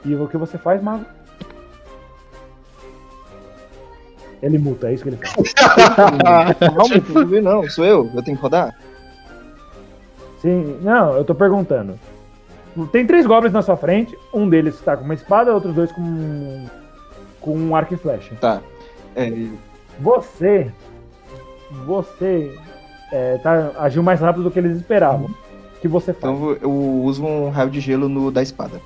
E 0.07 0.15
o 0.15 0.29
que 0.29 0.37
você 0.37 0.57
faz, 0.57 0.81
mago? 0.81 1.05
Ele 4.41 4.57
muta, 4.59 4.89
é 4.89 4.95
isso 4.95 5.03
que 5.03 5.11
ele 5.11 5.17
faz. 5.17 5.35
Não 7.13 7.27
vi 7.27 7.41
não. 7.41 7.69
Sou 7.69 7.85
eu? 7.85 8.09
Eu 8.15 8.23
tenho 8.23 8.37
que 8.37 8.43
rodar? 8.43 8.79
Sim, 10.41 10.79
não, 10.83 11.17
eu 11.17 11.25
tô 11.25 11.35
perguntando. 11.35 11.99
Tem 12.93 13.07
três 13.07 13.27
goblins 13.27 13.53
na 13.53 13.63
sua 13.63 13.77
frente, 13.77 14.17
um 14.33 14.49
deles 14.49 14.75
está 14.75 14.97
com 14.97 15.03
uma 15.03 15.15
espada, 15.15 15.53
outros 15.53 15.75
dois 15.75 15.91
com 15.91 16.67
com 17.41 17.57
um 17.57 17.75
arco 17.75 17.95
e 17.95 17.97
flecha. 17.97 18.35
Tá. 18.41 18.61
É, 19.15 19.31
Você, 19.99 20.71
você 21.87 22.55
é, 23.13 23.39
tá, 23.39 23.73
agiu 23.79 24.03
mais 24.03 24.21
rápido 24.21 24.45
do 24.45 24.51
que 24.51 24.59
eles 24.59 24.77
esperavam. 24.77 25.27
O 25.27 25.81
que 25.81 25.89
você 25.89 26.13
faz? 26.13 26.35
então 26.35 26.53
eu 26.61 26.71
uso 26.71 27.25
um 27.25 27.49
raio 27.51 27.71
de 27.71 27.81
gelo 27.81 28.09
no 28.09 28.31
da 28.31 28.43
espada. 28.43 28.81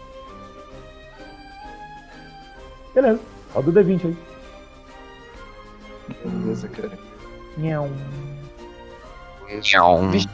Beleza, 2.94 3.20
roda 3.54 3.70
o 3.70 3.72
D20 3.72 4.04
aí. 4.06 4.16
Beleza, 6.24 6.68
cara. 6.68 6.98
Nhão. 7.56 7.90
Vixe. 10.10 10.28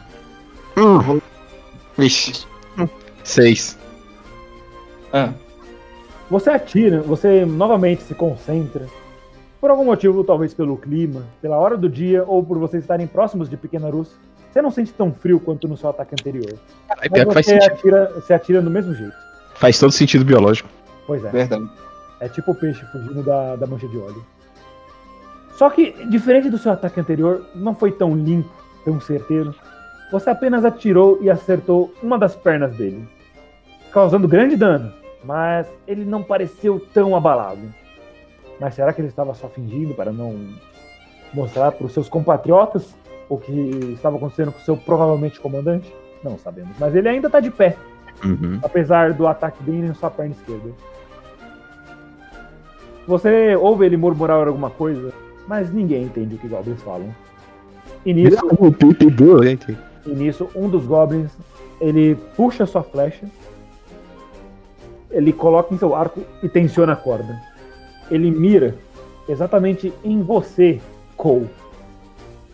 Hum. 0.76 1.20
Vixe. 1.96 2.46
Seis. 3.24 3.78
Ah, 5.12 5.32
Você 6.30 6.50
atira, 6.50 7.00
você 7.02 7.44
novamente 7.44 8.02
se 8.02 8.14
concentra. 8.14 8.86
Por 9.60 9.70
algum 9.70 9.84
motivo, 9.84 10.22
talvez 10.22 10.52
pelo 10.54 10.76
clima, 10.76 11.24
pela 11.40 11.56
hora 11.58 11.76
do 11.76 11.88
dia 11.88 12.24
ou 12.26 12.44
por 12.44 12.58
vocês 12.58 12.82
estarem 12.84 13.06
próximos 13.06 13.48
de 13.48 13.56
Pequena 13.56 13.88
Rus, 13.90 14.12
você 14.52 14.60
não 14.62 14.70
sente 14.70 14.92
tão 14.92 15.12
frio 15.12 15.40
quanto 15.40 15.66
no 15.66 15.76
seu 15.76 15.88
ataque 15.90 16.14
anterior. 16.14 16.58
Mas 16.88 17.08
pior 17.08 17.26
que 17.26 17.34
faz 17.34 17.46
você 17.46 17.52
sentido. 17.60 17.72
atira, 17.72 18.12
você 18.14 18.34
atira 18.34 18.62
do 18.62 18.70
mesmo 18.70 18.94
jeito. 18.94 19.14
Faz 19.54 19.78
todo 19.78 19.90
sentido 19.92 20.24
biológico. 20.24 20.68
Pois 21.06 21.24
é. 21.24 21.30
verdade. 21.30 21.68
É 22.20 22.28
tipo 22.28 22.52
o 22.52 22.54
peixe 22.54 22.84
fugindo 22.86 23.22
da, 23.22 23.56
da 23.56 23.66
mancha 23.66 23.86
de 23.88 23.98
óleo. 23.98 24.24
Só 25.54 25.70
que, 25.70 25.92
diferente 26.08 26.50
do 26.50 26.58
seu 26.58 26.72
ataque 26.72 27.00
anterior, 27.00 27.46
não 27.54 27.74
foi 27.74 27.90
tão 27.92 28.14
limpo, 28.14 28.50
tão 28.84 29.00
certeiro. 29.00 29.54
Você 30.12 30.30
apenas 30.30 30.64
atirou 30.64 31.18
e 31.22 31.30
acertou 31.30 31.92
uma 32.02 32.18
das 32.18 32.34
pernas 32.36 32.76
dele, 32.76 33.06
causando 33.92 34.28
grande 34.28 34.56
dano. 34.56 34.92
Mas 35.24 35.66
ele 35.86 36.04
não 36.04 36.22
pareceu 36.22 36.78
tão 36.94 37.16
abalado. 37.16 37.62
Mas 38.60 38.74
será 38.74 38.92
que 38.92 39.00
ele 39.00 39.08
estava 39.08 39.34
só 39.34 39.48
fingindo 39.48 39.94
para 39.94 40.12
não 40.12 40.36
mostrar 41.34 41.72
para 41.72 41.86
os 41.86 41.92
seus 41.92 42.08
compatriotas 42.08 42.94
o 43.28 43.36
que 43.36 43.52
estava 43.94 44.16
acontecendo 44.16 44.52
com 44.52 44.58
o 44.58 44.62
seu 44.62 44.76
provavelmente 44.76 45.40
comandante? 45.40 45.92
Não 46.22 46.38
sabemos. 46.38 46.76
Mas 46.78 46.94
ele 46.94 47.08
ainda 47.08 47.26
está 47.28 47.40
de 47.40 47.50
pé, 47.50 47.76
Uhum. 48.24 48.58
apesar 48.62 49.12
do 49.12 49.26
ataque 49.26 49.62
bem 49.62 49.82
na 49.82 49.94
sua 49.94 50.10
perna 50.10 50.32
esquerda. 50.32 50.70
Você 53.06 53.54
ouve 53.56 53.86
ele 53.86 53.96
murmurar 53.96 54.46
alguma 54.46 54.70
coisa, 54.70 55.12
mas 55.46 55.72
ninguém 55.72 56.04
entende 56.04 56.34
o 56.34 56.38
que 56.38 56.48
goblins 56.48 56.82
falam. 56.82 57.14
E 58.04 58.12
nisso, 58.12 58.36
e 60.06 60.10
nisso 60.10 60.48
um 60.54 60.68
dos 60.68 60.84
goblins, 60.86 61.30
ele 61.80 62.16
puxa 62.36 62.66
sua 62.66 62.82
flecha, 62.82 63.26
ele 65.10 65.32
coloca 65.32 65.72
em 65.74 65.78
seu 65.78 65.94
arco 65.94 66.20
e 66.42 66.48
tensiona 66.48 66.92
a 66.94 66.96
corda. 66.96 67.40
Ele 68.10 68.30
mira 68.30 68.76
exatamente 69.28 69.92
em 70.04 70.22
você, 70.22 70.80
Cole, 71.16 71.48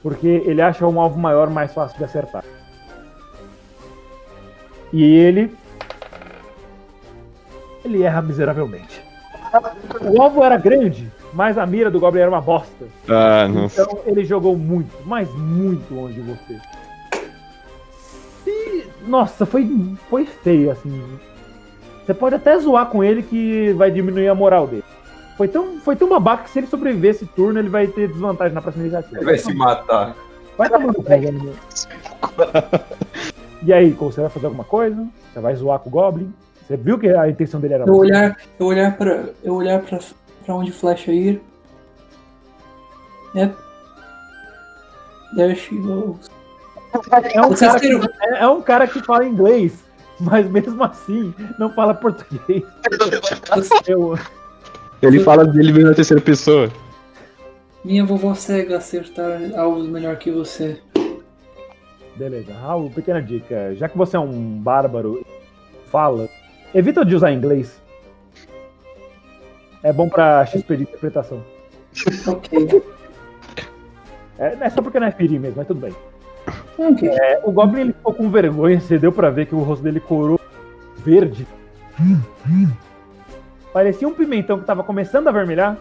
porque 0.03 0.43
ele 0.47 0.63
acha 0.63 0.87
um 0.87 1.01
alvo 1.01 1.19
maior 1.19 1.51
mais 1.51 1.73
fácil 1.73 1.99
de 1.99 2.05
acertar. 2.05 2.45
E 4.93 5.03
ele 5.03 5.51
ele 7.85 8.03
erra 8.03 8.23
miseravelmente. 8.23 9.03
O 10.01 10.23
alvo 10.23 10.43
era 10.43 10.57
grande, 10.57 11.11
mas 11.33 11.59
a 11.59 11.67
mira 11.67 11.91
do 11.91 12.01
Goblin 12.01 12.23
era 12.23 12.31
uma 12.31 12.41
bosta. 12.41 12.87
Ah, 13.09 13.47
nossa. 13.49 13.83
Então 13.83 14.01
ele 14.07 14.25
jogou 14.25 14.57
muito, 14.57 14.91
mas 15.05 15.29
muito 15.35 15.95
longe 15.95 16.15
de 16.15 16.23
você. 16.23 16.61
Se... 18.45 18.87
Nossa, 19.07 19.45
foi, 19.45 19.69
foi 20.09 20.25
feio, 20.25 20.71
assim. 20.71 21.03
Você 22.05 22.15
pode 22.15 22.35
até 22.35 22.59
zoar 22.59 22.87
com 22.87 23.05
ele 23.05 23.23
que 23.23 23.73
vai 23.75 23.91
diminuir 23.91 24.29
a 24.29 24.35
moral 24.35 24.67
dele. 24.67 24.85
Foi 25.37 25.49
tão, 25.49 25.79
foi 25.81 25.97
tão 25.97 26.09
babaca 26.09 26.45
que 26.45 26.51
se 26.51 26.59
ele 26.59 26.67
sobreviver 26.67 27.11
esse 27.11 27.27
turno, 27.27 27.59
ele 27.59 27.69
vai 27.69 27.87
ter 27.87 28.09
desvantagem 28.09 28.55
na 28.55 28.63
próxima 28.63 28.85
iniciativa. 28.85 29.17
Ele 29.17 29.25
vai 29.25 29.39
se 29.39 29.55
matar. 29.55 30.15
Vai 30.57 30.69
tomar 30.69 30.93
no 30.93 31.03
pé, 31.03 31.19
Ganymede. 31.19 31.59
E 33.65 33.73
aí, 33.73 33.91
você 33.91 34.21
vai 34.21 34.31
fazer 34.31 34.47
alguma 34.47 34.65
coisa? 34.65 35.07
Você 35.33 35.41
vai 35.41 35.55
zoar 35.55 35.79
com 35.79 35.89
o 35.89 35.93
Goblin? 35.93 36.33
Você 36.67 36.77
viu 36.77 36.99
que 36.99 37.09
a 37.09 37.29
intenção 37.29 37.61
dele 37.61 37.75
era 37.75 37.85
Eu 37.85 37.95
olhar, 37.95 38.37
eu 38.59 38.67
olhar 38.67 38.97
pra. 38.97 39.25
Eu 39.43 39.55
olhar 39.55 39.81
pra, 39.81 39.99
pra 40.45 40.55
onde 40.55 40.73
flecha 40.73 41.13
ir. 41.13 41.41
É. 43.35 43.51
There 45.35 45.55
she 45.57 45.77
goes. 45.77 46.31
É 46.93 47.41
um, 47.41 47.55
cara 47.55 47.81
que, 47.81 47.89
é, 47.89 48.43
é 48.43 48.49
um 48.49 48.61
cara 48.61 48.87
que 48.87 49.01
fala 49.03 49.25
inglês, 49.25 49.83
mas 50.21 50.47
mesmo 50.51 50.85
assim 50.85 51.35
não 51.59 51.73
fala 51.73 51.95
português. 51.95 52.63
Eu, 53.87 54.19
Ele 55.01 55.21
fala 55.21 55.47
dele 55.47 55.73
mesmo 55.73 55.89
na 55.89 55.95
terceira 55.95 56.23
pessoa. 56.23 56.71
Minha 57.83 58.05
vovó 58.05 58.35
cega 58.35 58.77
acertar 58.77 59.41
alvos 59.57 59.89
melhor 59.89 60.17
que 60.17 60.31
você. 60.31 60.81
beleza, 62.15 62.53
Raul, 62.53 62.91
pequena 62.91 63.23
dica. 63.23 63.75
Já 63.75 63.89
que 63.89 63.97
você 63.97 64.17
é 64.17 64.21
um 64.21 64.59
bárbaro, 64.61 65.25
fala, 65.91 66.29
evita 66.75 67.05
de 67.05 67.15
usar 67.15 67.33
inglês. 67.33 67.81
É 69.83 69.93
bom 69.93 70.09
pra 70.09 70.45
XP 70.47 70.77
de 70.77 70.83
interpretação. 70.85 71.43
Ok. 72.27 72.83
É, 74.39 74.57
é 74.61 74.71
só 74.71 74.81
porque 74.81 74.99
não 74.99 75.07
é 75.07 75.11
ferir 75.11 75.39
mesmo, 75.39 75.57
mas 75.59 75.67
tudo 75.67 75.81
bem. 75.81 75.95
ok. 76.79 77.09
É, 77.09 77.41
o 77.45 77.53
Goblin 77.53 77.83
ele 77.83 77.93
ficou 77.93 78.15
com 78.15 78.31
vergonha, 78.31 78.81
você 78.81 78.99
deu 78.99 79.13
pra 79.13 79.31
ver 79.31 79.47
que 79.47 79.55
o 79.55 79.61
rosto 79.63 79.83
dele 79.83 80.01
corou 80.01 80.41
verde. 81.05 81.47
Parecia 83.73 84.07
um 84.07 84.15
pimentão 84.15 84.59
que 84.59 84.67
tava 84.67 84.83
começando 84.83 85.29
a 85.29 85.33
vermelhar, 85.33 85.77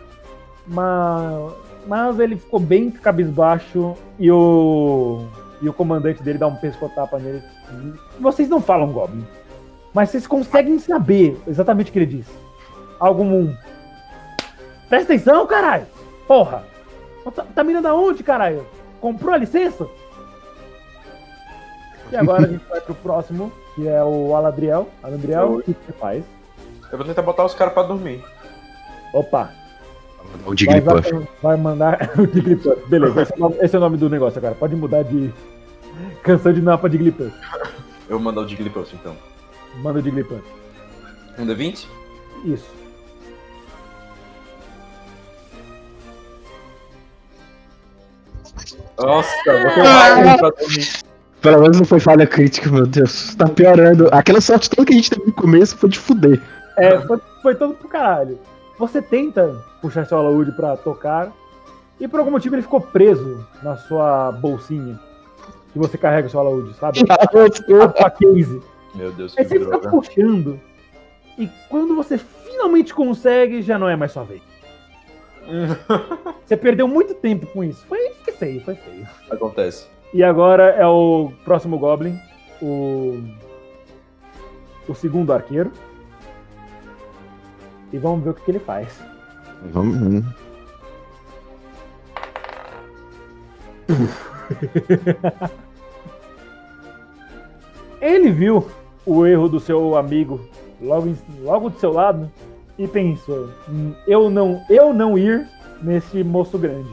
mas, 0.67 1.53
mas 1.87 2.19
ele 2.19 2.37
ficou 2.37 2.59
bem 2.59 2.89
cabisbaixo 2.89 3.95
e 4.19 4.31
o, 4.31 5.25
e 5.61 5.69
o 5.69 5.73
comandante 5.73 6.23
dele 6.23 6.37
dá 6.37 6.47
um 6.47 6.55
pescotapa 6.55 7.19
nele. 7.19 7.41
Vocês 8.19 8.49
não 8.49 8.61
falam 8.61 8.91
Goblin, 8.91 9.25
mas 9.93 10.09
vocês 10.09 10.25
conseguem 10.27 10.79
saber 10.79 11.39
exatamente 11.47 11.89
o 11.89 11.93
que 11.93 11.99
ele 11.99 12.05
disse. 12.05 12.31
Algo 12.99 13.19
comum. 13.23 13.55
Presta 14.89 15.13
atenção, 15.13 15.45
caralho! 15.47 15.85
Porra! 16.27 16.63
Tá, 17.35 17.45
tá 17.55 17.63
mirando 17.63 17.87
aonde, 17.87 18.23
caralho? 18.23 18.65
Comprou 18.99 19.33
a 19.33 19.37
licença? 19.37 19.87
E 22.11 22.15
agora 22.15 22.45
a 22.45 22.47
gente 22.47 22.63
vai 22.69 22.81
pro 22.81 22.93
próximo, 22.95 23.51
que 23.75 23.87
é 23.87 24.03
o 24.03 24.35
Aladriel. 24.35 24.89
Aladriel, 25.01 25.55
o 25.57 25.61
que 25.63 25.71
você 25.85 25.93
faz? 25.93 26.23
Eu 26.91 26.97
vou 26.97 27.07
tentar 27.07 27.21
botar 27.21 27.45
os 27.45 27.53
caras 27.53 27.73
pra 27.73 27.83
dormir. 27.83 28.21
Opa, 29.13 29.51
O 30.45 30.47
vai, 30.49 30.57
Jigglypuff. 30.57 31.11
vai, 31.13 31.27
vai 31.41 31.57
mandar 31.57 32.11
o 32.19 32.25
Jigglypuff. 32.25 32.85
Beleza, 32.89 33.21
esse 33.21 33.33
é, 33.33 33.35
o 33.35 33.39
nome, 33.39 33.55
esse 33.61 33.75
é 33.75 33.77
o 33.77 33.81
nome 33.81 33.97
do 33.97 34.09
negócio 34.09 34.37
agora. 34.39 34.55
Pode 34.55 34.75
mudar 34.75 35.03
de 35.03 35.33
canção 36.21 36.51
de 36.51 36.61
mapa 36.61 36.89
de 36.89 36.97
Jigglypuff. 36.97 37.33
Eu 38.09 38.17
vou 38.17 38.19
mandar 38.19 38.41
o 38.41 38.47
Jigglypuff 38.47 38.93
então. 38.95 39.15
Manda 39.77 39.99
o 39.99 40.01
Jigglypuff. 40.01 40.43
Um 41.37 41.45
D20? 41.45 41.87
Isso. 42.45 42.69
Nossa, 48.97 49.29
pra 49.43 50.49
dormir. 50.49 51.01
Pelo 51.41 51.61
menos 51.61 51.77
não 51.79 51.85
foi 51.85 51.99
falha 51.99 52.27
crítica, 52.27 52.69
meu 52.69 52.85
Deus. 52.85 53.33
Tá 53.35 53.47
piorando. 53.47 54.07
Aquela 54.11 54.39
sorte 54.39 54.69
toda 54.69 54.85
que 54.85 54.93
a 54.93 54.95
gente 54.95 55.09
teve 55.09 55.25
no 55.25 55.33
começo 55.33 55.75
foi 55.75 55.89
de 55.89 55.97
fuder. 55.97 56.39
É, 56.77 56.99
foi, 56.99 57.19
foi 57.41 57.55
todo 57.55 57.73
pro 57.73 57.87
caralho. 57.87 58.39
Você 58.77 59.01
tenta 59.01 59.63
puxar 59.81 60.05
seu 60.05 60.17
alaúde 60.17 60.51
pra 60.51 60.77
tocar, 60.77 61.31
e 61.99 62.07
por 62.07 62.19
algum 62.19 62.31
motivo 62.31 62.55
ele 62.55 62.61
ficou 62.61 62.81
preso 62.81 63.45
na 63.61 63.75
sua 63.75 64.31
bolsinha. 64.31 64.99
Que 65.73 65.79
você 65.79 65.97
carrega 65.97 66.27
o 66.27 66.31
seu 66.31 66.39
alaúde, 66.39 66.73
sabe? 66.75 66.99
A 67.09 67.31
sua 67.31 68.09
case. 68.09 68.61
Meu 68.95 69.11
Deus, 69.11 69.33
que 69.33 69.41
Aí 69.41 69.47
você 69.47 69.59
fica 69.59 69.69
droga. 69.69 69.89
puxando. 69.89 70.59
E 71.37 71.49
quando 71.69 71.95
você 71.95 72.17
finalmente 72.17 72.93
consegue, 72.93 73.61
já 73.61 73.79
não 73.79 73.87
é 73.89 73.95
mais 73.95 74.11
sua 74.11 74.23
vez. 74.23 74.41
Você 76.45 76.55
perdeu 76.55 76.87
muito 76.87 77.13
tempo 77.15 77.47
com 77.47 77.63
isso. 77.63 77.83
Foi, 77.87 78.11
foi 78.23 78.33
feio, 78.33 78.61
foi 78.61 78.75
feio. 78.75 79.07
Acontece. 79.29 79.87
E 80.13 80.23
agora 80.23 80.65
é 80.69 80.85
o 80.85 81.31
próximo 81.43 81.79
Goblin. 81.79 82.17
O. 82.61 83.19
O 84.87 84.93
segundo 84.93 85.33
arqueiro. 85.33 85.71
E 87.91 87.97
vamos 87.97 88.23
ver 88.23 88.29
o 88.29 88.33
que, 88.33 88.43
que 88.43 88.51
ele 88.51 88.59
faz. 88.59 89.01
Vamos. 89.71 89.95
hum. 89.97 90.23
Ele 98.01 98.31
viu 98.31 98.67
o 99.05 99.25
erro 99.25 99.47
do 99.49 99.59
seu 99.59 99.95
amigo 99.95 100.39
logo, 100.81 101.07
em- 101.07 101.17
logo 101.43 101.69
do 101.69 101.79
seu 101.79 101.91
lado 101.91 102.31
e 102.77 102.87
pensou: 102.87 103.49
"Hum, 103.69 103.93
eu 104.07 104.29
não, 104.29 104.63
eu 104.69 104.93
não 104.93 105.17
ir 105.17 105.47
nesse 105.81 106.23
moço 106.23 106.57
grande. 106.57 106.89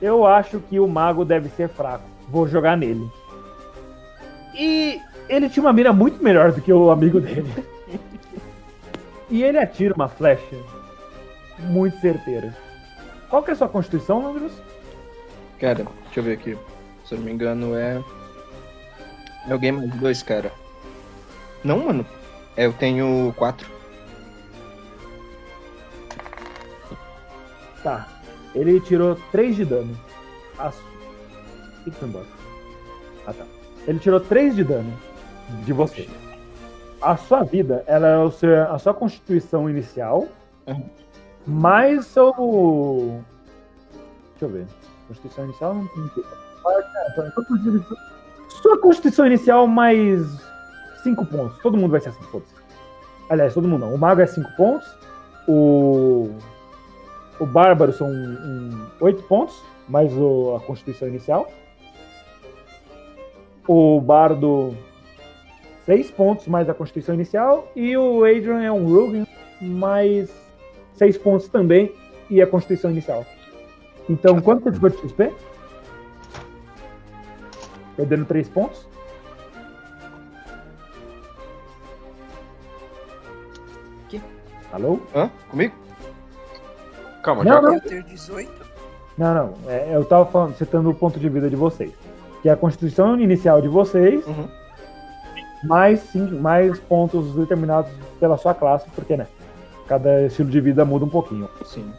Eu 0.00 0.26
acho 0.26 0.58
que 0.60 0.80
o 0.80 0.88
mago 0.88 1.24
deve 1.24 1.48
ser 1.50 1.68
fraco. 1.68 2.04
Vou 2.28 2.48
jogar 2.48 2.76
nele. 2.76 3.06
E 4.54 4.98
ele 5.28 5.48
tinha 5.48 5.62
uma 5.64 5.72
mira 5.72 5.92
muito 5.92 6.22
melhor 6.22 6.52
do 6.52 6.60
que 6.60 6.72
o 6.72 6.90
amigo 6.90 7.20
dele. 7.20 7.48
e 9.30 9.42
ele 9.42 9.58
atira 9.58 9.94
uma 9.94 10.08
flecha 10.08 10.56
muito 11.60 11.98
certeira. 12.00 12.56
Qual 13.28 13.42
que 13.42 13.50
é 13.50 13.52
a 13.52 13.56
sua 13.56 13.68
constituição, 13.68 14.22
Landros? 14.24 14.52
Cara, 15.60 15.86
deixa 16.04 16.20
eu 16.20 16.24
ver 16.24 16.32
aqui. 16.32 16.56
Se 17.04 17.14
eu 17.14 17.18
não 17.18 17.24
me 17.26 17.32
engano, 17.32 17.74
é. 17.76 18.02
É 19.48 19.54
o 19.54 19.58
game 19.58 19.78
mais 19.86 19.94
dois, 20.00 20.22
cara. 20.22 20.50
Não, 21.64 21.78
mano. 21.86 22.06
É, 22.56 22.66
eu 22.66 22.72
tenho 22.72 23.32
quatro. 23.36 23.68
Tá. 27.82 28.06
Ele 28.54 28.80
tirou 28.80 29.16
3 29.32 29.56
de 29.56 29.64
dano. 29.64 29.98
As... 30.58 30.76
O 30.78 31.84
que 31.84 31.90
foi 31.92 32.08
embora? 32.08 32.26
Ah, 33.26 33.32
tá. 33.32 33.44
Ele 33.86 33.98
tirou 33.98 34.20
3 34.20 34.56
de 34.56 34.64
dano 34.64 34.92
de 35.64 35.72
você. 35.72 36.08
A 37.00 37.16
sua 37.16 37.42
vida, 37.44 37.82
ela 37.86 38.06
é 38.06 38.18
o 38.18 38.30
seu, 38.30 38.70
a 38.70 38.78
sua 38.78 38.92
constituição 38.92 39.70
inicial, 39.70 40.28
Uhum. 40.66 40.84
mais 41.46 42.04
seu. 42.06 43.22
Deixa 44.32 44.44
eu 44.44 44.48
ver. 44.50 44.66
Constituição 45.08 45.44
inicial 45.44 45.74
não 45.74 45.86
tem. 45.88 46.10
Ah. 46.66 47.12
Sua 47.14 47.30
constituição- 47.46 47.96
Sua 48.62 48.78
constituição 48.80 49.26
inicial 49.26 49.66
mais 49.66 50.26
5 51.02 51.24
pontos. 51.26 51.58
Todo 51.58 51.76
mundo 51.76 51.90
vai 51.90 52.00
ser 52.00 52.10
assim, 52.10 52.22
foda-se. 52.24 52.54
Aliás, 53.28 53.54
todo 53.54 53.68
mundo 53.68 53.80
não. 53.86 53.94
O 53.94 53.98
mago 53.98 54.20
é 54.20 54.26
5 54.26 54.50
pontos. 54.56 54.86
O. 55.48 56.30
O 57.38 57.46
bárbaro 57.46 57.92
são 57.92 58.08
8 59.00 59.22
pontos, 59.22 59.62
mais 59.88 60.12
o- 60.12 60.56
a 60.56 60.60
constituição 60.60 61.08
inicial. 61.08 61.50
O 63.66 64.00
bardo 64.00 64.76
6 65.86 66.10
pontos 66.10 66.46
mais 66.48 66.68
a 66.68 66.74
constituição 66.74 67.14
inicial. 67.14 67.70
E 67.74 67.96
o 67.96 68.24
Adrian 68.24 68.60
é 68.62 68.70
um 68.70 68.84
rogue, 68.92 69.24
mais 69.60 70.30
6 70.94 71.16
pontos 71.16 71.48
também 71.48 71.92
e 72.28 72.42
a 72.42 72.46
constituição 72.46 72.90
inicial. 72.90 73.24
Então, 74.08 74.40
quanto 74.40 74.64
você 74.64 74.72
ficou 74.72 74.90
de 74.90 74.98
XP? 74.98 75.32
Perdendo 77.96 78.24
3 78.26 78.48
pontos. 78.48 78.86
Alô? 84.72 85.00
Hã? 85.14 85.30
Comigo? 85.50 85.74
Calma, 87.22 87.44
Não, 87.44 87.52
já 87.52 87.62
não. 87.62 87.74
Eu 87.74 87.80
ter 87.80 88.02
18? 88.04 88.50
Não, 89.18 89.34
não. 89.34 89.54
É, 89.68 89.90
eu 89.94 90.04
tava 90.04 90.24
falando, 90.26 90.56
citando 90.56 90.90
o 90.90 90.94
ponto 90.94 91.18
de 91.18 91.28
vida 91.28 91.50
de 91.50 91.56
vocês. 91.56 91.92
Que 92.42 92.48
é 92.48 92.52
a 92.52 92.56
constituição 92.56 93.18
inicial 93.20 93.60
de 93.60 93.68
vocês, 93.68 94.24
Uhum. 94.26 94.48
mais, 95.64 96.00
sim, 96.00 96.26
mais 96.40 96.78
pontos 96.78 97.34
determinados 97.34 97.90
pela 98.18 98.38
sua 98.38 98.54
classe, 98.54 98.86
porque, 98.94 99.16
né? 99.16 99.26
Cada 99.86 100.22
estilo 100.26 100.48
de 100.48 100.60
vida 100.60 100.84
muda 100.84 101.04
um 101.04 101.08
pouquinho. 101.10 101.48
Sim. 101.66 101.90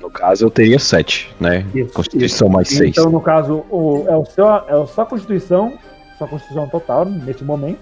No 0.00 0.10
caso, 0.10 0.44
eu 0.46 0.50
teria 0.50 0.78
7, 0.78 1.34
né? 1.40 1.64
Isso, 1.74 1.92
Constituição 1.92 2.48
mais 2.48 2.68
6. 2.68 2.90
Então, 2.90 3.10
no 3.10 3.20
caso, 3.20 3.64
o, 3.70 4.04
é, 4.08 4.16
o 4.16 4.24
seu, 4.24 4.46
é 4.48 4.82
a 4.82 4.86
sua 4.86 5.04
constituição, 5.06 5.78
sua 6.18 6.26
constituição 6.26 6.68
total, 6.68 7.04
neste 7.04 7.44
momento, 7.44 7.78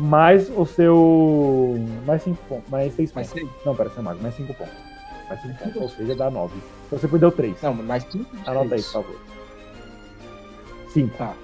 mais 0.00 0.50
o 0.56 0.64
seu. 0.66 1.78
Mais 2.06 2.22
5 2.22 2.42
pontos. 2.48 2.70
Mais 2.70 2.92
6 2.94 3.12
Mais 3.12 3.28
pontos. 3.28 3.42
seis? 3.42 3.64
Não, 3.66 3.74
pera, 3.76 3.90
você 3.90 4.00
é 4.00 4.02
mago, 4.02 4.22
mais 4.22 4.34
5 4.34 4.54
pontos. 4.54 4.74
Mais 5.28 5.42
5 5.42 5.54
pontos, 5.58 5.82
ou 5.82 5.88
seja, 5.90 6.14
dá 6.16 6.30
9. 6.30 6.54
Então 6.86 6.98
você 6.98 7.06
perdeu 7.08 7.30
3. 7.30 7.62
Não, 7.62 7.74
mais 7.74 8.02
5. 8.10 8.24
Anota 8.46 8.74
aí, 8.74 8.82
por 8.82 8.92
favor. 8.92 9.16
5. 10.92 11.16
Tá. 11.16 11.34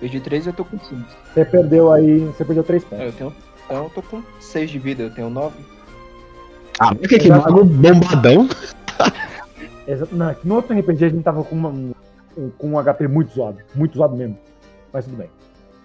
Perdi 0.00 0.20
3 0.20 0.46
e 0.46 0.48
eu 0.48 0.52
tô 0.52 0.64
com 0.64 0.78
5. 0.78 1.02
Você 1.34 1.44
perdeu 1.44 1.92
aí. 1.92 2.20
Você 2.20 2.44
perdeu 2.44 2.64
3 2.64 2.84
pontos. 2.84 3.04
Eu 3.06 3.12
tenho. 3.12 3.34
Então 3.66 3.84
eu 3.84 3.90
tô 3.90 4.02
com 4.02 4.22
6 4.40 4.70
de 4.70 4.78
vida, 4.78 5.02
eu 5.04 5.14
tenho 5.14 5.30
9. 5.30 5.54
Ah, 6.78 6.92
mas 6.98 7.06
que 7.06 7.18
que 7.18 7.28
mago 7.28 7.64
bombadão? 7.64 8.48
Exa- 9.86 10.08
Não, 10.12 10.30
é 10.30 10.34
que 10.34 10.46
no 10.46 10.54
outro 10.56 10.76
RPG 10.78 11.04
a 11.04 11.08
gente 11.08 11.22
tava 11.22 11.42
com, 11.44 11.54
uma- 11.56 11.68
um, 11.68 11.92
com 12.58 12.68
um 12.72 12.78
HP 12.82 13.06
muito 13.08 13.34
zoado. 13.34 13.58
Muito 13.74 13.96
zoado 13.96 14.16
mesmo. 14.16 14.38
Mas 14.92 15.04
tudo 15.04 15.16
bem. 15.16 15.28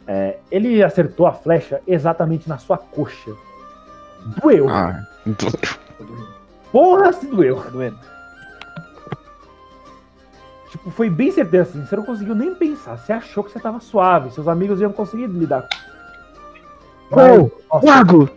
É, 0.08 0.38
ele 0.50 0.82
acertou 0.82 1.28
a 1.28 1.34
flecha 1.34 1.82
exatamente 1.86 2.48
na 2.48 2.58
sua 2.58 2.78
coxa. 2.78 3.32
Doeu. 4.42 4.70
Ah, 4.70 5.06
então- 5.26 5.50
doendo. 6.00 6.28
Porra, 6.72 7.12
se 7.14 7.28
doeu. 7.28 7.62
Tá 7.62 7.70
doendo. 7.70 8.00
Tipo, 10.70 10.92
foi 10.92 11.10
bem 11.10 11.32
certeiro 11.32 11.66
assim. 11.68 11.86
Você 11.86 11.96
não 11.96 12.04
conseguiu 12.04 12.36
nem 12.36 12.54
pensar. 12.56 12.98
Você 12.98 13.12
achou 13.14 13.44
que 13.44 13.52
você 13.52 13.60
tava 13.60 13.80
suave. 13.80 14.32
Seus 14.32 14.48
amigos 14.48 14.80
iam 14.82 14.92
conseguir 14.92 15.28
lidar 15.28 15.68
com 17.10 17.52
Oh, 17.70 17.86
mago! 17.86 18.30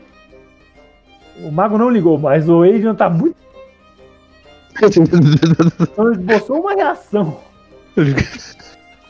O 1.42 1.50
mago 1.50 1.78
não 1.78 1.90
ligou, 1.90 2.18
mas 2.18 2.48
o 2.48 2.62
Adrian 2.62 2.94
tá 2.94 3.08
muito. 3.08 3.36
Então 4.82 6.12
ele 6.12 6.20
esboçou 6.20 6.60
uma 6.60 6.74
reação. 6.74 7.40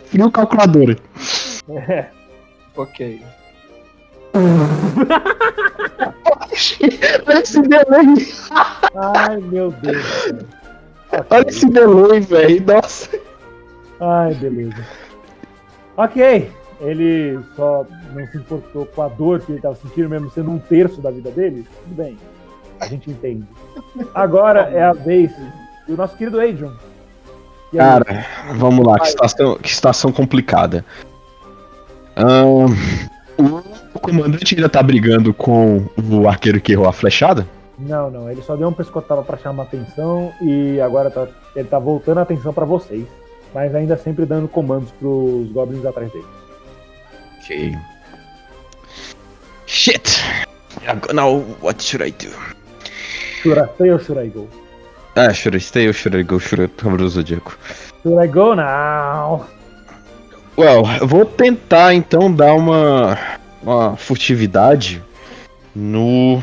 Frio 0.06 0.30
calculadora. 0.30 0.96
É. 1.68 2.06
Ok. 2.80 3.20
Olha 7.26 7.40
esse 7.40 7.60
delay, 7.62 8.06
Ai, 8.94 9.36
meu 9.36 9.70
Deus. 9.70 10.32
cara. 11.10 11.26
olha 11.30 11.48
esse 11.48 11.68
delay, 11.68 12.20
velho. 12.20 12.64
Nossa. 12.66 13.10
Ai, 14.00 14.34
beleza. 14.34 14.82
Ok. 15.96 16.50
Ele 16.80 17.38
só 17.54 17.84
não 18.14 18.26
se 18.28 18.38
importou 18.38 18.86
com 18.86 19.02
a 19.02 19.08
dor 19.08 19.40
que 19.40 19.52
ele 19.52 19.60
tava 19.60 19.74
sentindo, 19.74 20.08
mesmo 20.08 20.30
sendo 20.30 20.50
um 20.50 20.58
terço 20.58 21.02
da 21.02 21.10
vida 21.10 21.30
dele. 21.30 21.66
Tudo 21.84 21.94
bem. 21.96 22.16
A 22.80 22.86
gente 22.86 23.10
entende. 23.10 23.46
Agora 24.14 24.70
é 24.72 24.82
a 24.82 24.94
vez 24.94 25.30
do 25.86 25.96
nosso 25.98 26.16
querido 26.16 26.40
Adrian. 26.40 26.72
Cara, 27.76 28.24
vamos 28.56 28.86
lá, 28.86 28.98
que 28.98 29.08
situação, 29.08 29.56
que 29.58 29.72
situação 29.74 30.10
complicada. 30.10 30.82
Ahn, 32.20 32.74
o 33.94 33.98
comandante 33.98 34.54
ainda 34.54 34.68
tá 34.68 34.82
brigando 34.82 35.32
com 35.32 35.84
o 36.10 36.28
arqueiro 36.28 36.60
que 36.60 36.72
errou 36.72 36.86
a 36.88 36.92
flechada? 36.92 37.46
Não, 37.78 38.10
não. 38.10 38.30
Ele 38.30 38.42
só 38.42 38.56
deu 38.56 38.68
um 38.68 38.72
pescotada 38.72 39.22
pra 39.22 39.38
chamar 39.38 39.62
atenção 39.62 40.32
e 40.42 40.78
agora 40.80 41.10
tá- 41.10 41.28
ele 41.56 41.66
tá 41.68 41.78
voltando 41.78 42.18
a 42.18 42.22
atenção 42.22 42.52
pra 42.52 42.64
vocês. 42.66 43.06
Mas 43.54 43.74
ainda 43.74 43.96
sempre 43.96 44.26
dando 44.26 44.46
comandos 44.46 44.90
pros 44.92 45.50
goblins 45.50 45.84
atrás 45.84 46.12
dele. 46.12 46.26
Ok. 47.42 47.76
Shit! 49.66 50.22
Now, 51.12 51.42
what 51.62 51.82
should 51.82 52.04
I 52.06 52.12
do? 52.12 52.30
Should 53.42 53.58
I 53.58 53.66
stay 53.74 53.90
or 53.90 54.00
should 54.00 54.20
I 54.24 54.28
go? 54.28 54.46
Ah, 55.16 55.32
should 55.32 55.56
I 55.56 55.60
stay 55.60 55.88
or 55.88 55.94
should 55.94 56.16
I 56.16 56.22
go? 56.22 56.38
Should 56.38 56.62
I 56.62 57.08
Zodíaco? 57.08 57.56
Should 58.02 58.22
I 58.22 58.28
go 58.28 58.54
now? 58.54 59.46
Well, 60.60 60.82
eu 61.00 61.06
vou 61.06 61.24
tentar 61.24 61.94
então 61.94 62.30
dar 62.30 62.54
uma, 62.54 63.18
uma 63.62 63.96
furtividade 63.96 65.02
no. 65.74 66.42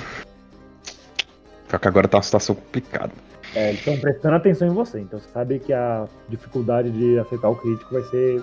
Só 1.69 1.77
que 1.77 1.87
agora 1.87 2.07
tá 2.07 2.17
uma 2.17 2.23
situação 2.23 2.55
complicada. 2.55 3.11
É, 3.53 3.69
eles 3.69 3.79
estão 3.79 3.95
prestando 3.97 4.35
atenção 4.35 4.67
em 4.67 4.71
você, 4.71 4.99
então 4.99 5.19
você 5.19 5.27
sabe 5.31 5.59
que 5.59 5.71
a 5.71 6.05
dificuldade 6.27 6.89
de 6.89 7.19
aceitar 7.19 7.47
o 7.49 7.55
crítico 7.55 7.93
vai 7.93 8.03
ser 8.03 8.41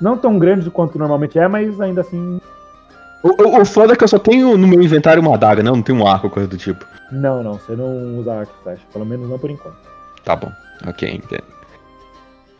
não 0.00 0.18
tão 0.18 0.38
grande 0.38 0.68
quanto 0.70 0.98
normalmente 0.98 1.38
é, 1.38 1.46
mas 1.46 1.80
ainda 1.80 2.00
assim, 2.00 2.40
O, 3.22 3.42
o, 3.42 3.60
o 3.60 3.64
foda 3.64 3.92
é 3.92 3.96
que 3.96 4.04
eu 4.04 4.08
só 4.08 4.18
tenho 4.18 4.56
no 4.58 4.66
meu 4.66 4.82
inventário 4.82 5.22
uma 5.22 5.34
adaga, 5.34 5.62
não, 5.62 5.76
não 5.76 5.82
tem 5.82 5.94
um 5.94 6.06
arco 6.06 6.26
ou 6.26 6.32
coisa 6.32 6.48
do 6.48 6.56
tipo. 6.56 6.84
não, 7.10 7.42
não, 7.42 7.54
você 7.54 7.76
não 7.76 8.18
usa 8.18 8.34
arco 8.34 8.52
e 8.60 8.62
flecha, 8.64 8.82
pelo 8.92 9.06
menos 9.06 9.28
não 9.28 9.38
por 9.38 9.50
enquanto. 9.50 9.76
Tá 10.24 10.34
bom, 10.36 10.52
ok, 10.86 11.08
entendo. 11.08 11.57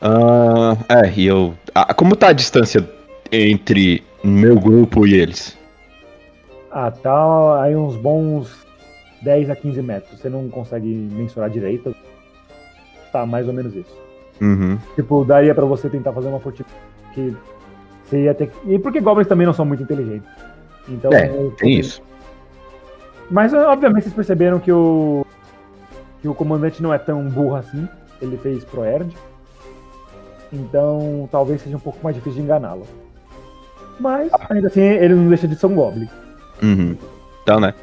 Ah, 0.00 0.76
é, 0.88 1.12
e 1.16 1.26
eu. 1.26 1.54
ah, 1.74 1.92
como 1.94 2.14
tá 2.14 2.28
a 2.28 2.32
distância 2.32 2.88
entre 3.32 4.02
meu 4.22 4.58
grupo 4.58 5.06
e 5.06 5.14
eles? 5.14 5.56
Ah, 6.70 6.90
tá 6.90 7.62
aí 7.62 7.74
uns 7.74 7.96
bons 7.96 8.66
10 9.22 9.50
a 9.50 9.56
15 9.56 9.82
metros, 9.82 10.20
você 10.20 10.28
não 10.28 10.48
consegue 10.48 10.88
mensurar 10.88 11.50
direito. 11.50 11.94
Tá, 13.12 13.24
mais 13.26 13.48
ou 13.48 13.54
menos 13.54 13.74
isso. 13.74 13.96
Uhum. 14.40 14.78
Tipo, 14.94 15.24
daria 15.24 15.54
pra 15.54 15.64
você 15.64 15.88
tentar 15.88 16.12
fazer 16.12 16.28
uma 16.28 16.38
fortificação 16.38 16.78
que 17.14 17.34
você 18.04 18.24
ia 18.24 18.34
ter 18.34 18.48
que... 18.50 18.74
E 18.74 18.78
porque 18.78 19.00
goblins 19.00 19.26
também 19.26 19.46
não 19.46 19.54
são 19.54 19.64
muito 19.64 19.82
inteligentes. 19.82 20.28
Então, 20.88 21.12
É, 21.12 21.28
eu- 21.28 21.50
Tem 21.58 21.72
isso. 21.78 22.00
Mas 23.30 23.52
obviamente 23.52 24.04
vocês 24.04 24.14
perceberam 24.14 24.58
que 24.60 24.70
o 24.72 25.24
que 26.20 26.28
o 26.28 26.34
comandante 26.34 26.82
não 26.82 26.92
é 26.94 26.98
tão 26.98 27.24
burro 27.28 27.56
assim. 27.56 27.88
Ele 28.22 28.36
fez 28.38 28.64
Proerd. 28.64 29.14
Então 30.52 31.28
talvez 31.30 31.60
seja 31.62 31.76
um 31.76 31.80
pouco 31.80 31.98
mais 32.02 32.16
difícil 32.16 32.38
de 32.38 32.44
enganá-lo. 32.44 32.86
Mas 34.00 34.30
ainda 34.48 34.68
assim 34.68 34.80
ele 34.80 35.14
não 35.14 35.28
deixa 35.28 35.46
de 35.48 35.56
ser 35.56 35.66
um 35.66 35.74
goblin. 35.74 36.08
Uhum. 36.62 36.96
Então, 37.42 37.60
né? 37.60 37.74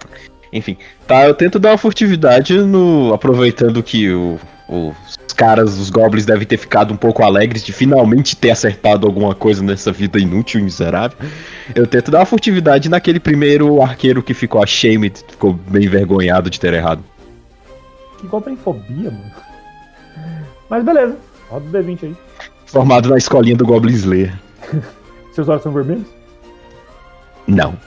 Enfim. 0.53 0.77
Tá, 1.07 1.25
eu 1.27 1.33
tento 1.33 1.59
dar 1.59 1.71
uma 1.71 1.77
furtividade 1.77 2.57
no. 2.59 3.13
Aproveitando 3.13 3.83
que 3.83 4.09
o- 4.11 4.39
os 4.69 5.33
caras, 5.35 5.77
os 5.77 5.89
goblins, 5.89 6.25
devem 6.25 6.47
ter 6.47 6.57
ficado 6.57 6.93
um 6.93 6.97
pouco 6.97 7.23
alegres 7.23 7.63
de 7.63 7.73
finalmente 7.73 8.35
ter 8.35 8.51
acertado 8.51 9.05
alguma 9.05 9.35
coisa 9.35 9.61
nessa 9.61 9.91
vida 9.91 10.17
inútil 10.17 10.59
e 10.61 10.63
miserável. 10.63 11.17
Eu 11.75 11.85
tento 11.85 12.09
dar 12.09 12.19
uma 12.19 12.25
furtividade 12.25 12.87
naquele 12.89 13.19
primeiro 13.19 13.81
arqueiro 13.81 14.23
que 14.23 14.33
ficou 14.33 14.63
ashamed, 14.63 15.23
ficou 15.27 15.53
bem 15.53 15.83
envergonhado 15.83 16.49
de 16.49 16.59
ter 16.59 16.73
errado. 16.73 17.03
Que 18.17 18.27
goblinfobia, 18.27 19.11
mano. 19.11 19.31
Mas 20.69 20.83
beleza. 20.83 21.17
Roda 21.49 21.65
o 21.67 21.71
D20 21.83 22.03
aí. 22.03 22.15
Formado 22.65 23.09
na 23.09 23.17
escolinha 23.17 23.55
do 23.55 23.65
Goblin 23.65 23.93
Slayer. 23.93 24.33
Seus 25.33 25.49
olhos 25.49 25.63
são 25.63 25.71
vermelhos? 25.71 26.07
Não. 27.47 27.77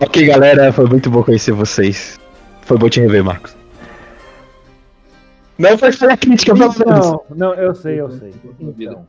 ok, 0.00 0.26
galera, 0.26 0.72
foi 0.72 0.86
muito 0.86 1.10
bom 1.10 1.22
conhecer 1.22 1.52
vocês. 1.52 2.18
Foi 2.62 2.76
bom 2.76 2.88
te 2.88 3.00
rever, 3.00 3.24
Marcos. 3.24 3.56
Não 5.58 5.76
foi 5.76 5.92
falha 5.92 6.16
crítica, 6.16 6.54
pelo 6.54 6.72
menos. 6.72 7.06
Não, 7.06 7.24
não, 7.30 7.54
eu 7.54 7.74
sei, 7.74 8.00
eu 8.00 8.10
sei. 8.10 8.32
Então. 8.60 9.06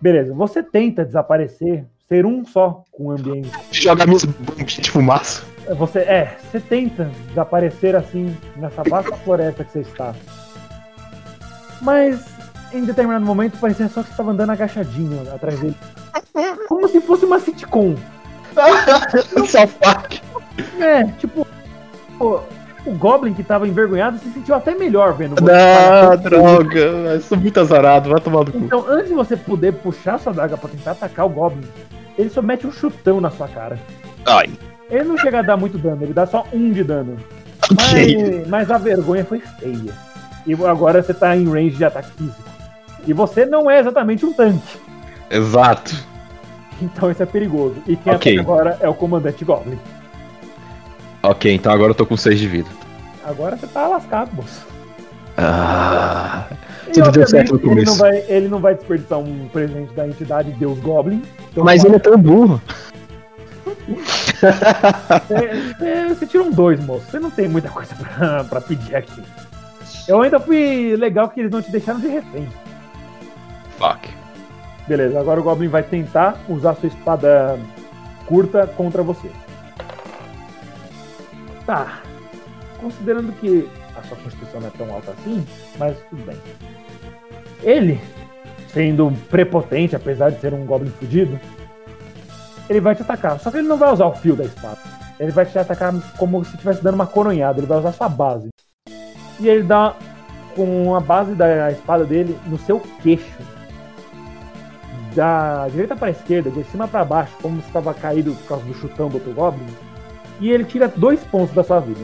Beleza, 0.00 0.34
você 0.34 0.62
tenta 0.62 1.04
desaparecer, 1.04 1.84
ser 2.08 2.26
um 2.26 2.44
só 2.44 2.84
com 2.92 3.06
o 3.06 3.10
ambiente. 3.10 3.50
Jogar 3.72 4.06
minhas 4.06 4.24
bombinhas 4.24 4.72
de 4.72 4.90
fumaça. 4.90 5.53
Você 5.76 6.00
é, 6.00 6.36
você 6.50 6.60
tenta 6.60 7.10
desaparecer 7.28 7.96
assim 7.96 8.36
nessa 8.56 8.82
vasta 8.82 9.16
floresta 9.16 9.64
que 9.64 9.72
você 9.72 9.80
está. 9.80 10.14
Mas 11.80 12.24
em 12.72 12.84
determinado 12.84 13.24
momento 13.24 13.58
parecia 13.58 13.88
só 13.88 14.02
que 14.02 14.08
você 14.08 14.12
estava 14.12 14.32
andando 14.32 14.50
agachadinho 14.50 15.22
atrás 15.32 15.58
dele. 15.60 15.76
Como 16.68 16.88
se 16.88 17.00
fosse 17.00 17.24
uma 17.24 17.38
sitcom. 17.38 17.94
Park. 19.80 20.14
É, 20.80 21.04
tipo, 21.18 21.46
o, 22.20 22.40
o 22.86 22.92
Goblin 22.92 23.34
que 23.34 23.42
estava 23.42 23.66
envergonhado 23.66 24.18
se 24.18 24.30
sentiu 24.30 24.54
até 24.54 24.74
melhor 24.74 25.14
vendo 25.14 25.34
você. 25.34 25.52
Não, 25.52 26.16
droga. 26.16 26.78
Eu 26.78 27.20
sou 27.20 27.38
muito 27.38 27.58
azarado, 27.58 28.10
vai 28.10 28.20
tomar 28.20 28.44
no 28.44 28.52
cu. 28.52 28.58
Então, 28.58 28.84
antes 28.88 29.08
de 29.08 29.14
você 29.14 29.36
poder 29.36 29.72
puxar 29.74 30.18
sua 30.18 30.32
daga 30.32 30.56
pra 30.56 30.68
tentar 30.68 30.92
atacar 30.92 31.26
o 31.26 31.30
Goblin, 31.30 31.66
ele 32.18 32.30
só 32.30 32.42
mete 32.42 32.66
um 32.66 32.72
chutão 32.72 33.20
na 33.20 33.30
sua 33.30 33.48
cara. 33.48 33.78
Ai. 34.26 34.50
Ele 34.90 35.04
não 35.04 35.18
chega 35.18 35.38
a 35.40 35.42
dar 35.42 35.56
muito 35.56 35.78
dano, 35.78 36.02
ele 36.02 36.12
dá 36.12 36.26
só 36.26 36.44
um 36.52 36.70
de 36.70 36.84
dano. 36.84 37.16
Mas, 37.74 38.46
mas 38.48 38.70
a 38.70 38.76
vergonha 38.76 39.24
foi 39.24 39.40
feia. 39.40 39.92
E 40.46 40.52
agora 40.66 41.02
você 41.02 41.14
tá 41.14 41.34
em 41.34 41.48
range 41.48 41.76
de 41.76 41.84
ataque 41.84 42.10
físico. 42.10 42.42
E 43.06 43.12
você 43.14 43.46
não 43.46 43.70
é 43.70 43.80
exatamente 43.80 44.26
um 44.26 44.34
tanque. 44.34 44.78
Exato. 45.30 45.94
Então 46.82 47.10
isso 47.10 47.22
é 47.22 47.26
perigoso. 47.26 47.76
E 47.86 47.96
quem 47.96 48.12
Ok. 48.12 48.38
ataca 48.38 48.52
agora 48.52 48.78
é 48.82 48.88
o 48.88 48.92
comandante 48.92 49.42
Goblin. 49.46 49.78
Ok, 51.22 51.54
então 51.54 51.72
agora 51.72 51.92
eu 51.92 51.94
tô 51.94 52.04
com 52.04 52.18
6 52.18 52.38
de 52.38 52.46
vida. 52.46 52.68
Agora 53.24 53.56
você 53.56 53.66
tá 53.66 53.88
lascado, 53.88 54.30
moço. 54.34 54.66
Ah. 55.38 56.44
E, 56.88 56.92
Tudo 56.92 57.10
deu 57.12 57.26
certo 57.26 57.54
no 57.54 57.58
ele 57.60 57.68
começo. 57.68 57.90
não, 57.92 57.96
vai, 57.96 58.24
ele 58.28 58.48
não 58.48 58.58
vai 58.60 58.74
desperdiçar 58.74 59.18
um 59.18 59.48
presente 59.48 59.92
da 59.94 60.06
entidade 60.06 60.50
Deus 60.52 60.78
Goblin. 60.80 61.22
Então 61.50 61.64
Mas 61.64 61.82
ele 61.82 61.96
é 61.96 61.98
tão 61.98 62.18
burro. 62.18 62.60
Você, 63.64 65.74
você- 65.78 66.08
você 66.14 66.26
tira 66.26 66.42
um 66.44 66.50
dois, 66.50 66.80
moço. 66.84 67.06
Você 67.10 67.18
não 67.18 67.30
tem 67.30 67.48
muita 67.48 67.68
coisa 67.70 67.94
pra, 67.94 68.44
pra 68.44 68.60
pedir 68.60 68.94
aqui. 68.96 69.22
Eu 70.06 70.20
ainda 70.22 70.38
fui 70.38 70.96
legal 70.96 71.28
que 71.28 71.40
eles 71.40 71.50
não 71.50 71.62
te 71.62 71.70
deixaram 71.70 72.00
de 72.00 72.08
refém. 72.08 72.48
Fuck. 73.78 74.08
Beleza, 74.86 75.18
agora 75.18 75.40
o 75.40 75.42
Goblin 75.42 75.68
vai 75.68 75.82
tentar 75.82 76.36
usar 76.48 76.74
sua 76.74 76.88
espada 76.88 77.58
curta 78.26 78.66
contra 78.66 79.02
você. 79.02 79.30
Tá. 81.64 82.00
Considerando 82.78 83.32
que 83.40 83.66
a 83.96 84.02
sua 84.02 84.16
constituição 84.18 84.60
não 84.60 84.68
é 84.68 84.72
tão 84.72 84.92
alta 84.92 85.12
assim, 85.12 85.46
mas 85.78 85.96
tudo 86.10 86.22
bem. 86.26 86.36
Ele, 87.62 87.98
sendo 88.68 89.10
prepotente, 89.30 89.96
apesar 89.96 90.30
de 90.30 90.40
ser 90.40 90.52
um 90.52 90.66
Goblin 90.66 90.90
fudido, 90.90 91.40
ele 92.68 92.80
vai 92.80 92.94
te 92.94 93.02
atacar. 93.02 93.38
Só 93.38 93.50
que 93.50 93.58
ele 93.58 93.68
não 93.68 93.76
vai 93.76 93.92
usar 93.92 94.06
o 94.06 94.14
fio 94.14 94.36
da 94.36 94.44
espada. 94.44 94.78
Ele 95.18 95.30
vai 95.30 95.46
te 95.46 95.58
atacar 95.58 95.92
como 96.16 96.44
se 96.44 96.52
estivesse 96.52 96.82
dando 96.82 96.94
uma 96.94 97.06
coronhada. 97.06 97.58
Ele 97.58 97.66
vai 97.66 97.78
usar 97.78 97.92
sua 97.92 98.08
base. 98.08 98.48
E 99.40 99.48
ele 99.48 99.62
dá 99.62 99.94
com 100.54 100.94
a 100.94 101.00
base 101.00 101.34
da 101.34 101.70
espada 101.70 102.04
dele 102.04 102.38
no 102.46 102.58
seu 102.58 102.80
queixo. 103.02 103.42
Da 105.14 105.68
direita 105.68 105.94
para 105.94 106.08
a 106.08 106.10
esquerda, 106.10 106.50
de 106.50 106.64
cima 106.64 106.88
para 106.88 107.04
baixo, 107.04 107.32
como 107.40 107.60
se 107.60 107.66
estava 107.68 107.94
caído 107.94 108.34
por 108.34 108.48
causa 108.48 108.64
do 108.64 108.74
chutão 108.74 109.08
do 109.08 109.14
outro 109.14 109.32
Goblin. 109.32 109.66
E 110.40 110.50
ele 110.50 110.64
tira 110.64 110.88
dois 110.88 111.22
pontos 111.24 111.54
da 111.54 111.62
sua 111.62 111.78
vida. 111.78 112.00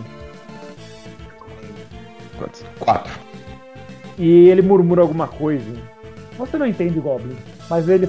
Quantos? 2.39 2.65
Quatro. 2.79 3.13
E 4.17 4.49
ele 4.49 4.63
murmura 4.63 5.03
alguma 5.03 5.27
coisa. 5.27 5.73
Você 6.39 6.57
não 6.57 6.67
entende 6.67 7.01
Goblin, 7.01 7.37
mas 7.71 7.89
ele, 7.89 8.09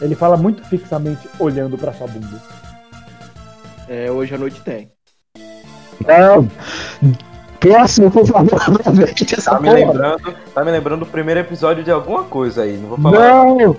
ele 0.00 0.14
fala 0.16 0.36
muito 0.36 0.64
fixamente 0.64 1.28
olhando 1.38 1.76
para 1.78 1.92
sua 1.92 2.06
bunda. 2.08 2.42
É, 3.86 4.10
hoje 4.10 4.34
à 4.34 4.38
noite 4.38 4.60
tem. 4.62 4.90
Não! 6.06 6.50
Próximo, 7.60 8.10
por 8.10 8.26
favor, 8.26 8.54
aproveite 8.80 9.34
essa 9.34 9.50
Tá 9.50 9.60
me 9.60 9.68
porra. 9.68 9.78
lembrando, 9.80 10.34
tá 10.54 10.64
me 10.64 10.70
lembrando 10.70 11.00
do 11.00 11.06
primeiro 11.06 11.40
episódio 11.40 11.82
de 11.84 11.90
alguma 11.90 12.24
coisa 12.24 12.62
aí, 12.62 12.76
não 12.78 12.88
vou 12.90 12.98
falar. 12.98 13.18
Não! 13.44 13.76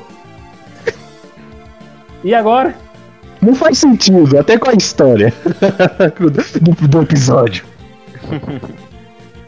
E 2.23 2.35
agora, 2.35 2.75
Não 3.41 3.55
faz 3.55 3.77
sentido, 3.77 4.37
até 4.37 4.57
com 4.57 4.69
a 4.69 4.73
história 4.73 5.33
do, 6.61 6.87
do 6.87 7.01
episódio. 7.01 7.63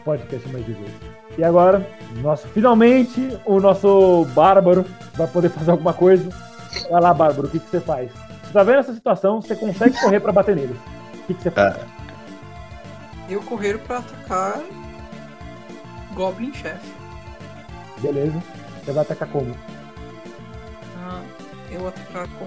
podcast 0.04 0.48
mais 0.48 0.64
18. 0.64 1.11
E 1.38 1.44
agora, 1.44 1.86
nosso, 2.16 2.46
finalmente, 2.48 3.38
o 3.44 3.58
nosso 3.58 4.26
Bárbaro 4.34 4.84
vai 5.14 5.26
poder 5.26 5.48
fazer 5.48 5.70
alguma 5.70 5.94
coisa. 5.94 6.28
Vai 6.90 7.00
lá, 7.00 7.14
Bárbaro, 7.14 7.48
o 7.48 7.50
que, 7.50 7.58
que 7.58 7.70
você 7.70 7.80
faz? 7.80 8.10
Você 8.44 8.52
tá 8.52 8.62
vendo 8.62 8.80
essa 8.80 8.92
situação, 8.92 9.40
você 9.40 9.56
consegue 9.56 9.98
correr 9.98 10.20
pra 10.20 10.32
bater 10.32 10.54
neles. 10.54 10.76
O 11.14 11.26
que, 11.26 11.34
que 11.34 11.42
você 11.42 11.50
faz? 11.50 11.76
Eu 13.28 13.40
correr 13.42 13.78
pra 13.78 13.98
atacar 13.98 14.60
Goblin 16.14 16.52
Chefe. 16.52 16.92
Beleza. 18.00 18.42
Você 18.84 18.92
vai 18.92 19.02
atacar 19.02 19.28
como? 19.28 19.54
Ah, 20.98 21.22
eu 21.70 21.88
atacar 21.88 22.28
com. 22.28 22.46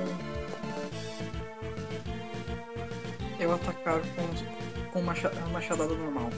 Eu 3.39 3.53
atacar 3.53 3.99
com, 3.99 4.91
com 4.91 5.01
machadada 5.01 5.93
normal. 5.95 6.29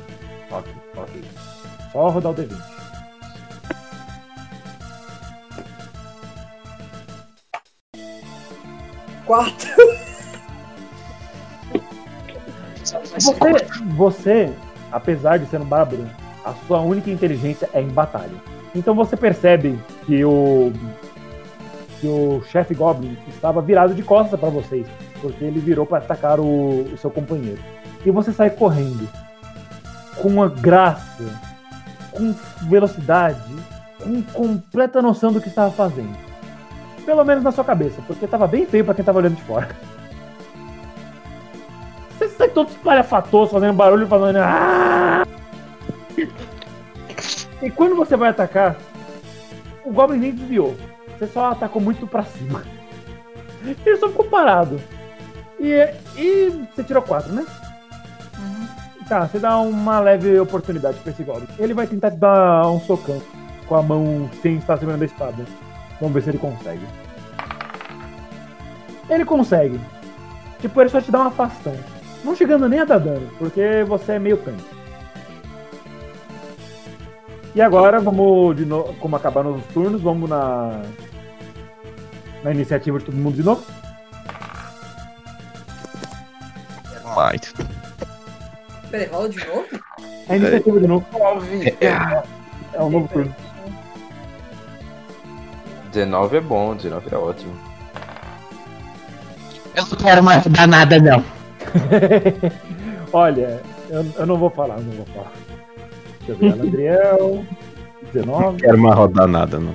Ok, 0.51 0.73
ok. 0.95 1.23
Só 1.91 2.09
rodar 2.09 2.31
o 2.31 2.35
D20. 2.35 2.77
Quatro! 9.25 10.07
Você, 12.83 13.33
você, 13.95 14.53
apesar 14.91 15.38
de 15.38 15.47
ser 15.47 15.59
um 15.59 15.65
bárbaro, 15.65 16.07
a 16.45 16.53
sua 16.65 16.79
única 16.79 17.09
inteligência 17.09 17.69
é 17.73 17.81
em 17.81 17.89
batalha. 17.89 18.31
Então 18.73 18.95
você 18.95 19.17
percebe 19.17 19.77
que 20.05 20.23
o 20.23 20.71
que 21.99 22.07
o 22.07 22.43
chefe 22.51 22.75
Goblin 22.75 23.17
estava 23.27 23.61
virado 23.61 23.93
de 23.93 24.03
costas 24.03 24.39
para 24.39 24.49
vocês, 24.49 24.85
porque 25.19 25.43
ele 25.43 25.59
virou 25.59 25.85
para 25.85 25.97
atacar 25.97 26.39
o, 26.39 26.83
o 26.83 26.97
seu 26.97 27.09
companheiro. 27.09 27.59
E 28.05 28.11
você 28.11 28.31
sai 28.31 28.51
correndo 28.51 29.09
com 30.21 30.27
uma 30.27 30.47
graça, 30.47 31.23
com 32.18 32.36
velocidade, 32.68 33.39
com 34.01 34.22
completa 34.24 35.01
noção 35.01 35.32
do 35.32 35.39
que 35.39 35.47
estava 35.47 35.72
fazendo. 35.72 36.15
Pelo 37.05 37.24
menos 37.24 37.43
na 37.43 37.51
sua 37.51 37.63
cabeça, 37.63 38.01
porque 38.05 38.26
estava 38.26 38.47
bem 38.47 38.65
feio 38.65 38.84
para 38.84 38.93
quem 38.93 39.01
estava 39.01 39.20
olhando 39.20 39.36
de 39.36 39.43
fora. 39.43 39.70
Você 42.18 42.28
sai 42.30 42.49
todo 42.49 42.70
espalhafatoso, 42.70 43.51
fazendo 43.51 43.74
barulho, 43.74 44.07
falando. 44.07 44.38
"Ah!" 44.38 45.24
E 47.61 47.70
quando 47.72 47.95
você 47.95 48.15
vai 48.15 48.30
atacar, 48.30 48.76
o 49.86 49.91
Goblin 49.91 50.20
nem 50.20 50.32
desviou. 50.32 50.76
Você 51.18 51.28
só 51.28 51.51
atacou 51.51 51.82
muito 51.82 52.05
pra 52.05 52.24
cima. 52.24 52.63
Ele 53.86 53.97
só 53.97 54.09
ficou 54.09 54.26
parado. 54.26 54.80
E, 55.59 55.89
e 56.15 56.68
você 56.76 56.84
tirou 56.84 57.01
4, 57.01 57.34
né? 57.34 57.45
Tá, 59.07 59.25
você 59.25 59.39
dá 59.39 59.57
uma 59.57 59.99
leve 59.99 60.37
oportunidade 60.37 60.99
pra 60.99 61.11
esse 61.11 61.23
Goblin. 61.23 61.47
Ele 61.57 61.73
vai 61.73 61.87
tentar 61.87 62.11
te 62.11 62.17
dar 62.17 62.69
um 62.69 62.79
socão 62.81 63.21
com 63.65 63.75
a 63.75 63.81
mão 63.81 64.29
sem 64.41 64.57
estar 64.57 64.77
segurando 64.77 65.01
a 65.01 65.05
espada. 65.05 65.45
Vamos 65.99 66.13
ver 66.13 66.23
se 66.23 66.29
ele 66.29 66.37
consegue. 66.37 66.85
Ele 69.09 69.23
consegue. 69.23 69.79
Tipo, 70.59 70.81
ele 70.81 70.89
só 70.89 70.99
te 70.99 71.09
dá 71.09 71.19
um 71.19 71.27
afastão. 71.27 71.73
Não 72.23 72.35
chegando 72.35 72.67
nem 72.67 72.79
a 72.79 72.85
dar 72.85 72.99
dano, 72.99 73.29
porque 73.39 73.85
você 73.87 74.13
é 74.13 74.19
meio 74.19 74.37
tanque. 74.37 74.65
E 77.55 77.61
agora, 77.61 77.99
vamos 77.99 78.57
de 78.57 78.65
novo, 78.65 78.93
como 78.95 79.15
acabaram 79.15 79.55
os 79.55 79.65
turnos, 79.67 80.01
vamos 80.01 80.29
na 80.29 80.81
na 82.43 82.51
iniciativa 82.51 82.99
de 82.99 83.05
todo 83.05 83.15
mundo 83.15 83.35
de 83.35 83.43
novo. 83.43 83.63
Light. 87.15 87.53
Peraí, 88.97 89.09
rola 89.11 89.29
de 89.29 89.45
novo? 89.45 89.65
A 90.27 90.35
iniciativa 90.35 90.79
de 90.79 90.87
novo. 90.87 91.05
É 92.73 92.81
um 92.81 92.89
novo 92.89 93.07
turno. 93.07 93.35
19 95.91 96.37
é 96.37 96.41
bom, 96.41 96.75
19 96.75 97.07
é 97.11 97.15
ótimo. 97.15 97.53
Eu 99.75 99.85
não 99.85 99.97
quero 99.97 100.23
mais 100.23 100.43
dar 100.47 100.67
nada, 100.67 100.99
não. 100.99 101.23
Olha, 103.13 103.61
eu, 103.89 104.05
eu 104.17 104.25
não 104.25 104.37
vou 104.37 104.49
falar, 104.49 104.77
eu 104.77 104.83
não 104.83 104.93
vou 104.93 105.05
falar. 105.05 105.31
Deixa 106.25 106.31
eu 106.31 106.37
ver, 106.37 106.53
Aladriel, 106.53 107.45
19, 108.13 108.57
Quero 108.57 108.77
mais 108.79 108.95
rodar 108.95 109.27
nada, 109.27 109.59
não. 109.59 109.73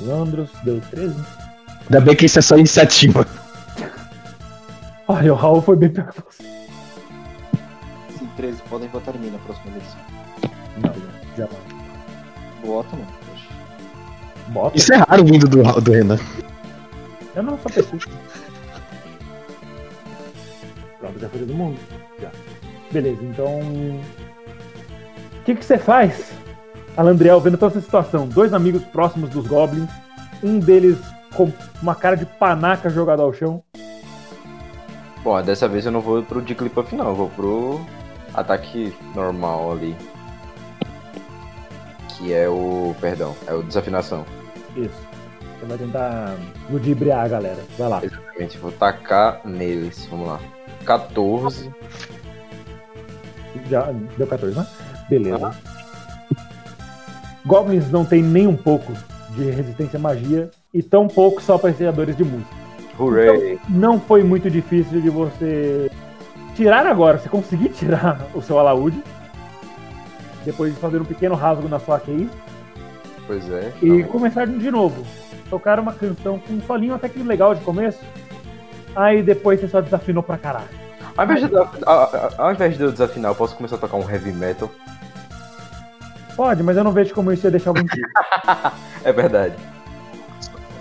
Landros, 0.00 0.50
deu 0.62 0.78
13. 0.90 1.14
Ainda 1.84 2.00
bem 2.02 2.14
que 2.14 2.26
isso 2.26 2.38
é 2.38 2.42
só 2.42 2.58
iniciativa. 2.58 3.26
Olha, 5.08 5.32
o 5.32 5.36
Raul 5.36 5.62
foi 5.62 5.76
bem 5.76 5.88
pior 5.88 6.12
que 6.12 6.20
você. 6.20 6.63
Sim, 8.44 8.50
13, 8.50 8.62
podem 8.68 8.88
votar 8.88 9.14
em 9.16 9.18
mim 9.18 9.30
na 9.30 9.38
próxima 9.38 9.70
eleição. 9.70 10.00
Não, 10.82 10.92
já 11.36 11.46
vai. 11.46 11.60
Voto 12.64 12.96
não. 12.96 13.06
Oxe. 13.32 13.48
Bota. 14.48 14.76
Isso 14.76 14.92
é 14.92 14.96
raro 14.96 15.24
vindo 15.24 15.48
do, 15.48 15.80
do 15.80 15.92
Renan. 15.92 16.18
Eu 17.34 17.42
não 17.42 17.58
sou 17.58 17.72
pesquisa. 17.72 18.06
Pronto, 21.00 21.18
já 21.18 21.28
foi 21.28 21.40
todo 21.40 21.54
mundo? 21.54 21.78
Já. 22.20 22.30
Beleza, 22.90 23.22
então. 23.22 23.60
O 23.60 25.44
que, 25.44 25.54
que 25.54 25.64
você 25.64 25.78
faz? 25.78 26.32
Alandriel, 26.96 27.40
vendo 27.40 27.58
toda 27.58 27.72
essa 27.72 27.80
situação, 27.80 28.28
dois 28.28 28.52
amigos 28.52 28.84
próximos 28.84 29.30
dos 29.30 29.46
Goblins, 29.46 29.90
um 30.42 30.58
deles 30.58 30.98
com 31.34 31.52
uma 31.82 31.94
cara 31.94 32.16
de 32.16 32.24
panaca 32.24 32.88
jogado 32.88 33.20
ao 33.20 33.32
chão. 33.32 33.62
Bom, 35.22 35.42
dessa 35.42 35.66
vez 35.66 35.86
eu 35.86 35.92
não 35.92 36.00
vou 36.00 36.22
pro 36.22 36.46
Jigglypuff 36.46 36.94
não, 36.94 37.08
eu 37.08 37.14
vou 37.14 37.30
pro 37.30 37.80
ataque 38.34 38.94
normal 39.14 39.72
ali. 39.72 39.96
Que 42.08 42.32
é 42.32 42.48
o. 42.48 42.94
Perdão, 43.00 43.34
é 43.46 43.54
o 43.54 43.62
desafinação. 43.62 44.24
Isso. 44.76 45.14
Você 45.58 45.66
vai 45.66 45.78
tentar 45.78 46.36
ludibriar 46.68 47.24
a 47.24 47.28
galera. 47.28 47.62
Vai 47.78 47.88
lá. 47.88 48.04
Exatamente, 48.04 48.58
vou 48.58 48.72
tacar 48.72 49.40
neles. 49.44 50.06
Vamos 50.10 50.28
lá. 50.28 50.40
14. 50.84 51.72
Já 53.70 53.92
deu 54.18 54.26
14, 54.26 54.58
né? 54.58 54.66
Beleza. 55.08 55.54
Goblins 57.46 57.90
não 57.90 58.04
tem 58.04 58.22
nem 58.22 58.46
um 58.46 58.56
pouco 58.56 58.92
de 59.30 59.50
resistência 59.50 59.98
à 59.98 60.00
magia 60.00 60.50
e 60.72 60.82
tão 60.82 61.06
pouco 61.06 61.42
só 61.42 61.54
apreciadores 61.54 62.16
de 62.16 62.24
música. 62.24 62.50
Hooray! 62.98 63.58
Não 63.68 64.00
foi 64.00 64.22
muito 64.22 64.50
difícil 64.50 65.00
de 65.00 65.10
você 65.10 65.90
tirar 66.54 66.86
agora, 66.86 67.18
você 67.18 67.28
conseguir 67.28 67.68
tirar 67.70 68.20
o 68.34 68.40
seu 68.42 68.58
alaúde 68.58 69.02
depois 70.44 70.74
de 70.74 70.80
fazer 70.80 71.00
um 71.00 71.04
pequeno 71.04 71.34
rasgo 71.34 71.68
na 71.68 71.78
sua 71.78 71.98
case 71.98 72.28
Pois 73.26 73.50
é. 73.50 73.72
e 73.82 73.86
Não, 73.86 74.02
começar 74.08 74.46
de 74.46 74.70
novo. 74.70 75.02
Tocar 75.48 75.80
uma 75.80 75.92
canção 75.92 76.38
com 76.38 76.52
um 76.54 76.60
solinho 76.62 76.94
até 76.94 77.08
que 77.08 77.22
legal 77.22 77.54
de 77.54 77.62
começo. 77.62 78.00
Aí 78.94 79.22
depois 79.22 79.60
você 79.60 79.68
só 79.68 79.80
desafinou 79.80 80.22
pra 80.22 80.36
caralho. 80.36 80.68
Ao 81.16 81.24
invés, 81.24 81.48
de, 81.48 81.56
a- 81.56 81.68
a- 81.86 82.30
ao 82.38 82.52
invés 82.52 82.76
de 82.76 82.82
eu 82.82 82.92
desafinar, 82.92 83.30
eu 83.30 83.34
posso 83.34 83.56
começar 83.56 83.76
a 83.76 83.78
tocar 83.78 83.96
um 83.96 84.10
heavy 84.10 84.32
metal. 84.32 84.70
Pode, 86.36 86.62
mas 86.62 86.76
eu 86.76 86.84
não 86.84 86.92
vejo 86.92 87.14
como 87.14 87.32
isso 87.32 87.46
ia 87.46 87.50
deixar 87.50 87.70
algum 87.70 87.86
tiro. 87.86 88.08
É 89.04 89.12
verdade. 89.12 89.54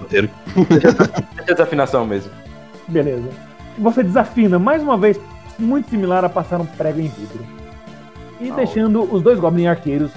Deixa 0.10 0.30
desafinação 1.46 2.06
mesmo. 2.06 2.32
Beleza. 2.88 3.30
Você 3.78 4.02
desafina, 4.04 4.58
mais 4.60 4.82
uma 4.82 4.98
vez, 4.98 5.20
muito 5.64 5.90
similar 5.90 6.24
a 6.26 6.30
passar 6.30 6.60
um 6.62 6.66
prego 6.66 7.00
em 7.00 7.08
vidro. 7.08 7.46
E 8.42 8.50
Ah, 8.52 8.56
deixando 8.56 9.04
os 9.14 9.22
dois 9.22 9.40
Goblin 9.40 9.68
arqueiros 9.68 10.12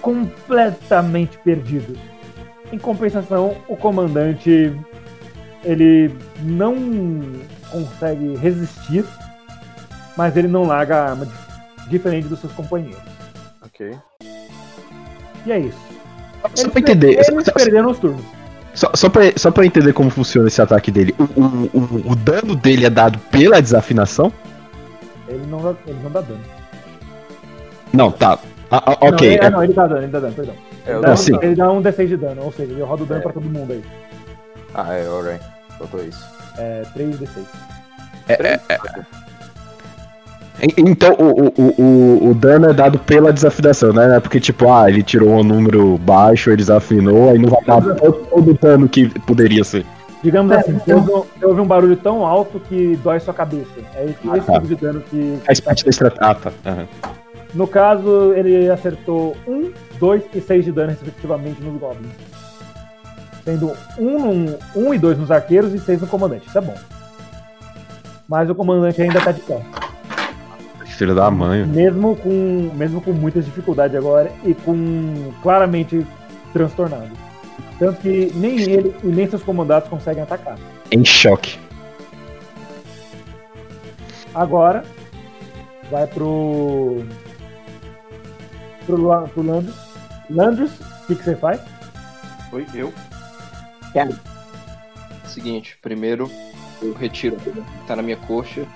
completamente 0.00 1.38
perdidos. 1.38 1.96
Em 2.72 2.78
compensação, 2.78 3.56
o 3.68 3.76
comandante 3.76 4.72
ele 5.64 6.14
não 6.42 6.74
consegue 7.70 8.36
resistir, 8.36 9.04
mas 10.16 10.36
ele 10.36 10.48
não 10.48 10.64
larga 10.64 10.96
a 10.96 11.10
arma, 11.10 11.28
diferente 11.88 12.28
dos 12.28 12.40
seus 12.40 12.52
companheiros. 12.52 13.02
Ok. 13.64 13.94
E 15.44 15.52
é 15.52 15.58
isso. 15.60 15.78
Só 16.54 16.68
pra 16.70 16.80
entender. 16.80 17.12
Eles 17.14 17.26
só- 17.44 17.52
perderam 17.52 17.90
os 17.90 17.98
turnos. 17.98 18.24
Só, 18.74 18.90
só, 18.94 19.08
pra, 19.08 19.22
só 19.36 19.50
pra 19.50 19.64
entender 19.64 19.92
como 19.92 20.10
funciona 20.10 20.48
esse 20.48 20.60
ataque 20.60 20.90
dele. 20.90 21.14
O, 21.18 21.22
o, 21.40 21.70
o, 21.72 22.12
o 22.12 22.16
dano 22.16 22.54
dele 22.54 22.84
é 22.84 22.90
dado 22.90 23.18
pela 23.30 23.60
desafinação? 23.62 24.30
Ele 25.28 25.46
não, 25.46 25.60
dá- 25.62 25.74
ele 25.86 25.98
não 26.02 26.10
dá 26.10 26.20
dano. 26.20 26.40
Não, 27.92 28.10
tá. 28.10 28.38
Ah, 28.70 28.82
ah, 28.86 28.98
Não, 29.00 29.08
ok. 29.10 29.28
ele, 29.28 29.36
é- 29.36 29.46
ah, 29.46 29.50
não, 29.50 29.62
ele 29.64 29.72
dá 29.72 29.86
dano, 29.86 30.02
ele 30.02 30.06
dá 30.12 30.20
dano, 30.20 30.34
perdão. 30.34 30.54
É, 30.86 30.92
Ele 30.92 31.00
dá, 31.00 31.12
um, 31.14 31.42
ele 31.42 31.54
dá 31.56 31.72
um 31.72 31.82
D6 31.82 32.08
de 32.08 32.16
dano, 32.16 32.42
ou 32.44 32.52
seja, 32.52 32.72
ele 32.72 32.82
roda 32.82 33.02
o 33.02 33.06
dano 33.06 33.20
É. 33.20 33.22
pra 33.22 33.32
todo 33.32 33.48
mundo 33.48 33.72
aí. 33.72 33.82
Ah, 34.74 34.94
é, 34.94 35.06
alright. 35.06 35.44
Faltou 35.78 36.04
isso. 36.04 36.24
É 36.58 36.82
3 36.94 37.16
D6. 37.18 37.44
En- 40.62 40.72
Então, 40.78 41.14
o, 41.14 41.48
o, 41.48 41.74
o, 41.82 42.30
o- 42.30 42.34
dano 42.34 42.70
é 42.70 42.72
dado 42.72 42.98
pela 42.98 43.32
desafinação, 43.32 43.92
né? 43.92 44.06
Não 44.08 44.14
é 44.14 44.20
Porque, 44.20 44.40
tipo, 44.40 44.72
ah, 44.72 44.88
ele 44.88 45.02
tirou 45.02 45.28
um 45.30 45.42
número 45.44 45.98
baixo, 45.98 46.50
ele 46.50 46.56
desafinou, 46.58 47.30
aí 47.30 47.38
não 47.38 47.50
vai 47.50 47.62
dar 47.64 47.80
todo, 47.82 48.12
todo 48.30 48.50
o 48.50 48.54
dano 48.54 48.88
que 48.88 49.08
poderia 49.20 49.62
ser. 49.64 49.84
Digamos 50.22 50.52
É, 50.52 50.56
assim, 50.60 50.72
então- 50.72 51.00
você 51.02 51.12
ouve, 51.12 51.28
você 51.38 51.46
ouve 51.46 51.60
um 51.60 51.66
barulho 51.66 51.96
tão 51.96 52.24
alto 52.26 52.58
que 52.60 52.96
dói 53.02 53.20
sua 53.20 53.34
cabeça. 53.34 53.68
É 53.94 54.04
esse, 54.06 54.16
Ah, 54.28 54.36
esse 54.38 54.46
tá. 54.46 54.52
tipo 54.54 54.66
de 54.66 54.74
dano 54.76 55.00
que. 55.02 55.38
Faz 55.44 55.60
parte 55.60 55.84
da 55.84 55.90
estratégia. 55.90 56.26
Ah, 56.26 56.34
tá. 56.34 56.52
No 57.54 57.66
caso, 57.66 58.32
ele 58.34 58.68
acertou 58.70 59.36
1, 59.46 59.72
2 59.98 60.22
e 60.34 60.40
6 60.40 60.64
de 60.64 60.72
dano, 60.72 60.90
respectivamente, 60.90 61.62
nos 61.62 61.78
goblins. 61.80 62.12
Sendo 63.44 63.72
1, 63.98 64.56
1 64.74 64.94
e 64.94 64.98
2 64.98 65.18
nos 65.18 65.30
arqueiros 65.30 65.72
e 65.72 65.78
6 65.78 66.00
no 66.00 66.06
comandante. 66.06 66.46
Isso 66.48 66.58
é 66.58 66.60
bom. 66.60 66.74
Mas 68.28 68.50
o 68.50 68.54
comandante 68.54 69.00
ainda 69.00 69.20
tá 69.20 69.30
de 69.30 69.40
pé. 69.40 69.60
Filho 70.86 71.14
da 71.14 71.30
mãe. 71.30 71.64
Mesmo 71.66 72.16
com, 72.16 72.70
mesmo 72.74 73.00
com 73.02 73.12
muitas 73.12 73.44
dificuldades 73.44 73.94
agora 73.96 74.32
e 74.44 74.54
com 74.54 75.30
claramente 75.42 76.04
transtornado. 76.54 77.10
Tanto 77.78 78.00
que 78.00 78.32
nem 78.34 78.58
ele 78.60 78.94
e 79.02 79.06
nem 79.06 79.28
seus 79.28 79.42
comandados 79.42 79.88
conseguem 79.88 80.22
atacar. 80.22 80.58
Em 80.90 81.04
choque. 81.04 81.58
Agora 84.34 84.84
vai 85.90 86.06
pro. 86.06 87.04
pro, 88.86 89.02
La- 89.06 89.22
pro 89.28 89.42
Landros. 89.42 89.74
Landros, 90.28 90.70
o 90.80 91.06
que, 91.06 91.14
que 91.16 91.22
você 91.24 91.36
faz? 91.36 91.60
Foi 92.50 92.66
eu. 92.74 92.92
Seguinte, 95.26 95.78
primeiro 95.82 96.30
eu 96.82 96.92
retiro 96.94 97.36
o 97.36 97.40
que 97.40 97.86
tá 97.86 97.96
na 97.96 98.02
minha 98.02 98.16
coxa 98.16 98.66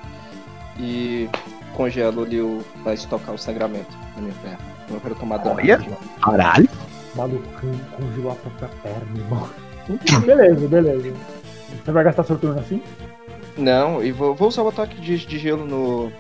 e 0.78 1.28
congelo 1.74 2.22
ali 2.22 2.40
o. 2.40 2.62
pra 2.82 2.94
estocar 2.94 3.34
o 3.34 3.38
sangramento 3.38 3.90
na 4.16 4.22
minha 4.22 4.34
perna. 4.42 4.59
Eu 4.88 4.94
não 4.94 5.01
quero 5.01 5.14
tomar 5.14 5.38
dano. 5.38 5.57
Caralho. 6.22 6.68
Malucão 7.14 7.70
congelou 7.96 8.32
a 8.32 8.34
própria 8.36 8.68
perna, 8.82 9.18
irmão. 9.18 9.48
beleza, 10.26 10.68
beleza. 10.68 11.12
Você 11.84 11.92
vai 11.92 12.04
gastar 12.04 12.24
seu 12.24 12.38
turno 12.38 12.61
assim? 12.61 12.82
Não, 13.56 14.02
e 14.02 14.12
vou, 14.12 14.34
vou 14.34 14.48
usar 14.48 14.62
o 14.62 14.68
ataque 14.68 15.00
de, 15.00 15.18
de 15.18 15.38
gelo 15.38 15.66
no. 15.66 16.12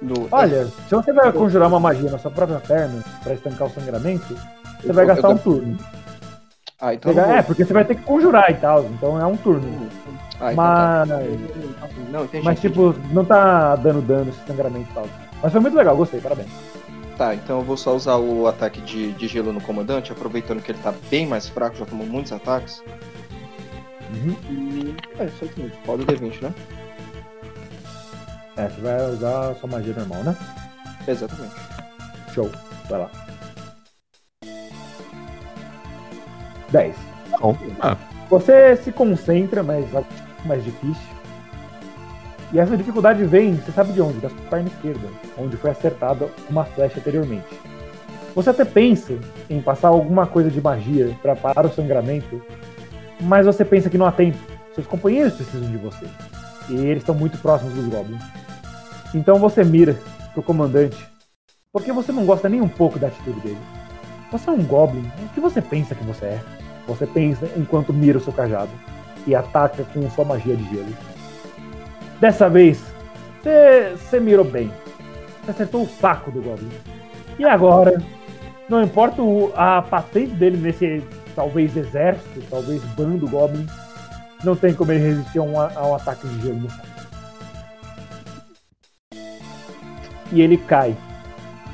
no 0.00 0.28
Olha, 0.30 0.66
se 0.66 0.94
você 0.94 1.12
vai 1.12 1.32
conjurar 1.32 1.68
uma 1.68 1.80
magia 1.80 2.10
na 2.10 2.18
sua 2.18 2.30
própria 2.30 2.60
perna 2.60 3.02
pra 3.22 3.34
estancar 3.34 3.66
o 3.68 3.70
sangramento, 3.70 4.36
você 4.80 4.92
vai 4.92 5.04
Eu- 5.04 5.08
gastar 5.08 5.28
eu- 5.28 5.34
um 5.34 5.38
turno. 5.38 5.78
Ah, 6.80 6.92
então 6.94 7.12
Você 7.12 7.20
É, 7.20 7.42
porque 7.42 7.64
você 7.64 7.72
vai 7.72 7.84
ter 7.84 7.94
que 7.94 8.02
conjurar 8.02 8.50
e 8.50 8.54
tal, 8.54 8.84
então 8.84 9.20
é 9.20 9.24
um 9.26 9.36
turno. 9.36 9.88
Ah, 10.40 10.52
então 10.52 10.64
tá. 10.64 11.06
Mas. 11.08 12.10
Não, 12.10 12.24
entendi. 12.24 12.44
Mas 12.44 12.60
tipo, 12.60 12.94
não 13.12 13.24
tá 13.24 13.76
dando 13.76 14.02
dano 14.02 14.30
esse 14.30 14.46
sangramento 14.46 14.86
e 14.90 14.94
tal. 14.94 15.06
Mas 15.42 15.52
foi 15.52 15.60
muito 15.60 15.76
legal, 15.76 15.96
gostei, 15.96 16.20
parabéns. 16.20 16.48
Tá, 17.16 17.32
então 17.32 17.60
eu 17.60 17.64
vou 17.64 17.76
só 17.76 17.94
usar 17.94 18.16
o 18.16 18.48
ataque 18.48 18.80
de, 18.80 19.12
de 19.12 19.28
gelo 19.28 19.52
no 19.52 19.60
comandante, 19.60 20.10
aproveitando 20.10 20.60
que 20.60 20.72
ele 20.72 20.80
tá 20.82 20.92
bem 21.08 21.26
mais 21.26 21.48
fraco, 21.48 21.76
já 21.76 21.86
tomou 21.86 22.06
muitos 22.06 22.32
ataques. 22.32 22.82
Uhum. 24.12 24.36
E. 24.50 24.96
É, 25.18 25.28
só 25.38 25.46
que 25.46 25.72
roda 25.86 26.02
o 26.02 26.06
D20, 26.06 26.42
né? 26.42 26.54
É, 28.56 28.68
você 28.68 28.80
vai 28.80 29.10
usar 29.10 29.50
a 29.50 29.54
sua 29.54 29.68
magia 29.68 29.94
normal, 29.94 30.24
né? 30.24 30.36
Exatamente. 31.06 31.54
Show. 32.32 32.50
Vai 32.88 33.00
lá. 33.00 33.10
10. 36.70 36.96
Bom, 37.40 37.56
ah, 37.80 37.96
Você 38.28 38.76
se 38.76 38.90
concentra, 38.90 39.62
mas 39.62 39.84
é 39.94 40.04
mais 40.44 40.64
difícil. 40.64 41.13
E 42.52 42.58
essa 42.58 42.76
dificuldade 42.76 43.24
vem, 43.24 43.56
você 43.56 43.72
sabe 43.72 43.92
de 43.92 44.00
onde? 44.00 44.18
Da 44.18 44.28
sua 44.28 44.40
perna 44.50 44.68
esquerda, 44.68 45.08
onde 45.36 45.56
foi 45.56 45.70
acertada 45.70 46.28
uma 46.48 46.64
flecha 46.64 47.00
anteriormente. 47.00 47.58
Você 48.34 48.50
até 48.50 48.64
pensa 48.64 49.18
em 49.48 49.60
passar 49.60 49.88
alguma 49.88 50.26
coisa 50.26 50.50
de 50.50 50.60
magia 50.60 51.16
para 51.22 51.36
parar 51.36 51.66
o 51.66 51.72
sangramento, 51.72 52.42
mas 53.20 53.46
você 53.46 53.64
pensa 53.64 53.88
que 53.88 53.98
não 53.98 54.06
há 54.06 54.12
tempo. 54.12 54.38
Seus 54.74 54.86
companheiros 54.86 55.34
precisam 55.34 55.70
de 55.70 55.76
você. 55.76 56.06
E 56.68 56.74
eles 56.74 57.02
estão 57.02 57.14
muito 57.14 57.38
próximos 57.38 57.74
dos 57.74 57.86
goblins. 57.86 58.22
Então 59.14 59.38
você 59.38 59.62
mira 59.62 59.96
pro 60.32 60.42
comandante, 60.42 60.96
porque 61.72 61.92
você 61.92 62.10
não 62.10 62.26
gosta 62.26 62.48
nem 62.48 62.60
um 62.60 62.68
pouco 62.68 62.98
da 62.98 63.06
atitude 63.06 63.40
dele. 63.40 63.58
Você 64.32 64.50
é 64.50 64.52
um 64.52 64.64
goblin, 64.64 65.08
o 65.24 65.28
que 65.28 65.40
você 65.40 65.62
pensa 65.62 65.94
que 65.94 66.02
você 66.02 66.24
é? 66.26 66.40
Você 66.88 67.06
pensa 67.06 67.48
enquanto 67.56 67.92
mira 67.92 68.18
o 68.18 68.20
seu 68.20 68.32
cajado 68.32 68.72
e 69.26 69.34
ataca 69.34 69.84
com 69.84 70.10
sua 70.10 70.24
magia 70.24 70.56
de 70.56 70.64
gelo. 70.70 71.13
Dessa 72.20 72.48
vez, 72.48 72.82
você, 73.42 74.20
mirou 74.20 74.44
bem. 74.44 74.70
Você 75.44 75.50
acertou 75.50 75.82
o 75.82 75.88
saco 75.88 76.30
do 76.30 76.40
Goblin. 76.40 76.70
E 77.38 77.44
agora, 77.44 78.00
não 78.68 78.82
importa 78.82 79.20
o- 79.20 79.52
a 79.56 79.82
patente 79.82 80.32
dele 80.34 80.56
nesse 80.56 81.02
talvez 81.34 81.76
exército, 81.76 82.42
talvez 82.48 82.82
bando 82.96 83.28
Goblin, 83.28 83.66
não 84.42 84.54
tem 84.56 84.72
como 84.72 84.92
ele 84.92 85.04
resistir 85.08 85.38
a 85.38 85.42
um, 85.42 85.60
a 85.60 85.86
um 85.88 85.94
ataque 85.94 86.26
de 86.28 86.40
gelo 86.42 86.60
no 86.60 86.70
saco. 86.70 86.94
E 90.32 90.40
ele 90.40 90.56
cai, 90.56 90.96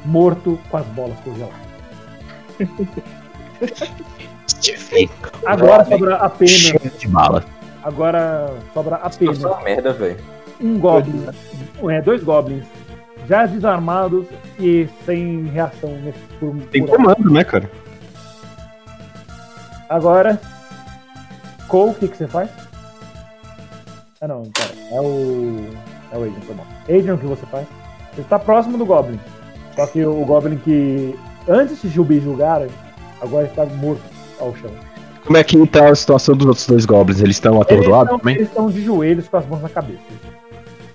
morto 0.04 0.58
com 0.70 0.76
as 0.76 0.86
bolas 0.86 1.18
congeladas. 1.20 1.54
Agora 5.46 5.84
sobra 5.84 6.16
apenas. 6.16 6.52
cheio 6.52 6.90
de 6.98 7.08
bala. 7.08 7.44
Agora 7.82 8.52
sobra 8.74 8.96
Isso 9.08 9.16
apenas 9.16 9.44
é 9.44 9.46
uma 9.46 9.62
merda, 9.62 9.92
velho. 9.92 10.16
um 10.60 10.78
Goblin. 10.78 11.26
É, 11.88 12.00
dois 12.02 12.22
Goblins. 12.22 12.64
Já 13.26 13.46
desarmados 13.46 14.26
e 14.58 14.88
sem 15.06 15.44
reação 15.46 15.90
nesse 16.02 16.18
por, 16.38 16.54
Tem 16.70 16.84
por 16.84 17.00
hora. 17.00 17.14
comando, 17.14 17.30
né, 17.32 17.44
cara? 17.44 17.70
Agora. 19.88 20.40
Cole, 21.68 21.90
o 21.92 21.94
que, 21.94 22.08
que 22.08 22.16
você 22.16 22.26
faz? 22.26 22.50
Ah 24.20 24.28
não, 24.28 24.42
pera. 24.50 24.70
É 24.90 25.00
o. 25.00 25.66
É 26.12 26.18
o 26.18 26.22
Adrian, 26.24 26.40
foi 26.42 26.54
bom. 26.54 26.66
Adrian, 26.82 27.14
o 27.14 27.18
que 27.18 27.26
você 27.26 27.46
faz? 27.46 27.66
Você 28.14 28.20
está 28.22 28.38
próximo 28.38 28.76
do 28.76 28.84
Goblin. 28.84 29.18
Só 29.76 29.86
que 29.86 30.04
o 30.04 30.24
Goblin 30.24 30.58
que 30.58 31.16
antes 31.48 31.80
de 31.80 31.88
Jubi 31.88 32.20
julgar, 32.20 32.62
agora 33.22 33.46
está 33.46 33.64
morto 33.64 34.02
ao 34.40 34.54
chão. 34.56 34.70
Como 35.30 35.38
é 35.38 35.44
que 35.44 35.64
tá 35.68 35.88
a 35.90 35.94
situação 35.94 36.34
dos 36.36 36.44
outros 36.44 36.66
dois 36.66 36.84
goblins? 36.84 37.20
Eles 37.20 37.36
estão 37.36 37.62
atordoados 37.62 38.18
também? 38.18 38.34
eles 38.34 38.48
estão 38.48 38.68
de 38.68 38.82
joelhos 38.84 39.28
com 39.28 39.36
as 39.36 39.46
mãos 39.46 39.62
na 39.62 39.68
cabeça. 39.68 40.00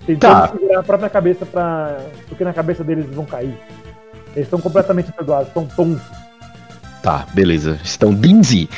Tentando 0.06 0.30
Tá. 0.30 0.48
segurar 0.48 0.80
a 0.80 0.82
própria 0.82 1.08
cabeça 1.08 1.46
pra. 1.46 1.96
Porque 2.28 2.44
na 2.44 2.52
cabeça 2.52 2.84
deles 2.84 3.04
eles 3.06 3.16
vão 3.16 3.24
cair. 3.24 3.54
Eles 4.34 4.46
estão 4.46 4.60
completamente 4.60 5.08
atordoados, 5.08 5.48
estão 5.48 5.64
tontos. 5.64 6.02
Tá, 7.02 7.24
beleza. 7.32 7.80
Estão 7.82 8.14
dinzy. 8.14 8.68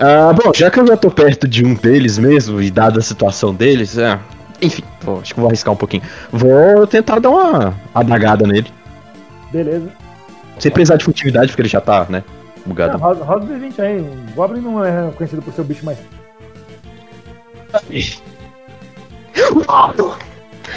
Ah, 0.00 0.32
bom, 0.32 0.50
já 0.52 0.68
que 0.68 0.80
eu 0.80 0.86
já 0.88 0.96
tô 0.96 1.12
perto 1.12 1.46
de 1.46 1.64
um 1.64 1.74
deles 1.74 2.18
mesmo, 2.18 2.60
e 2.60 2.68
dada 2.68 2.98
a 2.98 3.02
situação 3.02 3.54
deles, 3.54 3.96
é, 3.98 4.18
enfim, 4.60 4.82
acho 5.22 5.32
que 5.32 5.38
vou 5.38 5.48
arriscar 5.48 5.72
um 5.72 5.76
pouquinho. 5.76 6.02
Vou 6.32 6.88
tentar 6.88 7.20
dar 7.20 7.30
uma 7.30 7.72
adagada 7.94 8.44
nele. 8.48 8.66
Beleza. 9.52 9.90
Sem 10.58 10.72
precisar 10.72 10.96
de 10.96 11.04
furtividade, 11.04 11.52
porque 11.52 11.62
ele 11.62 11.68
já 11.68 11.80
tá, 11.80 12.04
né, 12.10 12.24
bugado. 12.68 12.98
roda, 12.98 13.24
roda 13.24 13.44
o 13.44 13.48
D20 13.48 13.78
aí. 13.80 14.00
O 14.00 14.34
Goblin 14.34 14.60
não 14.60 14.84
é 14.84 15.10
conhecido 15.12 15.42
por 15.42 15.52
ser 15.52 15.62
o 15.62 15.64
bicho 15.64 15.84
mais. 15.84 15.98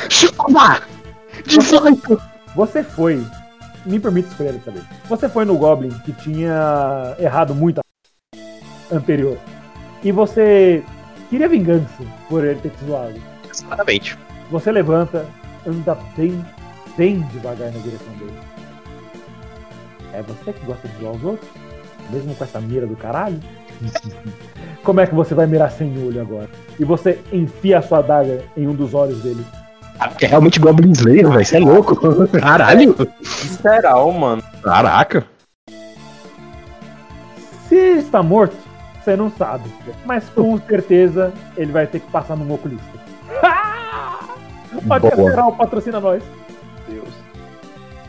Chupa! 0.09 0.81
18! 1.45 2.21
Você 2.55 2.83
foi. 2.83 3.25
Me 3.85 3.99
permite 3.99 4.29
escolher 4.29 4.53
dessa 4.53 4.71
vez. 4.71 4.85
Você 5.09 5.27
foi 5.27 5.45
no 5.45 5.57
Goblin 5.57 5.89
que 6.05 6.11
tinha 6.13 7.15
errado 7.19 7.55
muito 7.55 7.79
a 7.79 8.95
anterior. 8.95 9.37
E 10.03 10.11
você 10.11 10.83
queria 11.29 11.47
vingança 11.47 12.03
por 12.29 12.43
ele 12.43 12.59
ter 12.59 12.69
te 12.69 12.85
zoado. 12.85 13.19
Exatamente. 13.49 14.17
Você 14.51 14.71
levanta, 14.71 15.25
anda 15.65 15.95
bem, 16.15 16.45
bem 16.97 17.21
devagar 17.33 17.71
na 17.71 17.79
direção 17.79 18.13
dele. 18.13 18.37
É 20.13 20.21
você 20.21 20.51
que 20.53 20.65
gosta 20.65 20.87
de 20.87 20.99
zoar 20.99 21.13
os 21.13 21.23
outros? 21.23 21.49
Mesmo 22.09 22.35
com 22.35 22.43
essa 22.43 22.59
mira 22.59 22.87
do 22.87 22.95
caralho? 22.95 23.39
Como 24.83 24.99
é 24.99 25.05
que 25.05 25.13
você 25.13 25.35
vai 25.35 25.45
mirar 25.45 25.71
sem 25.71 25.95
olho 26.03 26.21
agora? 26.21 26.49
E 26.79 26.83
você 26.83 27.19
enfia 27.31 27.79
a 27.79 27.81
sua 27.81 27.99
adaga 27.99 28.41
em 28.57 28.67
um 28.67 28.73
dos 28.73 28.93
olhos 28.93 29.21
dele. 29.21 29.45
É 30.19 30.25
realmente 30.25 30.59
Goblin 30.59 30.91
Slayer, 30.91 31.29
velho. 31.29 31.45
Você 31.45 31.57
é 31.57 31.59
louco. 31.59 31.95
Caralho. 32.39 32.95
Visceral, 33.19 34.11
mano. 34.11 34.41
Caraca. 34.63 35.25
Se 37.69 37.75
está 37.75 38.23
morto, 38.23 38.55
você 39.01 39.15
não 39.15 39.31
sabe. 39.31 39.69
Mas 40.05 40.27
com 40.29 40.59
certeza 40.59 41.31
ele 41.55 41.71
vai 41.71 41.85
ter 41.85 41.99
que 41.99 42.11
passar 42.11 42.35
num 42.35 42.51
oculista. 42.51 42.85
Pode. 44.87 45.09
Federal 45.09 45.51
patrocina 45.53 45.99
nós. 45.99 46.23
Deus. 46.87 47.09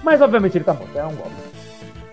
Mas 0.02 0.20
obviamente 0.22 0.56
ele 0.56 0.64
tá 0.64 0.72
morto, 0.72 0.96
é 0.98 1.04
um 1.04 1.14
Goblin. 1.14 1.51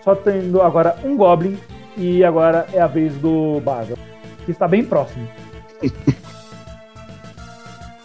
Só 0.02 0.14
tendo 0.14 0.62
agora 0.62 0.96
um 1.04 1.16
Goblin 1.16 1.58
e 1.96 2.24
agora 2.24 2.66
é 2.72 2.80
a 2.80 2.86
vez 2.86 3.14
do 3.18 3.60
Baga, 3.60 3.94
que 4.44 4.50
está 4.50 4.66
bem 4.68 4.84
próximo. 4.84 5.28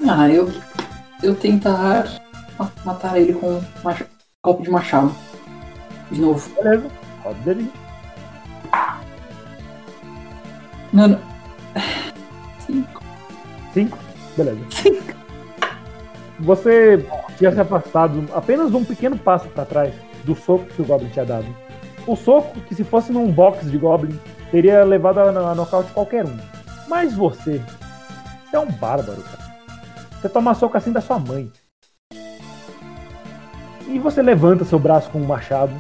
Ah, 0.08 0.30
eu. 0.30 0.52
Eu 1.24 1.34
tentar 1.36 2.06
ma- 2.60 2.72
matar 2.86 3.18
ele 3.20 3.34
com 3.34 3.54
um 3.58 3.64
golpe 4.44 4.62
de 4.64 4.70
machado. 4.70 5.12
De 6.12 6.22
novo. 6.22 6.48
Beleza? 6.62 6.86
Roda 7.24 7.40
dele. 7.44 7.72
Não, 10.94 11.08
não. 11.08 11.20
Cinco. 12.60 13.02
Cinco? 13.74 13.98
Beleza. 14.38 14.60
Você 16.42 17.04
tinha 17.38 17.52
se 17.52 17.60
afastado 17.62 18.26
apenas 18.36 18.74
um 18.76 18.84
pequeno 18.86 19.18
passo 19.18 19.48
para 19.50 19.66
trás 19.66 19.94
do 20.24 20.36
soco 20.36 20.66
que 20.66 20.84
o 20.84 20.86
Goblin 20.86 21.10
tinha 21.10 21.26
dado. 21.26 21.48
O 22.08 22.16
soco, 22.16 22.60
que 22.62 22.76
se 22.76 22.84
fosse 22.84 23.12
num 23.12 23.32
box 23.32 23.70
de 23.70 23.78
Goblin, 23.78 24.20
teria 24.52 24.84
levado 24.84 25.20
a, 25.20 25.30
a 25.30 25.56
nocaute 25.56 25.92
qualquer 25.92 26.26
um. 26.26 26.38
Mas 26.88 27.14
você, 27.14 27.62
você 28.46 28.56
é 28.56 28.60
um 28.60 28.72
bárbaro, 28.72 29.22
cara. 29.22 29.46
Você 30.22 30.30
toma 30.30 30.54
soco 30.54 30.78
assim 30.78 30.92
da 30.92 31.02
sua 31.02 31.18
mãe. 31.18 31.52
E 33.88 34.00
você 34.00 34.22
levanta 34.22 34.66
seu 34.66 34.78
braço 34.78 35.10
com 35.10 35.20
um 35.20 35.26
machado. 35.26 35.74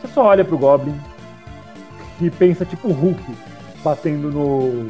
Você 0.00 0.08
só 0.08 0.26
olha 0.26 0.44
pro 0.44 0.58
Goblin 0.58 0.98
e 2.20 2.30
pensa 2.30 2.64
tipo 2.64 2.92
Hulk 2.92 3.22
batendo 3.82 4.30
no. 4.30 4.86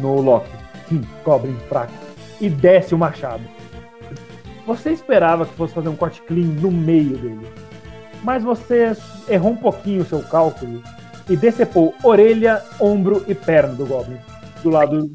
no 0.00 0.20
Loki. 0.20 0.50
Hum, 0.92 1.02
Goblin 1.24 1.56
fraco. 1.68 1.92
E 2.40 2.48
desce 2.48 2.94
o 2.94 2.98
machado. 2.98 3.42
Você 4.66 4.90
esperava 4.90 5.46
que 5.46 5.54
fosse 5.54 5.74
fazer 5.74 5.88
um 5.88 5.96
corte 5.96 6.22
clean 6.22 6.46
no 6.46 6.70
meio 6.70 7.16
dele. 7.16 7.65
Mas 8.22 8.42
você 8.42 8.96
errou 9.28 9.52
um 9.52 9.56
pouquinho 9.56 10.02
o 10.02 10.06
seu 10.06 10.22
cálculo 10.22 10.82
e 11.28 11.36
decepou 11.36 11.94
orelha, 12.02 12.62
ombro 12.80 13.24
e 13.28 13.34
perna 13.34 13.74
do 13.74 13.86
Goblin. 13.86 14.18
Do 14.62 14.70
lado. 14.70 15.10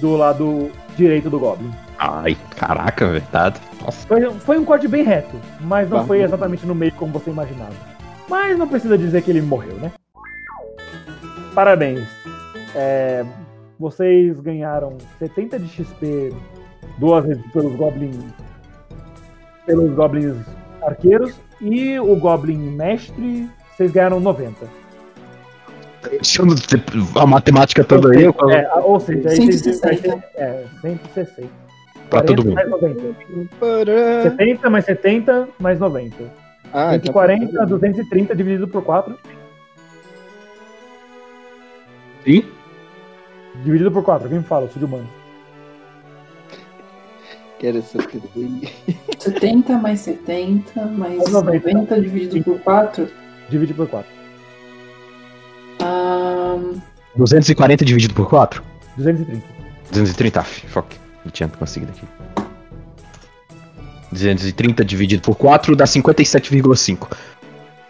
Do 0.00 0.16
lado 0.16 0.70
direito 0.96 1.30
do 1.30 1.38
Goblin. 1.38 1.70
Ai, 1.98 2.36
caraca, 2.56 3.06
verdade. 3.08 3.60
Nossa. 3.82 4.06
Foi, 4.06 4.30
foi 4.40 4.58
um 4.58 4.64
corte 4.64 4.88
bem 4.88 5.02
reto, 5.02 5.36
mas 5.60 5.88
não 5.88 5.98
Bah. 5.98 6.04
foi 6.04 6.22
exatamente 6.22 6.66
no 6.66 6.74
meio 6.74 6.92
como 6.92 7.12
você 7.12 7.30
imaginava. 7.30 7.74
Mas 8.28 8.58
não 8.58 8.66
precisa 8.66 8.98
dizer 8.98 9.22
que 9.22 9.30
ele 9.30 9.40
morreu, 9.42 9.74
né? 9.76 9.92
Parabéns. 11.54 12.06
É, 12.74 13.24
vocês 13.78 14.40
ganharam 14.40 14.98
70 15.18 15.58
de 15.58 15.68
XP 15.68 16.34
duas 16.98 17.24
vezes 17.24 17.44
pelos 17.52 17.74
goblins 17.76 18.16
pelos 19.66 19.94
goblins 19.94 20.36
arqueiros 20.82 21.40
e 21.64 21.98
o 21.98 22.14
goblin 22.16 22.58
mestre 22.58 23.48
vocês 23.76 23.90
ganharam 23.90 24.20
90. 24.20 24.66
Deixando 26.10 26.54
a 27.18 27.26
matemática 27.26 27.82
toda 27.82 28.12
aí, 28.14 28.24
eu- 28.24 28.34
É, 28.50 28.70
ou 28.82 29.00
seja, 29.00 29.30
aí 29.30 29.36
vocês 29.36 29.60
160. 29.62 30.22
é, 30.36 30.64
160. 30.82 31.48
pra 32.10 32.22
todo 32.22 32.42
40 32.44 32.44
mundo. 32.44 32.54
mais 32.54 32.68
90. 32.70 33.56
Pará. 33.58 34.22
70 34.22 34.70
mais 34.70 34.84
70 34.84 35.48
mais 35.58 35.80
90. 35.80 36.16
Ah, 36.72 36.96
então- 36.96 37.06
140, 37.12 37.66
230 37.66 38.34
dividido 38.36 38.68
por 38.68 38.82
4. 38.82 39.16
Sim? 42.24 42.44
Dividido 43.64 43.90
por 43.90 44.02
4, 44.02 44.28
quem 44.28 44.38
me 44.38 44.44
fala? 44.44 44.66
Eu 44.66 44.70
sou 44.70 44.78
de 44.78 44.84
humano. 44.84 45.08
Quero 47.64 47.78
essa 47.78 47.96
coisa 47.96 48.28
aí. 48.36 48.68
70 49.18 49.78
mais 49.78 50.00
70 50.00 50.84
mais 50.84 51.16
90. 51.30 51.72
90 51.72 52.00
dividido 52.02 52.44
por 52.44 52.60
4. 52.60 53.08
Divide 53.48 53.72
por 53.72 53.88
4. 53.88 54.10
Ahn, 55.80 56.82
240 57.16 57.82
dividido 57.86 58.12
por 58.12 58.28
4? 58.28 58.62
230. 58.98 59.46
230, 59.92 60.40
ah, 60.40 60.44
fuck. 60.44 60.94
Não 61.24 61.32
tinha 61.32 61.48
conseguido 61.48 61.92
aqui. 61.92 62.06
230 64.12 64.84
dividido 64.84 65.22
por 65.22 65.34
4 65.34 65.74
dá 65.74 65.86
57,5. 65.86 67.16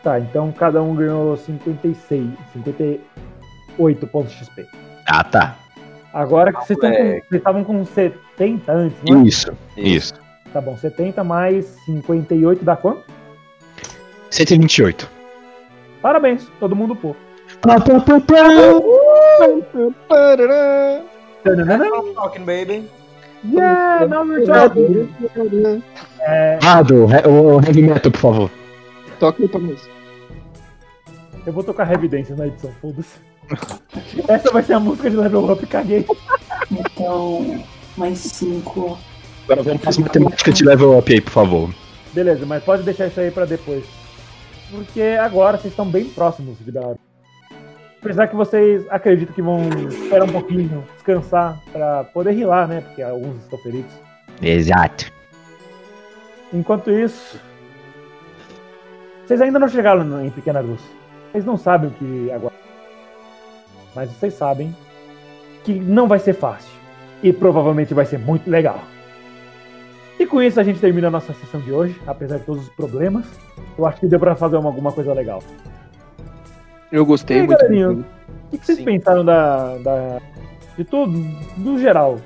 Tá, 0.04 0.20
então 0.20 0.52
cada 0.52 0.80
um 0.84 0.94
ganhou 0.94 1.36
56, 1.36 2.28
58 2.52 4.06
pontos 4.06 4.34
XP. 4.34 4.68
Ah, 5.08 5.24
tá. 5.24 5.56
Agora 6.12 6.52
que 6.52 6.64
vocês, 6.64 6.78
estão 6.78 6.92
com- 6.92 6.96
vocês 6.96 7.24
estavam 7.32 7.64
com 7.64 7.84
70 8.36 8.72
antes, 8.72 8.98
não 9.08 9.20
é? 9.20 9.24
Isso, 9.24 9.52
isso. 9.76 10.14
Tá 10.52 10.60
bom, 10.60 10.76
70 10.76 11.22
mais 11.24 11.66
58 11.84 12.64
dá 12.64 12.76
quanto? 12.76 13.04
128. 14.30 15.08
Parabéns, 16.00 16.46
todo 16.60 16.76
mundo 16.76 16.94
pô. 16.94 17.14
Talking, 22.14 22.44
baby. 22.44 22.88
Yeah, 23.44 24.06
now 24.06 24.24
we're 24.24 24.46
talking. 24.46 25.12
É, 26.20 26.58
Ah, 26.62 26.80
o 27.28 27.60
heavy 27.60 27.82
metal, 27.82 28.10
por 28.10 28.20
favor. 28.20 28.50
Toca 29.20 29.42
aí 29.42 29.48
pra 29.48 29.60
nós. 29.60 29.88
eu 31.46 31.52
vou 31.52 31.62
tocar 31.62 31.84
Revidências 31.84 32.38
na 32.38 32.46
edição, 32.46 32.72
foda-se. 32.80 33.18
Essa 34.28 34.50
vai 34.50 34.62
ser 34.62 34.72
a 34.74 34.80
música 34.80 35.10
de 35.10 35.16
level 35.16 35.50
up, 35.52 35.66
caguei. 35.66 36.06
então, 36.70 37.62
mais 37.96 38.18
5. 38.18 38.98
Agora 39.44 39.62
vamos 39.62 39.80
para 39.80 39.90
as 39.90 39.98
matemáticas 39.98 40.54
de 40.54 40.64
level 40.64 40.98
up 40.98 41.12
aí, 41.12 41.20
por 41.20 41.30
favor. 41.30 41.74
Beleza, 42.12 42.46
mas 42.46 42.62
pode 42.62 42.82
deixar 42.82 43.08
isso 43.08 43.20
aí 43.20 43.30
pra 43.30 43.44
depois. 43.44 43.84
Porque 44.70 45.02
agora 45.20 45.58
vocês 45.58 45.72
estão 45.72 45.86
bem 45.86 46.06
próximos 46.06 46.58
de 46.58 46.72
dar. 46.72 46.94
Apesar 48.00 48.28
que 48.28 48.36
vocês 48.36 48.84
acreditam 48.90 49.34
que 49.34 49.42
vão 49.42 49.68
esperar 49.88 50.24
um 50.24 50.32
pouquinho, 50.32 50.84
descansar, 50.94 51.58
pra 51.72 52.04
poder 52.04 52.32
rilar, 52.32 52.68
né? 52.68 52.80
Porque 52.82 53.02
alguns 53.02 53.42
estão 53.42 53.58
feridos. 53.60 53.92
Exato. 54.42 55.10
Enquanto 56.52 56.90
isso, 56.90 57.40
vocês 59.24 59.40
ainda 59.40 59.58
não 59.58 59.68
chegaram 59.68 60.24
em 60.24 60.30
Pequena 60.30 60.60
Luz. 60.60 60.80
Vocês 61.32 61.44
não 61.44 61.56
sabem 61.56 61.90
o 61.90 61.92
que 61.92 62.30
agora. 62.30 62.54
Mas 63.94 64.10
vocês 64.10 64.34
sabem 64.34 64.76
que 65.64 65.72
não 65.72 66.06
vai 66.06 66.18
ser 66.18 66.34
fácil. 66.34 66.70
E 67.24 67.32
provavelmente 67.32 67.92
vai 67.94 68.04
ser 68.06 68.18
muito 68.18 68.48
legal. 68.50 68.80
E 70.18 70.26
com 70.26 70.40
isso 70.42 70.60
a 70.60 70.62
gente 70.62 70.78
termina 70.78 71.08
a 71.08 71.10
nossa 71.10 71.32
sessão 71.32 71.60
de 71.60 71.72
hoje, 71.72 72.00
apesar 72.06 72.38
de 72.38 72.44
todos 72.44 72.62
os 72.64 72.68
problemas. 72.68 73.24
Eu 73.76 73.86
acho 73.86 73.98
que 73.98 74.06
deu 74.06 74.20
pra 74.20 74.36
fazer 74.36 74.56
uma- 74.56 74.68
alguma 74.68 74.92
coisa 74.92 75.12
legal. 75.12 75.42
Eu 76.92 77.02
E 77.02 77.06
gostei 77.06 77.40
aí, 77.40 77.46
muito. 77.46 77.64
o 77.64 78.04
que, 78.50 78.58
que 78.58 78.66
vocês 78.66 78.78
Sim. 78.78 78.84
pensaram 78.84 79.24
da, 79.24 79.76
da- 79.78 80.20
de 80.76 80.84
tudo, 80.84 81.12
do 81.56 81.78
geral? 81.78 82.18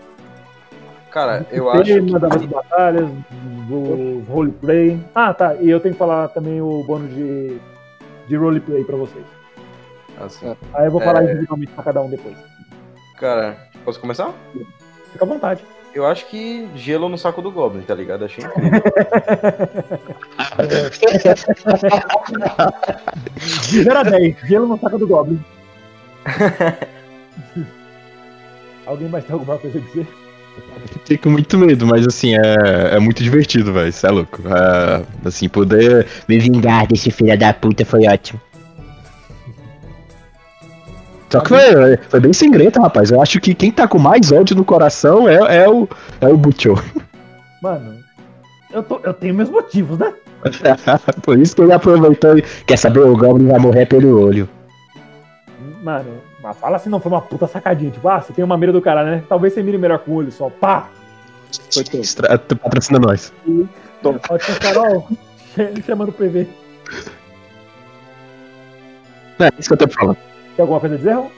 Cara, 1.10 1.46
eu 1.50 1.64
Do 1.64 1.70
acho 1.70 1.84
tema 1.84 2.18
das 2.18 2.36
que... 2.36 2.46
batalhas, 2.48 3.08
do 3.68 4.22
roleplay. 4.28 5.00
Ah, 5.14 5.32
tá. 5.32 5.54
E 5.54 5.70
eu 5.70 5.80
tenho 5.80 5.94
que 5.94 5.98
falar 5.98 6.28
também 6.28 6.60
o 6.60 6.84
bônus 6.84 7.14
de, 7.14 7.58
de 8.28 8.36
roleplay 8.36 8.84
pra 8.84 8.96
vocês. 8.96 9.24
Assim, 10.20 10.54
Aí 10.74 10.86
eu 10.86 10.90
vou 10.90 11.00
falar 11.00 11.22
É. 11.22 11.30
individualmente 11.30 11.72
pra 11.72 11.84
cada 11.84 12.02
um 12.02 12.10
depois. 12.10 12.36
cara, 13.18 13.56
posso 13.84 13.98
começar? 14.00 14.32
Fica 15.12 15.24
à 15.24 15.28
vontade. 15.28 15.62
Eu 15.94 16.06
acho 16.06 16.26
que 16.26 16.68
gelo 16.74 17.08
no 17.08 17.16
saco 17.18 17.40
do 17.42 17.50
Goblin, 17.50 17.82
tá 17.82 17.94
ligado? 17.94 18.24
Achei 18.24 18.44
incrível. 18.44 18.82
De 23.68 23.82
0 23.82 23.98
a 23.98 24.02
10, 24.02 24.36
gelo 24.44 24.68
no 24.68 24.78
saco 24.78 24.98
do 24.98 25.08
Goblin. 25.08 25.42
Alguém 28.86 29.08
mais 29.08 29.24
tem 29.24 29.34
alguma 29.34 29.58
coisa 29.58 29.78
a 29.78 29.80
dizer? 29.80 30.06
Fiquei 30.86 31.18
com 31.18 31.30
muito 31.30 31.58
medo, 31.58 31.86
mas 31.86 32.06
assim, 32.06 32.34
é, 32.34 32.96
é 32.96 32.98
muito 32.98 33.22
divertido, 33.22 33.72
velho. 33.72 33.88
Isso 33.88 34.06
é 34.06 34.10
louco. 34.10 34.42
É, 34.48 35.04
assim, 35.26 35.48
poder 35.48 36.06
me 36.26 36.38
vingar 36.38 36.86
desse 36.86 37.10
filho 37.10 37.38
da 37.38 37.52
puta 37.52 37.84
foi 37.84 38.06
ótimo. 38.06 38.40
Só 41.30 41.40
que 41.40 41.48
foi, 41.48 41.96
foi 42.08 42.20
bem 42.20 42.32
sem 42.32 42.50
greta, 42.50 42.80
rapaz. 42.80 43.10
Eu 43.10 43.20
acho 43.20 43.40
que 43.40 43.54
quem 43.54 43.70
tá 43.70 43.86
com 43.86 43.98
mais 43.98 44.32
ódio 44.32 44.56
no 44.56 44.64
coração 44.64 45.28
é, 45.28 45.62
é 45.64 45.68
o, 45.68 45.86
é 46.20 46.28
o 46.28 46.36
Butcho. 46.36 46.74
Mano, 47.62 47.98
eu, 48.72 48.82
tô, 48.82 49.00
eu 49.02 49.12
tenho 49.12 49.34
meus 49.34 49.50
motivos, 49.50 49.98
né? 49.98 50.12
Por 51.22 51.38
isso 51.38 51.54
que 51.56 51.62
ele 51.62 51.72
aproveitou 51.72 52.38
e 52.38 52.42
quer 52.66 52.78
saber, 52.78 53.00
o 53.00 53.16
Goblin 53.16 53.48
vai 53.48 53.58
morrer 53.58 53.86
pelo 53.86 54.20
olho. 54.22 54.48
Mano, 55.82 56.20
mas 56.40 56.56
fala 56.56 56.76
assim, 56.76 56.88
não 56.88 57.00
foi 57.00 57.10
uma 57.12 57.20
puta 57.20 57.46
sacadinha. 57.46 57.90
Tipo, 57.90 58.08
ah, 58.08 58.20
você 58.20 58.32
tem 58.32 58.44
uma 58.44 58.56
mira 58.56 58.72
do 58.72 58.80
cara, 58.80 59.04
né? 59.04 59.22
Talvez 59.28 59.52
você 59.52 59.62
mire 59.62 59.76
melhor 59.76 59.98
com 59.98 60.12
o 60.12 60.14
olho 60.14 60.30
só. 60.32 60.48
Pá! 60.48 60.88
Extra- 61.94 62.38
tu 62.38 62.56
Patrocina 62.56 62.98
nós. 62.98 63.32
Ótimo, 64.04 64.60
Carol. 64.60 65.08
Chamando 65.84 66.10
o 66.10 66.12
PV. 66.12 66.46
É 69.40 69.50
isso 69.58 69.68
que 69.68 69.74
eu 69.74 69.88
tô 69.88 69.88
falando. 69.88 70.16
Tem 70.58 70.64
alguma 70.64 70.80
coisa 70.80 70.96
a 70.96 70.98
dizer, 70.98 71.12
Raul? 71.12 71.30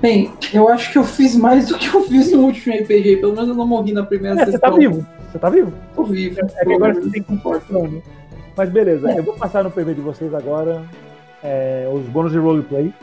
Bem, 0.00 0.32
eu 0.52 0.68
acho 0.68 0.92
que 0.92 0.98
eu 0.98 1.02
fiz 1.02 1.34
mais 1.34 1.66
do 1.66 1.76
que 1.76 1.88
eu 1.88 2.02
fiz 2.04 2.30
no 2.30 2.42
último 2.44 2.72
RPG. 2.76 3.16
Pelo 3.16 3.32
menos 3.32 3.48
eu 3.48 3.54
não 3.56 3.66
morri 3.66 3.92
na 3.92 4.04
primeira 4.04 4.40
É, 4.40 4.44
você 4.46 4.52
tá 4.56 4.68
sessão. 4.68 4.78
vivo. 4.78 5.06
Você 5.32 5.38
tá 5.40 5.50
vivo. 5.50 5.72
Tô 5.96 6.04
vivo. 6.04 6.38
É 6.40 6.64
que 6.64 6.72
agora 6.72 6.94
você 6.94 7.10
tem 7.10 7.22
que 7.22 7.28
comportar. 7.28 7.66
Plano. 7.66 8.00
Mas 8.56 8.70
beleza, 8.70 9.10
eu 9.10 9.24
vou 9.24 9.34
passar 9.34 9.64
no 9.64 9.70
PV 9.72 9.94
de 9.94 10.00
vocês 10.00 10.32
agora 10.32 10.84
é, 11.42 11.90
os 11.92 12.04
bônus 12.04 12.30
de 12.30 12.38
roleplay. 12.38 12.94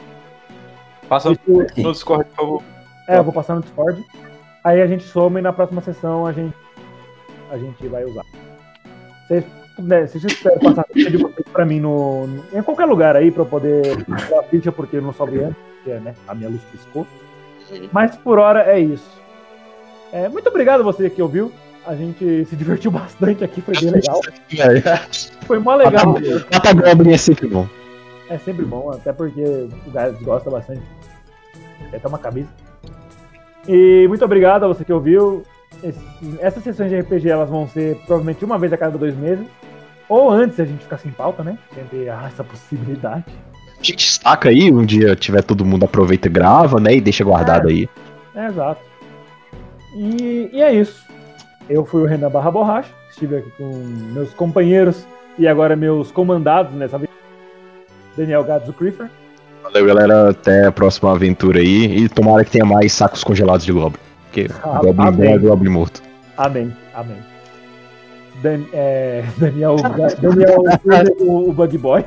Passa 1.09 1.33
Isso- 1.33 1.41
no 1.81 1.91
Discord, 1.91 2.23
por 2.29 2.35
favor. 2.37 2.63
É, 3.09 3.17
eu 3.17 3.23
vou 3.25 3.33
passar 3.33 3.55
no 3.55 3.61
Discord. 3.61 4.01
Aí 4.63 4.81
a 4.81 4.87
gente 4.87 5.03
soma 5.03 5.39
e 5.39 5.41
na 5.41 5.51
próxima 5.51 5.81
sessão 5.81 6.25
a 6.25 6.31
gente, 6.31 6.55
a 7.51 7.57
gente 7.57 7.85
vai 7.89 8.05
usar. 8.05 8.23
Vocês, 9.27 9.43
né, 9.81 10.07
se 10.07 10.19
vocês 10.19 10.33
puderem 10.35 10.59
passar 10.59 10.81
a 10.81 10.93
ficha 10.93 11.11
de 11.11 11.17
vocês 11.17 11.45
pra 11.51 11.65
mim 11.65 11.79
no, 11.79 12.27
no- 12.27 12.43
em 12.53 12.61
qualquer 12.63 12.85
lugar 12.85 13.15
aí 13.15 13.31
pra 13.31 13.41
eu 13.43 13.45
poder 13.47 14.03
passar 14.05 14.39
a 14.39 14.43
ficha, 14.43 14.71
porque 14.71 14.97
eu 14.97 15.01
não 15.01 15.13
soube 15.13 15.39
antes, 15.43 15.57
porque 15.75 15.99
né, 15.99 16.13
a 16.27 16.33
minha 16.35 16.49
luz 16.49 16.61
piscou. 16.71 17.05
Mas 17.91 18.15
por 18.17 18.37
hora 18.39 18.63
é 18.63 18.79
isso. 18.79 19.09
É, 20.11 20.27
muito 20.29 20.47
obrigado 20.49 20.81
a 20.81 20.83
você 20.83 21.09
que 21.09 21.21
ouviu. 21.21 21.51
A 21.85 21.95
gente 21.95 22.45
se 22.45 22.55
divertiu 22.55 22.91
bastante 22.91 23.43
aqui, 23.43 23.61
foi 23.61 23.73
bem 23.79 23.89
legal. 23.91 24.19
Foi 25.47 25.57
mó 25.59 25.73
legal. 25.75 26.15
Mata 26.53 26.73
Goblin 26.73 27.13
é 27.13 27.17
sempre 27.17 27.47
bom. 27.47 27.67
É 28.29 28.37
sempre 28.37 28.63
bom, 28.63 28.91
até 28.91 29.11
porque 29.11 29.41
o 29.87 29.91
Gás 29.91 30.15
gosta 30.21 30.49
bastante. 30.49 30.81
É 31.91 31.95
até 31.97 32.07
uma 32.07 32.19
camisa. 32.19 32.47
E 33.67 34.05
muito 34.07 34.23
obrigado 34.23 34.63
a 34.63 34.67
você 34.67 34.83
que 34.85 34.93
ouviu. 34.93 35.43
Esse- 35.83 35.99
essas 36.39 36.63
sessões 36.63 36.89
de 36.89 36.99
RPG 36.99 37.29
elas 37.29 37.49
vão 37.49 37.67
ser 37.67 37.95
provavelmente 38.05 38.45
uma 38.45 38.57
vez 38.59 38.71
a 38.73 38.77
cada 38.77 38.97
dois 38.97 39.15
meses. 39.17 39.45
Ou 40.11 40.29
antes, 40.29 40.59
a 40.59 40.65
gente 40.65 40.83
ficar 40.83 40.97
sem 40.97 41.09
pauta, 41.09 41.41
né? 41.41 41.57
Sempre 41.73 42.09
há 42.09 42.25
essa 42.27 42.43
possibilidade. 42.43 43.23
A 43.79 43.81
gente 43.81 44.11
saca 44.11 44.49
aí, 44.49 44.69
um 44.69 44.85
dia 44.85 45.15
tiver 45.15 45.41
todo 45.41 45.63
mundo 45.63 45.85
aproveita 45.85 46.27
e 46.27 46.29
grava, 46.29 46.81
né? 46.81 46.95
E 46.95 46.99
deixa 46.99 47.23
guardado 47.23 47.69
aí. 47.69 47.87
É, 48.35 48.47
exato. 48.47 48.81
E, 49.95 50.49
e 50.51 50.61
é 50.61 50.73
isso. 50.73 51.05
Eu 51.69 51.85
fui 51.85 52.01
o 52.01 52.05
Renan 52.05 52.29
Barra 52.29 52.51
Borracha. 52.51 52.89
Estive 53.09 53.37
aqui 53.37 53.49
com 53.51 53.71
meus 54.11 54.33
companheiros 54.33 55.07
e 55.39 55.47
agora 55.47 55.77
meus 55.77 56.11
comandados 56.11 56.73
nessa 56.73 56.97
vez. 56.97 57.09
Daniel 58.17 58.43
Gadzo 58.43 58.73
Creeper. 58.73 59.09
Valeu, 59.63 59.85
galera. 59.85 60.31
Até 60.31 60.65
a 60.65 60.73
próxima 60.73 61.13
aventura 61.13 61.61
aí. 61.61 61.85
E 61.85 62.09
tomara 62.09 62.43
que 62.43 62.51
tenha 62.51 62.65
mais 62.65 62.91
sacos 62.91 63.23
congelados 63.23 63.65
de 63.65 63.71
Goblin. 63.71 63.97
Porque 64.25 64.47
Ah, 64.61 64.79
Goblin 64.83 65.27
é 65.27 65.37
Goblin 65.37 65.69
morto. 65.69 66.03
Amém, 66.37 66.75
amém. 66.93 67.30
Dan- 68.41 68.65
é, 68.73 69.23
Daniel, 69.37 69.75
Daniel 70.21 70.63
o, 71.19 71.49
o 71.49 71.53
Bug 71.53 71.77
Boy. 71.77 72.05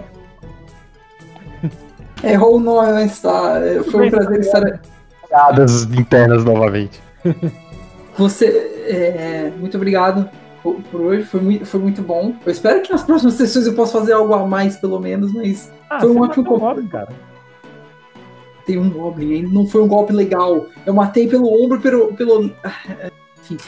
Errou 2.23 2.59
não 2.59 2.99
está. 3.01 3.61
Foi 3.91 4.07
um 4.07 4.11
prazer 4.11 4.41
estar. 4.41 4.81
Piadas 5.29 5.83
internas 5.85 6.45
novamente. 6.45 7.01
Você. 8.17 8.47
é, 8.89 9.53
muito 9.59 9.77
obrigado 9.77 10.29
por, 10.63 10.77
por 10.91 11.01
hoje. 11.01 11.25
Foi 11.25 11.41
muito, 11.41 11.67
foi 11.67 11.81
muito 11.81 12.03
bom. 12.03 12.35
Eu 12.47 12.53
espero 12.53 12.81
que 12.83 12.93
nas 12.93 13.03
próximas 13.03 13.35
sessões 13.35 13.67
eu 13.67 13.75
possa 13.75 13.99
fazer 13.99 14.13
algo 14.13 14.33
a 14.35 14.47
mais, 14.47 14.77
pelo 14.77 14.99
menos, 15.01 15.33
mas 15.33 15.71
Ah, 15.91 16.01
Foi 16.01 16.11
um 16.11 16.21
ótimo 16.23 16.45
o 16.45 16.47
golpe. 16.59 16.65
Goblin, 16.65 16.89
cara. 16.89 17.09
tem 18.67 18.79
um 18.79 18.89
Goblin 18.89 19.35
ainda. 19.35 19.49
Não 19.53 19.67
foi 19.67 19.83
um 19.83 19.89
golpe 19.89 20.13
legal. 20.13 20.67
Eu 20.87 20.95
matei 20.95 21.29
pelo 21.29 21.63
ombro, 21.63 21.81
pelo. 21.81 22.15
pelo... 22.15 22.51
ah, 22.65 23.11
Enfim. 23.43 23.59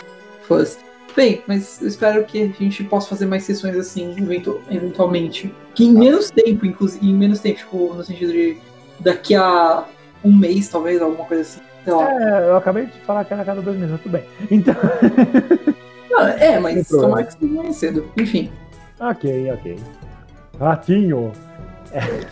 Foda-se. 0.42 0.78
Bem, 1.16 1.42
mas 1.46 1.80
eu 1.80 1.88
espero 1.88 2.22
que 2.24 2.42
a 2.42 2.46
gente 2.62 2.84
possa 2.84 3.08
fazer 3.08 3.24
mais 3.24 3.42
sessões 3.44 3.74
assim, 3.76 4.12
eventu- 4.18 4.60
eventualmente. 4.70 5.52
Que 5.74 5.84
em 5.86 5.92
menos 5.92 6.30
tempo, 6.30 6.66
inclusive. 6.66 7.06
Em 7.08 7.14
menos 7.14 7.40
tempo, 7.40 7.56
tipo, 7.58 7.94
no 7.94 8.04
sentido 8.04 8.32
de 8.32 8.58
daqui 9.00 9.34
a 9.34 9.84
um 10.22 10.36
mês, 10.36 10.68
talvez, 10.68 11.00
alguma 11.00 11.24
coisa 11.24 11.42
assim. 11.42 11.60
Sei 11.84 11.92
lá. 11.94 12.10
É, 12.12 12.48
eu 12.50 12.56
acabei 12.56 12.86
de 12.86 13.00
falar 13.00 13.24
que 13.24 13.32
era 13.32 13.42
a 13.42 13.44
cada 13.46 13.62
dois 13.62 13.78
meses, 13.78 13.98
tudo 14.02 14.12
bem. 14.12 14.24
Então, 14.50 14.74
Não, 16.10 16.20
é, 16.28 16.58
mas 16.60 16.86
tomara 16.88 17.24
que 17.24 17.32
seja 17.32 17.54
mais 17.54 17.76
cedo. 17.76 18.12
Enfim. 18.18 18.52
ok, 19.00 19.52
ok. 19.52 19.78
Ratinho. 20.60 21.32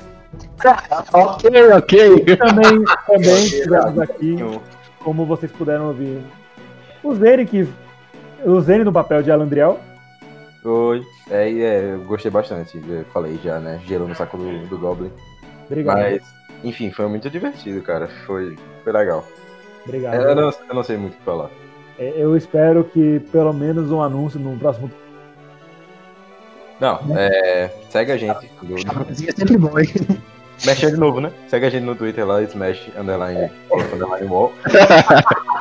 ok, 1.13 1.73
ok. 1.77 2.37
Também, 2.37 2.85
também 3.07 3.49
tivemos 3.49 3.99
aqui, 4.01 4.37
como 5.03 5.25
vocês 5.25 5.51
puderam 5.53 5.89
ouvir, 5.89 6.19
o 7.03 7.15
Zene, 7.15 7.47
que. 7.47 7.67
O 8.45 8.61
Zene 8.61 8.85
no 8.85 8.93
papel 8.93 9.23
de 9.23 9.31
Alandriel. 9.31 9.81
Oi. 10.65 11.05
É, 11.31 11.51
é, 11.51 11.93
eu 11.93 12.01
gostei 12.05 12.31
bastante. 12.31 12.81
Eu 12.89 13.05
falei 13.07 13.39
já, 13.43 13.59
né? 13.59 13.81
Gelo 13.87 14.09
no 14.09 14.15
saco 14.15 14.37
do, 14.37 14.67
do 14.67 14.79
Goblin. 14.79 15.11
Obrigado. 15.67 15.97
Mas, 15.97 16.23
enfim, 16.63 16.91
foi 16.91 17.07
muito 17.07 17.29
divertido, 17.31 17.83
cara. 17.83 18.09
Foi, 18.27 18.57
foi 18.83 18.93
legal. 18.93 19.25
Obrigado. 19.85 20.15
Eu 20.15 20.35
não, 20.35 20.51
eu 20.69 20.75
não 20.75 20.83
sei 20.83 20.97
muito 20.97 21.15
o 21.15 21.17
que 21.17 21.25
falar. 21.25 21.51
É, 21.99 22.13
Eu 22.17 22.37
espero 22.37 22.85
que 22.85 23.21
pelo 23.31 23.53
menos 23.53 23.91
um 23.91 24.03
anúncio 24.03 24.41
no 24.41 24.57
próximo. 24.59 24.91
Não, 26.81 27.01
é. 27.17 27.71
Segue 27.89 28.13
a 28.13 28.17
gente. 28.17 28.51
Do, 28.63 28.75
É 28.77 29.33
sempre 29.33 29.57
bom, 29.57 29.79
hein? 29.79 29.89
Mexe 30.65 30.91
de 30.91 30.97
novo, 30.97 31.21
né? 31.21 31.33
Segue 31.49 31.67
a 31.67 31.71
gente 31.71 31.85
no 31.85 31.95
Twitter 31.95 32.27
lá, 32.27 32.43
Smash 32.43 32.91
Underline, 32.97 33.51
underline 33.93 34.27
Wall. 34.27 34.53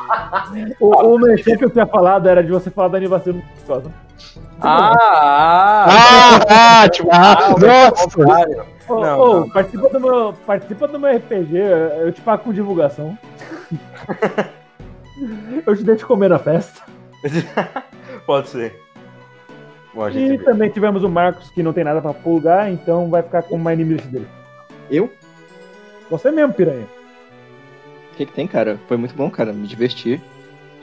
O, 0.80 1.14
o 1.14 1.18
merchan 1.18 1.56
que 1.56 1.64
eu 1.64 1.70
tinha 1.70 1.86
falado 1.86 2.28
era 2.28 2.42
de 2.42 2.50
você 2.50 2.70
falar 2.70 2.88
da 2.88 2.98
aniversário 2.98 3.34
do 3.40 3.66
Cosmo. 3.66 3.92
Ah! 4.60 5.86
Ah, 5.88 6.82
ah, 6.82 6.88
tipo, 6.88 7.08
ah, 7.12 7.54
nossa. 7.58 8.08
contrário. 8.08 8.64
Ô, 8.88 9.00
Não, 9.00 9.20
ô, 9.20 9.40
não. 9.40 9.50
participa, 9.50 9.88
do 9.88 10.00
meu, 10.00 10.34
participa 10.46 10.88
do 10.88 10.98
meu 11.00 11.16
RPG, 11.16 11.56
eu 12.00 12.12
te 12.12 12.20
pago 12.20 12.44
com 12.44 12.52
divulgação. 12.52 13.16
eu 15.66 15.76
te 15.76 15.82
deixo 15.84 16.06
comer 16.06 16.28
na 16.28 16.38
festa. 16.38 16.82
Pode 18.26 18.48
ser. 18.48 18.78
Bom, 19.94 20.08
E 20.08 20.12
gente. 20.12 20.44
também 20.44 20.68
tivemos 20.70 21.02
o 21.04 21.08
Marcos 21.08 21.50
que 21.50 21.62
não 21.62 21.72
tem 21.72 21.84
nada 21.84 22.00
pra 22.02 22.12
pulgar, 22.12 22.70
então 22.70 23.08
vai 23.08 23.22
ficar 23.22 23.42
com 23.42 23.54
o 23.54 23.58
My 23.58 23.76
Name 23.76 23.94
dele. 23.96 24.28
Eu? 24.90 25.10
Você 26.10 26.30
mesmo, 26.30 26.52
piranha. 26.52 26.86
O 28.12 28.16
que, 28.16 28.26
que 28.26 28.32
tem, 28.32 28.46
cara? 28.46 28.78
Foi 28.86 28.96
muito 28.96 29.14
bom, 29.14 29.30
cara. 29.30 29.52
Me 29.52 29.66
diverti. 29.66 30.20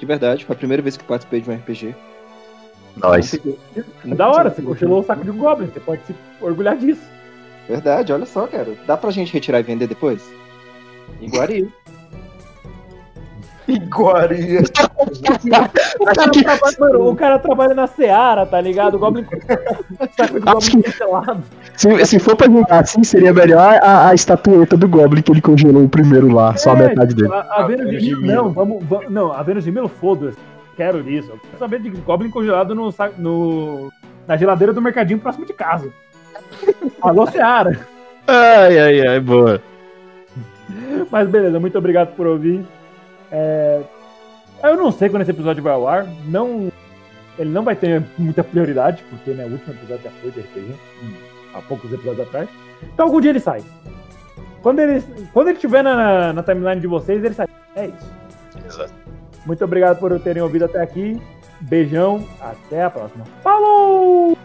De 0.02 0.06
verdade, 0.08 0.44
foi 0.44 0.56
a 0.56 0.58
primeira 0.58 0.82
vez 0.82 0.98
que 0.98 1.04
participei 1.04 1.42
de 1.42 1.50
um 1.52 1.54
RPG. 1.54 1.96
Nós. 2.98 3.36
É 3.36 4.16
da 4.16 4.28
hora, 4.32 4.50
você 4.50 4.60
cochilou 4.60 5.02
o 5.02 5.04
saco 5.04 5.24
de 5.24 5.30
um 5.30 5.38
Goblin, 5.38 5.68
você 5.68 5.80
pode 5.80 6.04
se 6.08 6.16
orgulhar 6.42 6.76
disso. 6.76 7.04
Verdade, 7.70 8.12
olha 8.12 8.26
só, 8.26 8.48
cara. 8.48 8.76
Dá 8.88 8.98
pra 8.98 9.12
gente 9.12 9.32
retirar 9.32 9.60
e 9.60 9.64
vender 9.64 9.86
depois? 9.86 10.28
Iguari. 11.22 11.72
Iguaria. 13.68 14.62
O 16.00 16.06
cara, 16.06 16.32
trabalha, 16.32 16.78
mano, 16.80 17.10
o 17.10 17.16
cara 17.16 17.40
trabalha 17.40 17.74
na 17.74 17.88
Seara, 17.88 18.46
tá 18.46 18.60
ligado? 18.60 18.96
O 18.96 19.00
Goblin 19.00 19.26
Goblin 20.42 20.82
cancelado. 20.82 21.44
Se, 21.76 22.06
se 22.06 22.20
for 22.20 22.36
pra 22.36 22.48
jogar 22.48 22.82
assim, 22.82 23.04
seria 23.04 23.34
melhor 23.34 23.80
a, 23.82 24.10
a 24.10 24.14
estatueta 24.14 24.76
do 24.76 24.88
Goblin 24.88 25.22
que 25.22 25.32
ele 25.32 25.42
congelou 25.42 25.84
o 25.84 25.90
primeiro 25.90 26.34
lá, 26.34 26.56
só 26.58 26.72
a 26.74 26.80
É, 26.80 26.88
metade 26.90 27.16
dele. 27.16 27.32
A, 27.34 27.62
a 27.62 27.64
Vênus 27.68 27.86
de 27.90 27.92
Vênus 27.98 28.04
de 28.04 28.16
Milo, 28.16 28.36
não, 28.36 28.50
vamos, 28.52 28.84
vamos- 28.84 29.10
não, 29.10 29.32
a 29.32 29.42
Vênus 29.44 29.64
de 29.64 29.72
Milo, 29.72 29.88
foda-se. 29.88 30.38
Quero 30.76 31.08
isso. 31.10 31.30
Eu 31.32 31.38
quero 31.38 31.58
saber 31.60 31.80
de 31.82 31.90
Goblin 31.90 32.30
congelado 32.30 32.74
no, 32.74 32.94
no, 33.18 33.92
na 34.28 34.38
geladeira 34.38 34.74
do 34.74 34.82
mercadinho 34.82 35.20
próximo 35.20 35.46
de 35.46 35.54
casa. 35.54 35.90
Alô, 37.02 37.28
Seara. 37.28 37.80
Ai, 38.28 38.80
ai, 38.80 39.08
ai, 39.08 39.20
boa. 39.20 39.62
Mas 41.12 41.28
beleza, 41.28 41.60
muito 41.60 41.78
obrigado 41.78 42.16
por 42.16 42.26
ouvir. 42.28 42.64
É, 43.32 43.82
Eu 44.64 44.78
não 44.78 44.92
sei 44.92 45.10
quando 45.10 45.22
esse 45.24 45.32
episódio 45.32 45.64
vai 45.64 45.74
ao 45.74 45.88
ar. 45.88 46.06
Não, 46.26 46.72
ele 47.38 47.50
não 47.50 47.64
vai 47.64 47.76
ter 47.76 48.04
muita 48.18 48.44
prioridade, 48.44 49.04
porque 49.10 49.32
né, 49.32 49.46
o 49.46 49.52
último 49.52 49.74
episódio 49.74 50.04
já 50.04 50.12
foi 50.22 50.32
de 50.32 50.40
RPG, 50.42 50.76
há 51.54 51.62
poucos 51.62 51.92
episódios 51.92 52.28
atrás. 52.28 52.50
Então 52.84 53.06
algum 53.06 53.22
dia 53.22 53.32
ele 53.32 53.40
sai. 53.40 53.64
Quando 54.62 54.80
ele, 54.80 55.02
quando 55.34 55.48
ele 55.48 55.56
estiver 55.56 55.84
na, 55.84 56.34
na 56.34 56.44
timeline 56.44 56.80
de 56.80 56.88
vocês, 56.88 57.24
ele 57.24 57.34
sai. 57.34 57.48
É 57.76 57.88
isso. 57.88 58.14
Exato. 58.66 58.94
Muito 59.46 59.64
obrigado 59.64 59.98
por 60.00 60.20
terem 60.20 60.44
ouvido 60.44 60.66
até 60.66 60.82
aqui. 60.82 61.20
Beijão, 61.62 62.28
até 62.40 62.84
a 62.84 62.90
próxima. 62.90 63.24
Falou! 63.44 64.38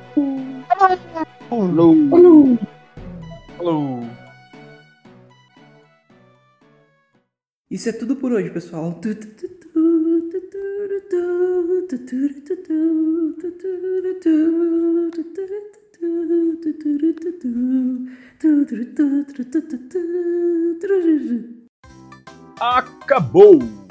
Falou. 1.48 2.58
Falou. 3.58 4.06
Isso 7.68 7.88
é 7.88 7.92
tudo 7.92 8.14
por 8.14 8.32
hoje, 8.32 8.50
pessoal. 8.50 9.00
Acabou! 22.60 23.85